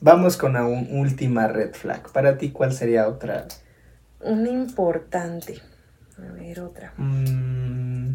vamos 0.00 0.36
con 0.36 0.52
una 0.52 0.66
un- 0.66 0.88
última 0.98 1.46
red 1.48 1.72
flag. 1.72 2.10
Para 2.12 2.36
ti, 2.38 2.50
¿cuál 2.50 2.72
sería 2.72 3.08
otra? 3.08 3.46
Una 4.20 4.48
importante. 4.48 5.60
A 6.18 6.32
ver, 6.32 6.60
otra. 6.60 6.92
Mm, 6.96 8.14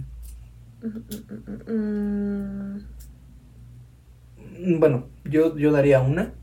Mm, 4.37 4.79
bueno, 4.79 5.07
yo, 5.25 5.57
yo 5.57 5.71
daría 5.71 6.01
una, 6.01 6.33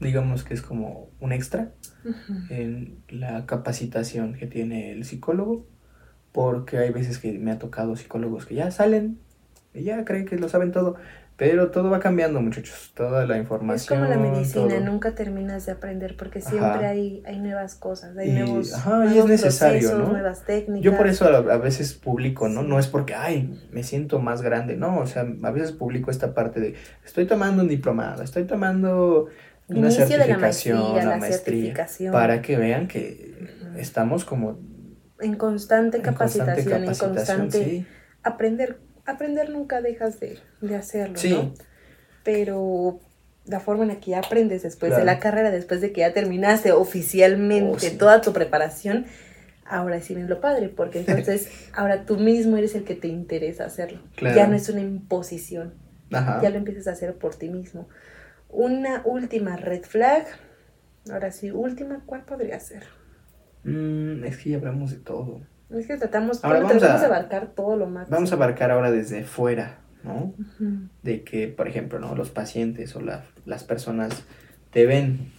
digamos 0.00 0.44
que 0.44 0.54
es 0.54 0.62
como 0.62 1.08
un 1.20 1.32
extra 1.32 1.72
en 2.50 3.02
la 3.08 3.46
capacitación 3.46 4.34
que 4.34 4.46
tiene 4.46 4.92
el 4.92 5.04
psicólogo, 5.04 5.66
porque 6.32 6.78
hay 6.78 6.90
veces 6.90 7.18
que 7.18 7.32
me 7.38 7.50
ha 7.52 7.58
tocado 7.58 7.96
psicólogos 7.96 8.46
que 8.46 8.54
ya 8.54 8.70
salen 8.70 9.18
y 9.74 9.82
ya 9.84 10.04
creen 10.04 10.26
que 10.26 10.36
lo 10.38 10.48
saben 10.48 10.72
todo, 10.72 10.96
pero 11.36 11.70
todo 11.70 11.90
va 11.90 12.00
cambiando, 12.00 12.40
muchachos, 12.40 12.92
toda 12.94 13.26
la 13.26 13.34
Es 13.36 13.42
información. 13.42 13.98
como 14.00 14.10
la 14.10 14.16
medicina, 14.16 14.68
todo. 14.76 14.80
nunca 14.80 15.14
terminas 15.14 15.66
de 15.66 15.72
aprender 15.72 16.16
porque 16.16 16.40
siempre 16.40 16.86
hay, 16.86 17.22
hay 17.26 17.38
nuevas 17.38 17.74
cosas, 17.74 18.16
hay 18.16 18.30
Y- 18.30 18.32
nuevos, 18.32 18.72
ajá, 18.72 19.04
y 19.04 19.08
es 19.08 19.10
nuevos 19.12 19.30
necesario, 19.30 19.80
procesos, 19.80 19.98
¿no? 20.06 20.12
nuevas 20.12 20.44
técnicas. 20.44 20.82
Yo 20.82 20.96
por 20.96 21.06
eso 21.08 21.26
a, 21.26 21.36
a 21.52 21.58
veces 21.58 21.92
publico, 21.92 22.48
¿no? 22.48 22.62
Sí. 22.62 22.68
No 22.68 22.78
es 22.78 22.86
porque, 22.86 23.14
ay, 23.14 23.60
me 23.70 23.82
siento 23.82 24.18
más 24.18 24.40
grande, 24.40 24.76
no, 24.76 24.98
o 24.98 25.06
sea, 25.06 25.26
a 25.42 25.50
veces 25.50 25.72
publico 25.72 26.10
esta 26.10 26.32
parte 26.32 26.58
de, 26.60 26.74
estoy 27.04 27.26
tomando 27.26 27.62
un 27.62 27.68
diplomado, 27.68 28.22
estoy 28.22 28.44
tomando 28.44 29.26
una 29.68 29.78
Inicio 29.80 30.04
de 30.06 30.10
la 30.10 30.24
certificación, 30.24 30.78
maestría, 30.78 31.02
una 31.02 31.10
la 31.10 31.16
maestría, 31.18 31.54
certificación. 31.60 32.12
para 32.12 32.40
que 32.40 32.56
vean 32.56 32.88
que 32.88 33.34
estamos 33.76 34.24
como 34.24 34.58
En 35.20 35.34
constante 35.34 35.98
en 35.98 36.02
capacitación, 36.02 36.84
constante 36.84 37.04
en 37.08 37.14
constante 37.14 37.64
sí. 37.64 37.86
aprender. 38.22 38.78
Aprender 39.06 39.50
nunca 39.50 39.80
dejas 39.80 40.18
de, 40.20 40.38
de 40.60 40.76
hacerlo, 40.76 41.16
Sí. 41.18 41.30
¿no? 41.30 41.54
Pero 42.24 42.98
la 43.46 43.60
forma 43.60 43.84
en 43.84 43.88
la 43.90 44.00
que 44.00 44.10
ya 44.12 44.18
aprendes 44.18 44.62
después 44.62 44.96
de 44.96 45.04
la 45.04 45.20
carrera, 45.20 45.50
después 45.52 45.80
de 45.80 45.92
que 45.92 46.00
ya 46.00 46.12
terminaste 46.12 46.72
oficialmente 46.72 47.70
Oh, 47.70 47.78
sí. 47.78 47.96
toda 47.96 48.20
tu 48.20 48.32
preparación, 48.32 49.06
ahora 49.64 50.00
sí 50.00 50.14
viene 50.14 50.28
lo 50.28 50.40
padre, 50.40 50.68
porque 50.68 51.00
entonces 51.06 51.48
ahora 51.72 52.04
tú 52.04 52.16
mismo 52.18 52.56
eres 52.56 52.74
el 52.74 52.82
que 52.84 52.96
te 52.96 53.06
interesa 53.08 53.64
hacerlo. 53.66 54.00
Claro. 54.16 54.34
Ya 54.36 54.46
no 54.48 54.56
es 54.56 54.68
una 54.68 54.80
imposición, 54.80 55.74
Ajá. 56.12 56.40
ya 56.42 56.50
lo 56.50 56.56
empiezas 56.56 56.88
a 56.88 56.92
hacer 56.92 57.14
por 57.14 57.36
ti 57.36 57.48
mismo. 57.48 57.88
Una 58.48 59.02
última 59.04 59.56
red 59.56 59.82
flag, 59.84 60.26
ahora 61.10 61.30
sí, 61.30 61.52
última, 61.52 62.02
¿cuál 62.06 62.24
podría 62.24 62.58
ser? 62.58 62.82
Mm, 63.62 64.24
es 64.24 64.38
que 64.38 64.50
ya 64.50 64.56
hablamos 64.56 64.90
de 64.90 64.98
todo. 64.98 65.40
Es 65.70 65.86
que 65.86 65.96
tratamos, 65.96 66.44
Ahora 66.44 66.60
vamos 66.60 66.72
tratamos 66.78 67.00
a- 67.02 67.08
de 67.08 67.14
abarcar 67.14 67.48
todo 67.48 67.76
lo 67.76 67.86
máximo. 67.86 68.16
Vamos 68.16 68.32
a 68.32 68.34
abarcar 68.36 68.70
ahora 68.70 68.90
desde 68.90 69.24
fuera, 69.24 69.78
¿no? 70.04 70.32
De 71.02 71.24
que, 71.24 71.48
por 71.48 71.66
ejemplo, 71.68 71.98
¿no? 71.98 72.14
los 72.14 72.30
pacientes 72.30 72.94
o 72.96 73.00
la- 73.00 73.24
las 73.44 73.64
personas 73.64 74.24
te 74.70 74.86
ven 74.86 75.32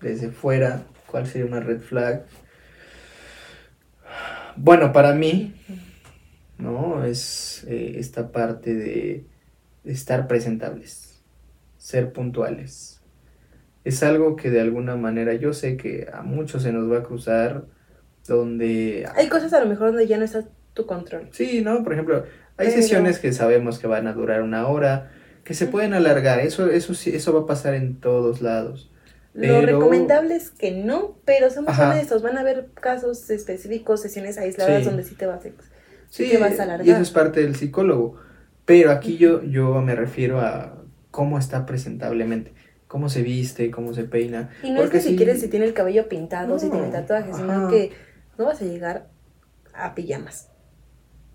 desde 0.00 0.30
fuera, 0.30 0.82
¿cuál 1.06 1.26
sería 1.26 1.46
una 1.46 1.60
red 1.60 1.80
flag? 1.80 2.24
Bueno, 4.56 4.92
para 4.92 5.14
mí, 5.14 5.54
¿no? 6.58 7.04
Es 7.04 7.64
eh, 7.68 7.94
esta 7.98 8.32
parte 8.32 8.74
de 8.74 9.26
estar 9.84 10.26
presentables, 10.26 11.22
ser 11.78 12.12
puntuales. 12.12 13.00
Es 13.84 14.02
algo 14.02 14.36
que 14.36 14.50
de 14.50 14.60
alguna 14.60 14.96
manera 14.96 15.32
yo 15.34 15.52
sé 15.52 15.76
que 15.76 16.08
a 16.12 16.22
muchos 16.22 16.62
se 16.64 16.72
nos 16.72 16.90
va 16.90 16.98
a 16.98 17.02
cruzar 17.02 17.64
donde... 18.26 19.06
Hay 19.14 19.28
cosas 19.28 19.52
a 19.52 19.60
lo 19.60 19.66
mejor 19.66 19.88
donde 19.88 20.06
ya 20.06 20.18
no 20.18 20.24
está 20.24 20.44
tu 20.74 20.86
control. 20.86 21.28
Sí, 21.32 21.62
¿no? 21.62 21.82
Por 21.82 21.92
ejemplo, 21.92 22.24
hay 22.56 22.68
Pero- 22.68 22.72
sesiones 22.82 23.18
que 23.18 23.32
sabemos 23.32 23.78
que 23.78 23.86
van 23.86 24.06
a 24.06 24.12
durar 24.12 24.42
una 24.42 24.66
hora, 24.68 25.10
que 25.44 25.54
se 25.54 25.66
pueden 25.66 25.94
alargar, 25.94 26.40
eso, 26.40 26.70
eso 26.70 26.94
sí, 26.94 27.10
eso 27.14 27.32
va 27.32 27.40
a 27.40 27.46
pasar 27.46 27.74
en 27.74 27.96
todos 27.98 28.40
lados. 28.42 28.90
Lo 29.32 29.60
recomendable 29.62 30.34
es 30.34 30.50
que 30.50 30.72
no, 30.72 31.16
pero 31.24 31.50
somos 31.50 31.70
Ajá. 31.70 31.90
honestos, 31.90 32.20
van 32.22 32.36
a 32.36 32.40
haber 32.40 32.66
casos 32.74 33.30
específicos, 33.30 34.02
sesiones 34.02 34.38
aisladas 34.38 34.80
Sí. 34.80 34.84
donde 34.84 35.04
sí 35.04 35.14
te 35.14 35.26
vas 35.26 35.44
a... 35.46 35.48
Sí, 36.08 36.28
te 36.30 36.38
vas 36.38 36.52
a 36.52 36.56
y 36.56 36.60
alargar. 36.60 36.88
eso 36.88 37.00
es 37.02 37.10
parte 37.10 37.40
del 37.40 37.54
psicólogo. 37.54 38.16
Pero 38.64 38.90
aquí 38.90 39.16
yo, 39.16 39.42
yo 39.44 39.80
me 39.82 39.94
refiero 39.94 40.40
a 40.40 40.82
cómo 41.12 41.38
está 41.38 41.64
presentablemente, 41.66 42.52
cómo 42.88 43.08
se 43.08 43.22
viste, 43.22 43.70
cómo 43.70 43.94
se 43.94 44.02
peina. 44.04 44.50
Y 44.64 44.70
no 44.70 44.80
Porque 44.80 44.98
es 44.98 45.02
que 45.04 45.08
sí- 45.08 45.12
si 45.12 45.16
quieres, 45.16 45.40
si 45.40 45.48
tiene 45.48 45.66
el 45.66 45.74
cabello 45.74 46.08
pintado, 46.08 46.58
si 46.58 46.68
tiene 46.68 46.88
tatuajes, 46.88 47.36
sino 47.36 47.68
que 47.68 47.92
no 48.40 48.46
vas 48.46 48.62
a 48.62 48.64
llegar 48.64 49.06
a 49.74 49.94
pijamas. 49.94 50.48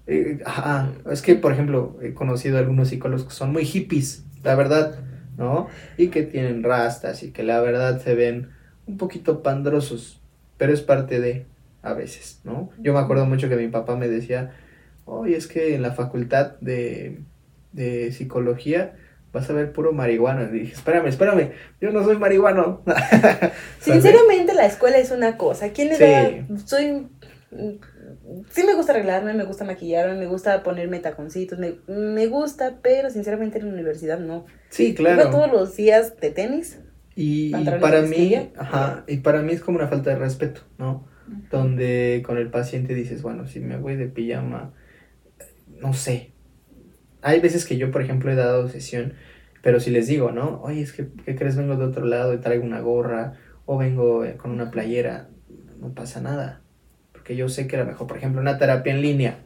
Eh, 0.08 0.40
ajá, 0.44 0.92
es 1.12 1.22
que, 1.22 1.36
por 1.36 1.52
ejemplo, 1.52 2.00
he 2.02 2.16
conocido 2.16 2.58
algunos 2.58 2.90
psicólogos 2.90 3.26
que 3.26 3.34
son 3.34 3.52
muy 3.52 3.64
hippies, 3.64 4.26
la 4.44 4.56
verdad, 4.56 5.00
¿no? 5.38 5.68
Y 5.98 6.08
que 6.08 6.24
tienen 6.24 6.64
rastas 6.64 7.22
y 7.22 7.32
que 7.32 7.44
la 7.44 7.62
verdad 7.62 8.02
se 8.02 8.16
ven 8.16 8.50
un 8.88 8.98
poquito 8.98 9.44
pandrosos, 9.44 10.20
pero 10.58 10.74
es 10.74 10.82
parte 10.82 11.20
de, 11.20 11.46
a 11.84 11.94
veces, 11.94 12.42
¿no? 12.44 12.72
Yo 12.80 12.94
me 12.94 13.00
acuerdo 13.00 13.28
mucho 13.28 13.50
que 13.50 13.56
mi 13.56 13.68
papá 13.68 13.96
me 13.96 14.08
decía, 14.08 14.56
oye, 15.06 15.38
es 15.38 15.46
que 15.46 15.76
en 15.76 15.84
la 15.84 15.92
facultad 15.92 16.56
de, 16.60 17.22
de 17.72 18.12
psicología 18.14 18.96
vas 19.36 19.50
a 19.50 19.54
ver 19.54 19.72
puro 19.74 19.92
marihuana. 19.92 20.50
Y 20.52 20.60
dije, 20.60 20.74
espérame, 20.74 21.08
espérame, 21.08 21.52
yo 21.80 21.92
no 21.92 22.04
soy 22.04 22.18
marihuano. 22.18 22.82
Sinceramente, 23.80 24.54
la 24.54 24.66
escuela 24.66 24.98
es 24.98 25.12
una 25.12 25.38
cosa. 25.38 25.70
¿Quién 25.70 25.90
le 25.90 25.96
Sí. 25.96 26.04
da? 26.04 26.58
Soy. 26.66 27.08
Sí 28.50 28.64
me 28.66 28.74
gusta 28.74 28.92
arreglarme, 28.94 29.34
me 29.34 29.44
gusta 29.44 29.64
maquillarme, 29.66 30.16
me 30.18 30.26
gusta 30.26 30.64
ponerme 30.64 31.00
taconcitos, 31.00 31.60
me, 31.60 31.76
me 31.88 32.28
gusta, 32.28 32.80
pero 32.82 33.10
sinceramente 33.10 33.60
en 33.60 33.68
la 33.68 33.74
universidad 33.74 34.20
no. 34.20 34.46
Sí, 34.70 34.88
Iba 34.88 34.96
claro. 34.98 35.30
todos 35.30 35.52
los 35.52 35.76
días 35.76 36.18
de 36.20 36.32
tenis. 36.32 36.80
Y, 37.16 37.52
para 37.80 38.02
mí, 38.02 38.50
ajá, 38.58 39.06
y 39.08 39.18
para 39.18 39.42
mí 39.42 39.54
es 39.54 39.62
como 39.62 39.78
una 39.78 39.88
falta 39.88 40.10
de 40.10 40.18
respeto, 40.18 40.62
¿no? 40.78 41.08
Donde 41.50 42.22
con 42.26 42.38
el 42.38 42.50
paciente 42.50 42.94
dices, 42.94 43.22
bueno, 43.22 43.48
si 43.48 43.60
me 43.62 43.78
voy 43.78 43.96
de 43.96 44.08
pijama, 44.08 44.74
no 45.80 45.94
sé. 45.94 46.34
Hay 47.26 47.40
veces 47.40 47.66
que 47.66 47.78
yo, 47.78 47.90
por 47.90 48.04
ejemplo, 48.04 48.32
he 48.32 48.36
dado 48.36 48.70
sesión, 48.70 49.14
pero 49.64 49.80
si 49.80 49.90
les 49.90 50.06
digo, 50.06 50.32
¿no? 50.32 50.62
Oye, 50.62 50.84
es 50.84 50.94
que, 50.94 51.08
¿qué 51.26 51.36
crees? 51.36 51.56
Vengo 51.56 51.76
de 51.76 51.84
otro 51.84 52.06
lado 52.06 52.36
y 52.36 52.38
traigo 52.38 52.64
una 52.64 52.82
gorra, 52.82 53.34
o 53.66 53.80
vengo 53.80 54.24
eh, 54.24 54.38
con 54.38 54.52
una 54.52 54.70
playera, 54.70 55.30
no 55.80 55.90
pasa 55.96 56.22
nada. 56.22 56.62
Porque 57.14 57.36
yo 57.36 57.50
sé 57.50 57.66
que 57.66 57.78
a 57.78 57.80
lo 57.80 57.88
mejor, 57.88 58.06
por 58.06 58.18
ejemplo, 58.18 58.42
una 58.42 58.60
terapia 58.60 58.94
en 58.94 59.02
línea, 59.02 59.40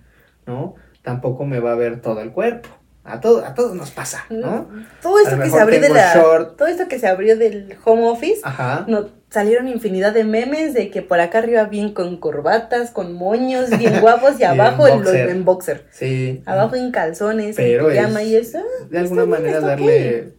¿no? 0.45 0.75
Tampoco 1.03 1.45
me 1.45 1.61
va 1.61 1.71
a 1.71 1.75
ver 1.75 2.01
todo 2.01 2.19
el 2.19 2.31
cuerpo. 2.31 2.67
A, 3.05 3.21
todo, 3.21 3.45
a 3.45 3.53
todos 3.53 3.73
nos 3.75 3.91
pasa, 3.91 4.25
¿no? 4.29 4.67
Todo 5.01 5.17
esto 5.19 5.39
que 5.39 5.49
se 5.49 5.59
abrió 5.61 5.79
de 5.79 5.89
la. 5.89 6.13
Todo 6.57 6.67
esto 6.67 6.89
que 6.89 6.99
se 6.99 7.07
abrió 7.07 7.37
del 7.37 7.77
home 7.85 8.09
office. 8.09 8.41
Ajá. 8.43 8.83
No, 8.89 9.07
salieron 9.29 9.67
infinidad 9.67 10.13
de 10.13 10.23
memes 10.23 10.73
de 10.73 10.89
que 10.89 11.01
por 11.01 11.19
acá 11.19 11.37
arriba 11.39 11.65
bien 11.65 11.93
con 11.93 12.17
corbatas, 12.17 12.91
con 12.91 13.13
moños, 13.13 13.69
bien 13.77 13.99
guapos, 14.01 14.39
y 14.39 14.43
abajo 14.45 14.87
en, 14.87 14.95
boxer. 15.03 15.29
en 15.29 15.45
boxer. 15.45 15.85
Sí. 15.91 16.41
Abajo 16.45 16.75
en 16.75 16.91
calzones, 16.91 17.55
Pero 17.55 17.89
en 17.91 17.97
pijama 17.97 18.21
es- 18.23 18.27
y 18.27 18.35
eso. 18.37 18.59
de 18.89 18.97
alguna 18.99 19.25
manera 19.25 19.59
darle 19.59 20.33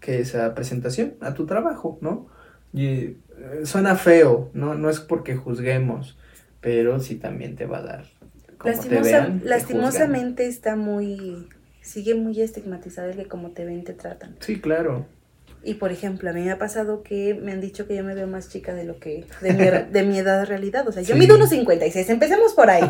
que 0.00 0.20
esa 0.20 0.54
presentación 0.54 1.14
a 1.20 1.34
tu 1.34 1.46
trabajo, 1.46 1.98
¿no? 2.00 2.28
Y 2.72 2.88
eh, 2.96 3.16
suena 3.64 3.96
feo, 3.96 4.50
¿no? 4.52 4.74
No 4.74 4.90
es 4.90 5.00
porque 5.00 5.34
juzguemos, 5.34 6.16
pero 6.60 7.00
sí 7.00 7.16
también 7.16 7.56
te 7.56 7.66
va 7.66 7.78
a 7.78 7.82
dar. 7.82 8.04
Como 8.58 8.78
te 8.80 9.00
vean, 9.00 9.40
te 9.40 9.46
lastimosamente 9.48 10.46
está 10.46 10.76
muy. 10.76 11.48
Sigue 11.82 12.14
muy 12.14 12.40
estigmatizado 12.40 13.10
el 13.10 13.16
que 13.16 13.26
como 13.26 13.50
te 13.50 13.64
ven 13.64 13.84
te 13.84 13.92
tratan. 13.92 14.36
Sí, 14.40 14.60
claro. 14.60 15.06
Y 15.64 15.74
por 15.74 15.90
ejemplo, 15.92 16.28
a 16.30 16.32
mí 16.32 16.42
me 16.42 16.50
ha 16.50 16.58
pasado 16.58 17.02
que 17.02 17.34
me 17.34 17.52
han 17.52 17.60
dicho 17.60 17.86
que 17.86 17.96
yo 17.96 18.04
me 18.04 18.14
veo 18.14 18.26
más 18.26 18.48
chica 18.48 18.74
de 18.74 18.84
lo 18.84 18.98
que. 18.98 19.24
de 19.40 19.52
mi, 19.54 19.92
de 19.92 20.02
mi 20.04 20.18
edad 20.18 20.40
en 20.40 20.46
realidad. 20.46 20.86
O 20.86 20.92
sea, 20.92 21.02
yo 21.02 21.14
Sí. 21.14 21.18
mido 21.20 21.36
unos 21.36 21.48
56. 21.50 22.10
Empecemos 22.10 22.52
por 22.54 22.68
ahí. 22.70 22.82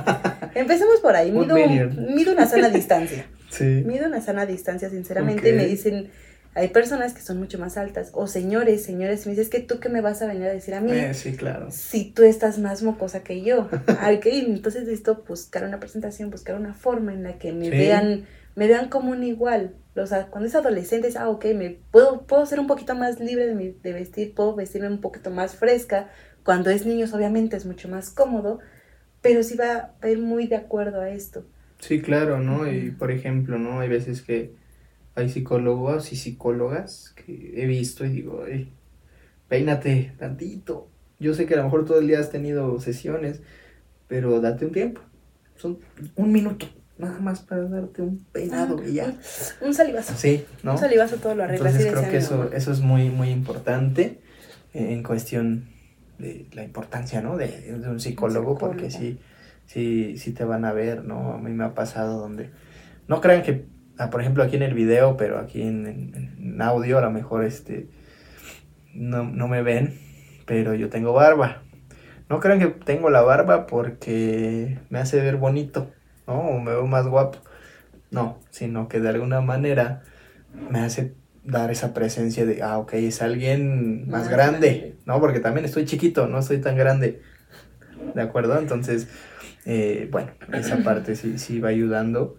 Empecemos 0.54 1.00
por 1.00 1.14
ahí. 1.16 1.30
Mido, 1.32 1.54
mido 1.56 2.32
una 2.32 2.46
sana 2.46 2.68
distancia. 2.70 3.26
Sí. 3.50 3.64
Mido 3.86 4.06
una 4.06 4.20
sana 4.20 4.46
distancia, 4.46 4.90
sinceramente. 4.90 5.50
Ok. 5.50 5.56
Me 5.56 5.66
dicen. 5.66 6.10
Hay 6.56 6.68
personas 6.68 7.14
que 7.14 7.20
son 7.20 7.38
mucho 7.38 7.58
más 7.58 7.76
altas. 7.76 8.10
O 8.12 8.28
señores, 8.28 8.84
señores, 8.84 9.26
me 9.26 9.32
dicen, 9.32 9.42
es 9.42 9.50
que 9.50 9.58
tú 9.58 9.80
que 9.80 9.88
me 9.88 10.00
vas 10.00 10.22
a 10.22 10.26
venir 10.28 10.44
a 10.46 10.52
decir 10.52 10.74
a 10.74 10.80
mí. 10.80 10.92
Eh, 10.92 11.12
sí, 11.12 11.32
claro. 11.36 11.66
si 11.72 12.04
tú 12.12 12.22
estás 12.22 12.60
más 12.60 12.82
mocosa 12.84 13.24
que 13.24 13.42
yo. 13.42 13.68
Ah, 13.88 14.12
ok, 14.16 14.26
entonces 14.26 14.82
necesito 14.84 15.24
buscar 15.26 15.64
una 15.64 15.80
presentación, 15.80 16.30
buscar 16.30 16.54
una 16.54 16.72
forma 16.72 17.12
en 17.12 17.24
la 17.24 17.38
que 17.38 17.50
me 17.52 17.64
Sí. 17.64 17.70
vean, 17.72 18.26
me 18.54 18.68
vean 18.68 18.88
como 18.88 19.10
un 19.10 19.24
igual. 19.24 19.74
O 19.96 20.06
sea, 20.06 20.26
cuando 20.28 20.48
es 20.48 20.54
adolescente 20.54 21.08
es, 21.08 21.16
ah, 21.16 21.28
ok, 21.28 21.46
me 21.54 21.70
puedo, 21.90 22.26
puedo 22.26 22.44
ser 22.46 22.60
un 22.60 22.66
poquito 22.66 22.94
más 22.94 23.20
libre 23.20 23.46
de, 23.46 23.54
mi- 23.54 23.70
de 23.82 23.92
vestir, 23.92 24.34
puedo 24.34 24.54
vestirme 24.54 24.88
un 24.88 25.00
poquito 25.00 25.30
más 25.30 25.56
fresca. 25.56 26.10
Cuando 26.44 26.70
es 26.70 26.84
niños, 26.86 27.12
obviamente 27.14 27.56
es 27.56 27.64
mucho 27.66 27.88
más 27.88 28.10
cómodo, 28.10 28.58
pero 29.22 29.42
sí 29.42 29.56
va 29.56 29.94
a 30.00 30.08
ir 30.10 30.18
muy 30.18 30.46
de 30.46 30.56
acuerdo 30.56 31.00
a 31.00 31.10
esto. 31.10 31.44
Sí, 31.80 32.00
claro, 32.00 32.40
¿no? 32.40 32.70
Y 32.70 32.90
por 32.92 33.10
ejemplo, 33.10 33.58
¿no? 33.58 33.80
Hay 33.80 33.88
veces 33.88 34.22
que 34.22 34.54
hay 35.14 35.28
psicólogos 35.30 36.12
y 36.12 36.16
psicólogas 36.16 37.14
que 37.16 37.62
he 37.62 37.66
visto 37.66 38.04
y 38.04 38.10
digo, 38.10 38.46
"Ey, 38.46 38.72
peínate 39.48 40.14
tantito. 40.18 40.88
Yo 41.20 41.34
sé 41.34 41.46
que 41.46 41.54
a 41.54 41.58
lo 41.58 41.64
mejor 41.64 41.84
todo 41.86 42.00
el 42.00 42.08
día 42.08 42.20
has 42.20 42.30
tenido 42.30 42.80
sesiones, 42.80 43.42
pero 44.08 44.40
date 44.40 44.66
un 44.66 44.72
tiempo. 44.72 45.00
Son 45.56 45.78
un 46.16 46.32
minuto, 46.32 46.66
nada 46.98 47.18
más 47.20 47.40
para 47.40 47.68
darte 47.68 48.02
un 48.02 48.24
peinado 48.32 48.82
y 48.86 48.94
ya. 48.94 49.06
Un, 49.60 49.68
un 49.68 49.74
salivazo. 49.74 50.14
Sí, 50.16 50.44
¿no? 50.62 50.72
Un 50.72 50.78
salivazo 50.78 51.16
todo 51.16 51.34
lo 51.34 51.44
arregla. 51.44 51.68
Entonces 51.70 51.92
creo 51.92 52.10
que 52.10 52.16
eso, 52.18 52.52
eso 52.52 52.72
es 52.72 52.80
muy, 52.80 53.10
muy 53.10 53.30
importante 53.30 54.20
eh, 54.72 54.92
en 54.92 55.02
cuestión 55.02 55.68
de 56.18 56.46
la 56.52 56.62
importancia, 56.62 57.20
¿no? 57.20 57.36
De, 57.36 57.48
de 57.78 57.88
un 57.88 58.00
psicólogo, 58.00 58.56
porque 58.56 58.90
psicólogo. 58.90 59.18
sí, 59.66 60.12
sí, 60.12 60.18
sí 60.18 60.32
te 60.32 60.44
van 60.44 60.64
a 60.64 60.72
ver, 60.72 61.04
¿no? 61.04 61.32
A 61.34 61.38
mí 61.38 61.50
me 61.52 61.64
ha 61.64 61.74
pasado 61.74 62.20
donde, 62.20 62.50
no 63.08 63.20
crean 63.20 63.42
que, 63.42 63.66
ah, 63.98 64.10
por 64.10 64.20
ejemplo, 64.20 64.44
aquí 64.44 64.56
en 64.56 64.62
el 64.62 64.74
video, 64.74 65.16
pero 65.16 65.38
aquí 65.40 65.62
en, 65.62 65.86
en- 65.86 66.36
en 66.38 66.62
audio 66.62 66.98
a 66.98 67.02
lo 67.02 67.10
mejor 67.10 67.44
este, 67.44 67.88
no, 68.94 69.24
no 69.24 69.48
me 69.48 69.62
ven, 69.62 69.98
pero 70.46 70.74
yo 70.74 70.88
tengo 70.88 71.12
barba. 71.12 71.62
No 72.28 72.40
crean 72.40 72.58
que 72.58 72.66
tengo 72.68 73.10
la 73.10 73.22
barba 73.22 73.66
porque 73.66 74.78
me 74.88 74.98
hace 74.98 75.20
ver 75.20 75.36
bonito, 75.36 75.90
¿no? 76.26 76.40
O 76.40 76.60
me 76.60 76.72
veo 76.72 76.86
más 76.86 77.06
guapo. 77.06 77.38
No, 78.10 78.40
sino 78.50 78.88
que 78.88 79.00
de 79.00 79.08
alguna 79.08 79.40
manera 79.40 80.02
me 80.68 80.80
hace 80.80 81.16
dar 81.44 81.70
esa 81.70 81.94
presencia 81.94 82.46
de, 82.46 82.62
ah, 82.62 82.78
ok, 82.78 82.94
es 82.94 83.22
alguien 83.22 84.08
más 84.08 84.28
grande. 84.28 84.98
¿no? 85.06 85.20
Porque 85.20 85.40
también 85.40 85.64
estoy 85.66 85.84
chiquito, 85.84 86.26
no 86.28 86.38
estoy 86.38 86.60
tan 86.60 86.76
grande, 86.76 87.20
¿de 88.14 88.22
acuerdo? 88.22 88.58
Entonces, 88.58 89.08
eh, 89.64 90.08
bueno, 90.10 90.32
esa 90.52 90.82
parte 90.82 91.16
sí, 91.16 91.38
sí 91.38 91.60
va 91.60 91.70
ayudando 91.70 92.36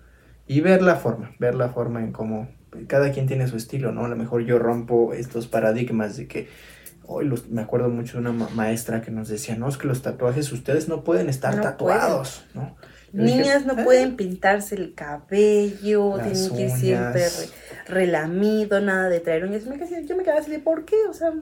y 0.48 0.62
ver 0.62 0.82
la 0.82 0.96
forma, 0.96 1.36
ver 1.40 1.56
la 1.56 1.70
forma 1.70 2.02
en 2.04 2.12
cómo 2.12 2.50
cada 2.88 3.12
quien 3.12 3.28
tiene 3.28 3.48
su 3.48 3.58
estilo, 3.58 3.92
¿no? 3.92 4.06
A 4.06 4.10
lo 4.10 4.16
mejor 4.16 4.44
yo 4.44 4.60
rompo 4.60 5.14
estos 5.14 5.48
paradigmas 5.48 6.18
de 6.18 6.28
que 6.28 6.50
hoy 7.08 7.32
me 7.50 7.62
acuerdo 7.62 7.90
mucho 7.90 8.14
de 8.14 8.20
una 8.22 8.32
ma- 8.34 8.50
maestra 8.50 9.02
que 9.02 9.12
nos 9.12 9.28
decía, 9.30 9.56
no, 9.56 9.70
es 9.70 9.78
que 9.78 9.88
los 9.88 10.02
tatuajes 10.02 10.52
ustedes 10.52 10.90
no 10.90 11.04
pueden 11.04 11.30
estar 11.30 11.56
No 11.56 11.62
tatuados, 11.62 12.46
¿no? 12.54 12.76
Niñas 13.16 13.66
no 13.66 13.76
pueden 13.84 14.16
pintarse 14.16 14.76
el 14.76 14.94
cabello, 14.94 16.18
Las 16.18 16.28
tienen 16.28 16.50
que 16.56 16.62
ir 16.64 16.70
siempre 16.72 17.30
re- 17.30 17.50
relamido, 17.88 18.82
nada 18.82 19.10
de 19.10 19.20
traer 19.20 19.46
uñas. 19.46 19.64
Yo 20.08 20.16
me 20.18 20.24
quedaba 20.24 20.40
así 20.40 20.52
de, 20.52 20.60
¿por 20.60 20.86
qué? 20.86 20.96
O 21.10 21.14
sea, 21.14 21.34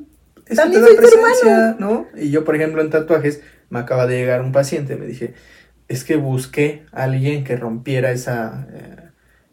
Es 0.45 0.57
También 0.57 0.83
soy 0.83 0.95
presencia, 0.95 1.75
¿no? 1.79 2.07
Y 2.15 2.29
yo, 2.31 2.43
por 2.43 2.55
ejemplo, 2.55 2.81
en 2.81 2.89
tatuajes, 2.89 3.41
me 3.69 3.79
acaba 3.79 4.07
de 4.07 4.17
llegar 4.17 4.41
un 4.41 4.51
paciente, 4.51 4.95
me 4.95 5.05
dije, 5.05 5.33
es 5.87 6.03
que 6.03 6.15
busqué 6.15 6.85
a 6.91 7.03
alguien 7.03 7.43
que 7.43 7.55
rompiera 7.55 8.11
esa 8.11 8.67
eh, 8.73 8.95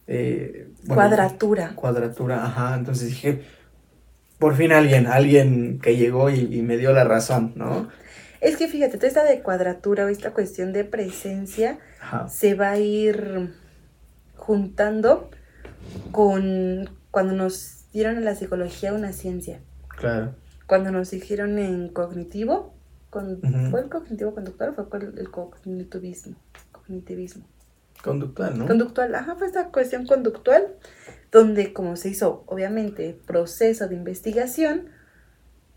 eh, 0.07 0.69
bueno, 0.83 0.97
cuadratura. 0.97 1.73
cuadratura, 1.77 2.45
ajá. 2.45 2.75
Entonces 2.77 3.09
dije, 3.09 3.43
por 4.39 4.57
fin 4.57 4.73
alguien, 4.73 5.07
alguien 5.07 5.79
que 5.81 5.97
llegó 5.97 6.31
y, 6.31 6.41
y 6.55 6.63
me 6.63 6.77
dio 6.79 6.93
la 6.93 7.05
razón, 7.05 7.53
¿no? 7.57 7.89
Es 8.41 8.57
que 8.57 8.69
fíjate, 8.69 8.97
toda 8.97 9.09
esta 9.09 9.25
de 9.25 9.43
cuadratura 9.43 10.07
o 10.07 10.09
esta 10.09 10.33
cuestión 10.33 10.73
de 10.73 10.85
presencia 10.85 11.79
Ajá. 12.01 12.29
se 12.29 12.55
va 12.55 12.71
a 12.71 12.79
ir 12.79 13.55
juntando 14.37 15.31
con 16.13 16.89
cuando 17.11 17.35
nos 17.35 17.85
dieron 17.93 18.17
en 18.17 18.25
la 18.25 18.35
psicología 18.35 18.93
una 18.93 19.13
ciencia. 19.13 19.61
Claro. 19.89 20.35
Cuando 20.67 20.91
nos 20.91 21.11
dijeron 21.11 21.59
en 21.59 21.89
cognitivo, 21.89 22.75
con. 23.11 23.41
¿fue 23.71 23.81
el 23.81 23.89
cognitivo 23.89 24.35
conductual 24.35 24.71
o 24.71 24.85
fue 24.85 25.01
el 25.01 25.31
cognitivismo? 25.31 26.37
Cognitivismo. 26.73 27.45
Conductual, 28.03 28.59
¿no? 28.59 28.67
Conductual, 28.67 29.15
ajá, 29.15 29.35
fue 29.35 29.47
esta 29.47 29.69
cuestión 29.69 30.07
conductual, 30.07 30.69
donde 31.31 31.75
como 31.75 31.97
se 31.97 32.09
hizo, 32.09 32.45
obviamente, 32.47 33.19
proceso 33.27 33.89
de 33.89 33.95
investigación, 33.95 34.89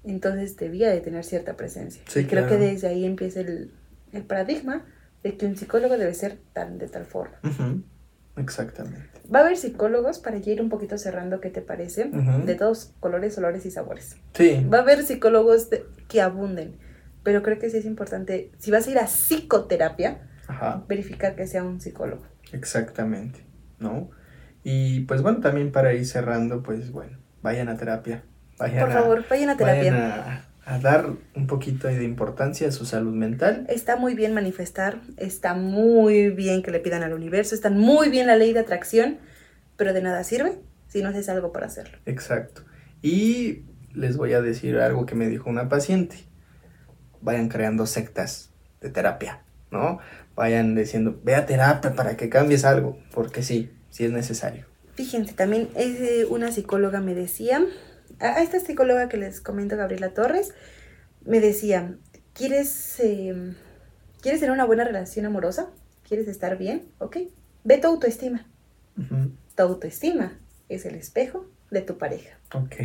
entonces 0.04 0.56
debía 0.58 0.90
de 0.90 1.02
tener 1.02 1.24
cierta 1.24 1.56
presencia. 1.56 2.04
Sí, 2.08 2.22
y 2.22 2.26
creo 2.26 2.46
claro. 2.46 2.60
que 2.62 2.66
desde 2.72 2.88
ahí 2.88 3.06
empieza 3.06 3.40
el, 3.42 3.72
el 4.12 4.24
paradigma 4.24 4.86
de 5.24 5.38
que 5.38 5.46
un 5.46 5.56
psicólogo 5.56 5.98
debe 5.98 6.14
ser 6.14 6.38
tan 6.54 6.78
de 6.78 6.88
tal 6.88 7.06
forma. 7.06 7.40
Exactamente. 8.36 9.10
Va 9.34 9.40
a 9.40 9.42
haber 9.44 9.58
psicólogos, 9.58 10.20
para 10.20 10.38
ya 10.38 10.52
ir 10.52 10.62
un 10.62 10.70
poquito 10.70 10.98
cerrando, 10.98 11.40
¿qué 11.40 11.50
te 11.50 11.62
parece? 11.62 12.06
De 12.46 12.56
todos 12.56 12.94
colores, 13.00 13.38
olores 13.38 13.66
y 13.66 13.72
sabores. 13.72 14.18
Sí. 14.34 14.66
Va 14.72 14.80
a 14.80 14.82
haber 14.82 15.04
psicólogos 15.04 15.70
de- 15.70 15.86
que 16.08 16.22
abunden, 16.22 16.78
pero 17.24 17.42
creo 17.44 17.60
que 17.60 17.70
sí 17.70 17.78
es 17.78 17.86
importante, 17.86 18.52
si 18.58 18.72
vas 18.72 18.88
a 18.88 18.92
ir 18.92 18.98
a 19.00 19.06
psicoterapia, 19.06 20.28
Ajá. 20.48 20.84
verificar 20.90 21.36
que 21.36 21.48
sea 21.48 21.64
un 21.64 21.80
psicólogo. 21.80 22.24
Exactamente, 22.52 23.46
¿no? 23.80 24.10
Y 24.64 25.02
pues 25.02 25.22
bueno, 25.22 25.40
también 25.40 25.72
para 25.72 25.94
ir 25.94 26.06
cerrando, 26.06 26.64
pues 26.64 26.92
bueno, 26.92 27.18
vayan 27.42 27.70
a 27.70 27.78
terapia. 27.78 28.24
Vayan 28.58 28.80
Por 28.80 28.90
a- 28.90 28.94
favor, 28.94 29.26
vayan 29.30 29.50
a 29.50 29.58
terapia. 29.58 29.92
Vayan 29.92 29.96
a, 29.96 30.46
a 30.66 30.80
dar 30.80 31.10
un 31.36 31.48
poquito 31.48 31.88
de 31.88 32.04
importancia 32.04 32.68
a 32.68 32.72
su 32.72 32.86
salud 32.86 33.14
mental. 33.14 33.66
Está 33.70 33.96
muy 33.98 34.14
bien 34.16 34.34
manifestar, 34.34 35.02
está 35.18 35.54
muy 35.54 36.30
bien 36.30 36.64
que 36.64 36.72
le 36.72 36.80
pidan 36.80 37.04
al 37.04 37.14
universo, 37.14 37.56
está 37.56 37.70
muy 37.70 38.10
bien 38.10 38.28
la 38.28 38.36
ley 38.36 38.54
de 38.54 38.60
atracción, 38.60 39.18
pero 39.76 39.94
de 39.94 40.02
nada 40.02 40.24
sirve 40.24 40.60
si 40.88 41.02
no 41.02 41.10
haces 41.10 41.28
algo 41.30 41.52
para 41.52 41.66
hacerlo. 41.66 41.98
Exacto. 42.06 42.64
Y 43.02 43.64
les 43.94 44.16
voy 44.18 44.34
a 44.34 44.42
decir 44.42 44.78
algo 44.78 45.06
que 45.06 45.16
me 45.16 45.28
dijo 45.28 45.50
una 45.50 45.68
paciente. 45.68 46.16
Vayan 47.22 47.50
creando 47.50 47.86
sectas 47.86 48.52
de 48.82 48.90
terapia, 48.90 49.42
¿no? 49.72 50.00
Vayan 50.36 50.76
diciendo, 50.76 51.20
ve 51.24 51.36
a 51.36 51.46
terapia 51.46 51.94
para 51.96 52.16
que 52.18 52.30
cambies 52.30 52.66
algo, 52.66 52.98
porque 53.14 53.44
sí, 53.44 53.72
sí 53.90 54.06
es 54.06 54.12
necesario. 54.12 54.66
Fíjense, 54.96 55.34
también 55.34 55.70
eh, 55.76 56.26
una 56.30 56.52
psicóloga 56.52 57.00
me 57.02 57.14
decía, 57.16 57.64
a 58.20 58.42
esta 58.42 58.60
psicóloga 58.60 59.10
que 59.10 59.18
les 59.18 59.42
comento, 59.42 59.78
Gabriela 59.78 60.14
Torres, 60.14 60.54
me 61.26 61.40
decía, 61.40 61.96
¿quieres, 62.34 63.00
eh, 63.00 63.54
¿quieres 64.22 64.40
tener 64.40 64.54
una 64.54 64.66
buena 64.66 64.84
relación 64.84 65.26
amorosa? 65.26 65.70
¿Quieres 66.08 66.28
estar 66.28 66.58
bien? 66.58 66.90
Ok, 67.00 67.18
ve 67.64 67.78
tu 67.78 67.88
autoestima. 67.88 68.48
Tu 69.56 69.64
autoestima 69.64 70.40
es 70.70 70.86
el 70.86 70.96
espejo 70.96 71.50
de 71.72 71.82
tu 71.82 71.98
pareja. 71.98 72.38
Ok, 72.54 72.76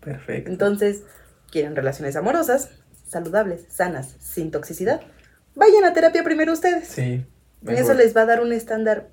perfecto. 0.00 0.50
Entonces, 0.50 1.02
quieren 1.50 1.76
relaciones 1.76 2.16
amorosas, 2.16 2.70
saludables, 3.06 3.66
sanas, 3.68 4.16
sin 4.20 4.50
toxicidad. 4.50 5.00
Vayan 5.54 5.84
a 5.84 5.92
terapia 5.92 6.22
primero 6.24 6.52
ustedes. 6.52 6.88
Sí. 6.88 7.26
Eso 7.62 7.72
mejor. 7.72 7.96
les 7.96 8.16
va 8.16 8.22
a 8.22 8.26
dar 8.26 8.40
un 8.40 8.52
estándar 8.52 9.10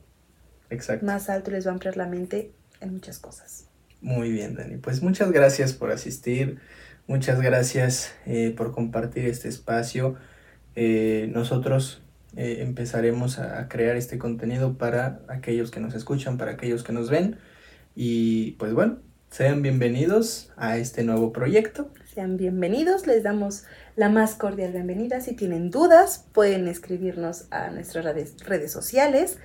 Exacto. 0.70 1.06
más 1.06 1.30
alto 1.30 1.50
y 1.50 1.54
les 1.54 1.66
va 1.66 1.72
a 1.72 1.74
ampliar 1.74 1.98
la 1.98 2.06
mente 2.08 2.54
en 2.80 2.94
muchas 2.94 3.20
cosas. 3.20 3.67
Muy 4.02 4.32
bien, 4.32 4.56
Dani. 4.56 4.78
Pues 4.78 5.02
muchas 5.02 5.32
gracias 5.32 5.74
por 5.74 5.92
asistir. 5.92 6.60
Muchas 7.08 7.42
gracias 7.42 8.14
eh, 8.26 8.54
por 8.56 8.72
compartir 8.72 9.26
este 9.26 9.50
espacio. 9.50 10.16
Eh, 10.76 11.30
nosotros 11.34 12.02
eh, 12.36 12.58
empezaremos 12.60 13.40
a, 13.40 13.60
a 13.60 13.68
crear 13.68 13.96
este 13.96 14.18
contenido 14.18 14.78
para 14.78 15.22
aquellos 15.28 15.72
que 15.72 15.80
nos 15.80 15.96
escuchan, 15.96 16.38
para 16.38 16.52
aquellos 16.52 16.84
que 16.84 16.94
nos 16.94 17.10
ven. 17.10 17.38
Y 17.96 18.52
pues 18.54 18.74
bueno, 18.74 19.00
sean 19.32 19.62
bienvenidos 19.62 20.52
a 20.56 20.78
este 20.78 21.04
nuevo 21.04 21.34
proyecto. 21.34 21.90
Sean 22.14 22.38
bienvenidos, 22.38 23.08
les 23.08 23.24
damos 23.24 23.66
la 23.96 24.10
más 24.10 24.36
cordial 24.36 24.72
bienvenida. 24.72 25.20
Si 25.22 25.36
tienen 25.36 25.70
dudas, 25.70 26.26
pueden 26.32 26.68
escribirnos 26.68 27.46
a 27.52 27.70
nuestras 27.70 28.06
redes, 28.06 28.36
redes 28.46 28.72
sociales. 28.72 29.38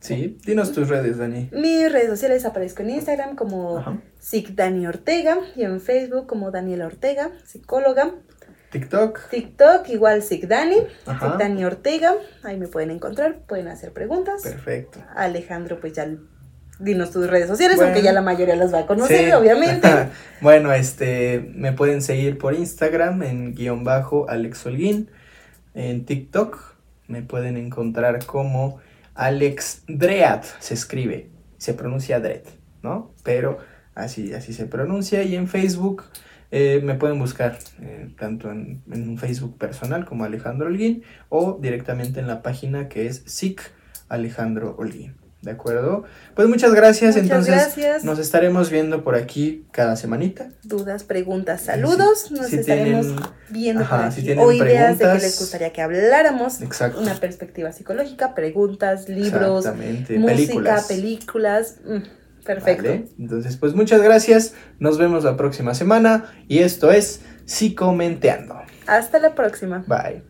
Sí, 0.00 0.38
dinos 0.46 0.72
tus 0.72 0.88
redes, 0.88 1.18
Dani. 1.18 1.48
Mis 1.52 1.90
redes 1.92 2.08
sociales 2.08 2.44
aparezco 2.44 2.82
en 2.82 2.90
Instagram 2.90 3.34
como 3.34 3.78
Ajá. 3.78 3.98
Sic 4.20 4.50
Dani 4.54 4.86
Ortega 4.86 5.38
y 5.56 5.64
en 5.64 5.80
Facebook 5.80 6.26
como 6.26 6.50
Daniela 6.50 6.86
Ortega, 6.86 7.30
psicóloga. 7.44 8.12
TikTok. 8.70 9.28
TikTok 9.30 9.88
igual 9.88 10.22
Sic 10.22 10.46
Dani, 10.46 10.76
Ajá. 11.06 11.30
Sic 11.30 11.38
Dani 11.38 11.64
Ortega. 11.64 12.14
Ahí 12.44 12.56
me 12.58 12.68
pueden 12.68 12.90
encontrar, 12.90 13.38
pueden 13.46 13.66
hacer 13.68 13.92
preguntas. 13.92 14.42
Perfecto. 14.42 15.00
Alejandro, 15.16 15.80
pues 15.80 15.94
ya 15.94 16.06
dinos 16.78 17.10
tus 17.10 17.28
redes 17.28 17.48
sociales, 17.48 17.76
Bueno. 17.76 17.90
aunque 17.90 18.04
ya 18.04 18.12
la 18.12 18.20
mayoría 18.22 18.54
las 18.54 18.72
va 18.72 18.80
a 18.80 18.86
conocer, 18.86 19.26
Sí. 19.26 19.32
obviamente. 19.32 19.88
bueno, 20.40 20.72
este, 20.72 21.50
me 21.54 21.72
pueden 21.72 22.02
seguir 22.02 22.38
por 22.38 22.54
Instagram 22.54 23.22
en 23.24 23.54
guion 23.54 23.82
bajo 23.84 24.28
Alex 24.28 24.64
Holguín. 24.64 25.10
En 25.74 26.04
TikTok 26.04 26.74
me 27.08 27.22
pueden 27.22 27.56
encontrar 27.56 28.24
como 28.26 28.78
Alex 29.18 29.82
Dread, 29.88 30.42
se 30.60 30.74
escribe, 30.74 31.28
se 31.56 31.74
pronuncia 31.74 32.20
Dread, 32.20 32.44
¿no? 32.84 33.12
Pero 33.24 33.58
así, 33.96 34.32
así 34.32 34.52
se 34.52 34.66
pronuncia. 34.66 35.24
Y 35.24 35.34
en 35.34 35.48
Facebook 35.48 36.04
eh, 36.52 36.80
me 36.84 36.94
pueden 36.94 37.18
buscar 37.18 37.58
eh, 37.80 38.10
tanto 38.16 38.52
en, 38.52 38.80
en 38.92 39.08
un 39.08 39.18
Facebook 39.18 39.58
personal 39.58 40.04
como 40.04 40.22
Alejandro 40.22 40.68
Holguín 40.68 41.02
o 41.30 41.58
directamente 41.60 42.20
en 42.20 42.28
la 42.28 42.42
página 42.42 42.88
que 42.88 43.08
es 43.08 43.24
SIC 43.26 43.60
Alejandro 44.08 44.76
Holguín. 44.78 45.16
¿De 45.40 45.52
acuerdo? 45.52 46.02
Pues 46.34 46.48
muchas 46.48 46.74
gracias. 46.74 47.14
Muchas 47.14 47.22
Entonces 47.30 47.54
gracias. 47.54 48.04
nos 48.04 48.18
estaremos 48.18 48.70
viendo 48.70 49.04
por 49.04 49.14
aquí 49.14 49.64
cada 49.70 49.94
semanita. 49.94 50.48
Dudas, 50.64 51.04
preguntas, 51.04 51.62
saludos. 51.62 52.22
Si- 52.28 52.34
Nos 52.34 52.46
si 52.48 52.56
estaremos 52.56 53.06
tienen- 53.06 53.22
viendo 53.48 53.82
ajá, 53.84 54.02
por 54.02 54.12
si 54.12 54.18
aquí. 54.18 54.26
tienen 54.26 54.44
o 54.44 54.50
ideas 54.52 54.98
de 54.98 55.04
que 55.04 55.14
les 55.14 55.38
gustaría 55.38 55.72
que 55.72 55.80
habláramos. 55.80 56.60
Exacto. 56.60 57.00
Una 57.00 57.14
perspectiva 57.14 57.70
psicológica, 57.70 58.34
preguntas, 58.34 59.08
libros, 59.08 59.64
música, 59.64 60.24
películas. 60.26 60.86
películas. 60.88 61.76
Mm, 61.84 62.44
perfecto. 62.44 62.82
Vale, 62.88 63.04
Entonces, 63.20 63.56
pues 63.56 63.74
muchas 63.74 64.02
gracias. 64.02 64.54
Nos 64.80 64.98
vemos 64.98 65.22
la 65.22 65.36
próxima 65.36 65.72
semana. 65.74 66.32
Y 66.48 66.58
esto 66.58 66.90
es 66.90 67.20
Psicomenteando. 67.44 68.56
Hasta 68.88 69.18
la 69.20 69.34
próxima. 69.36 69.84
Bye. 69.86 70.27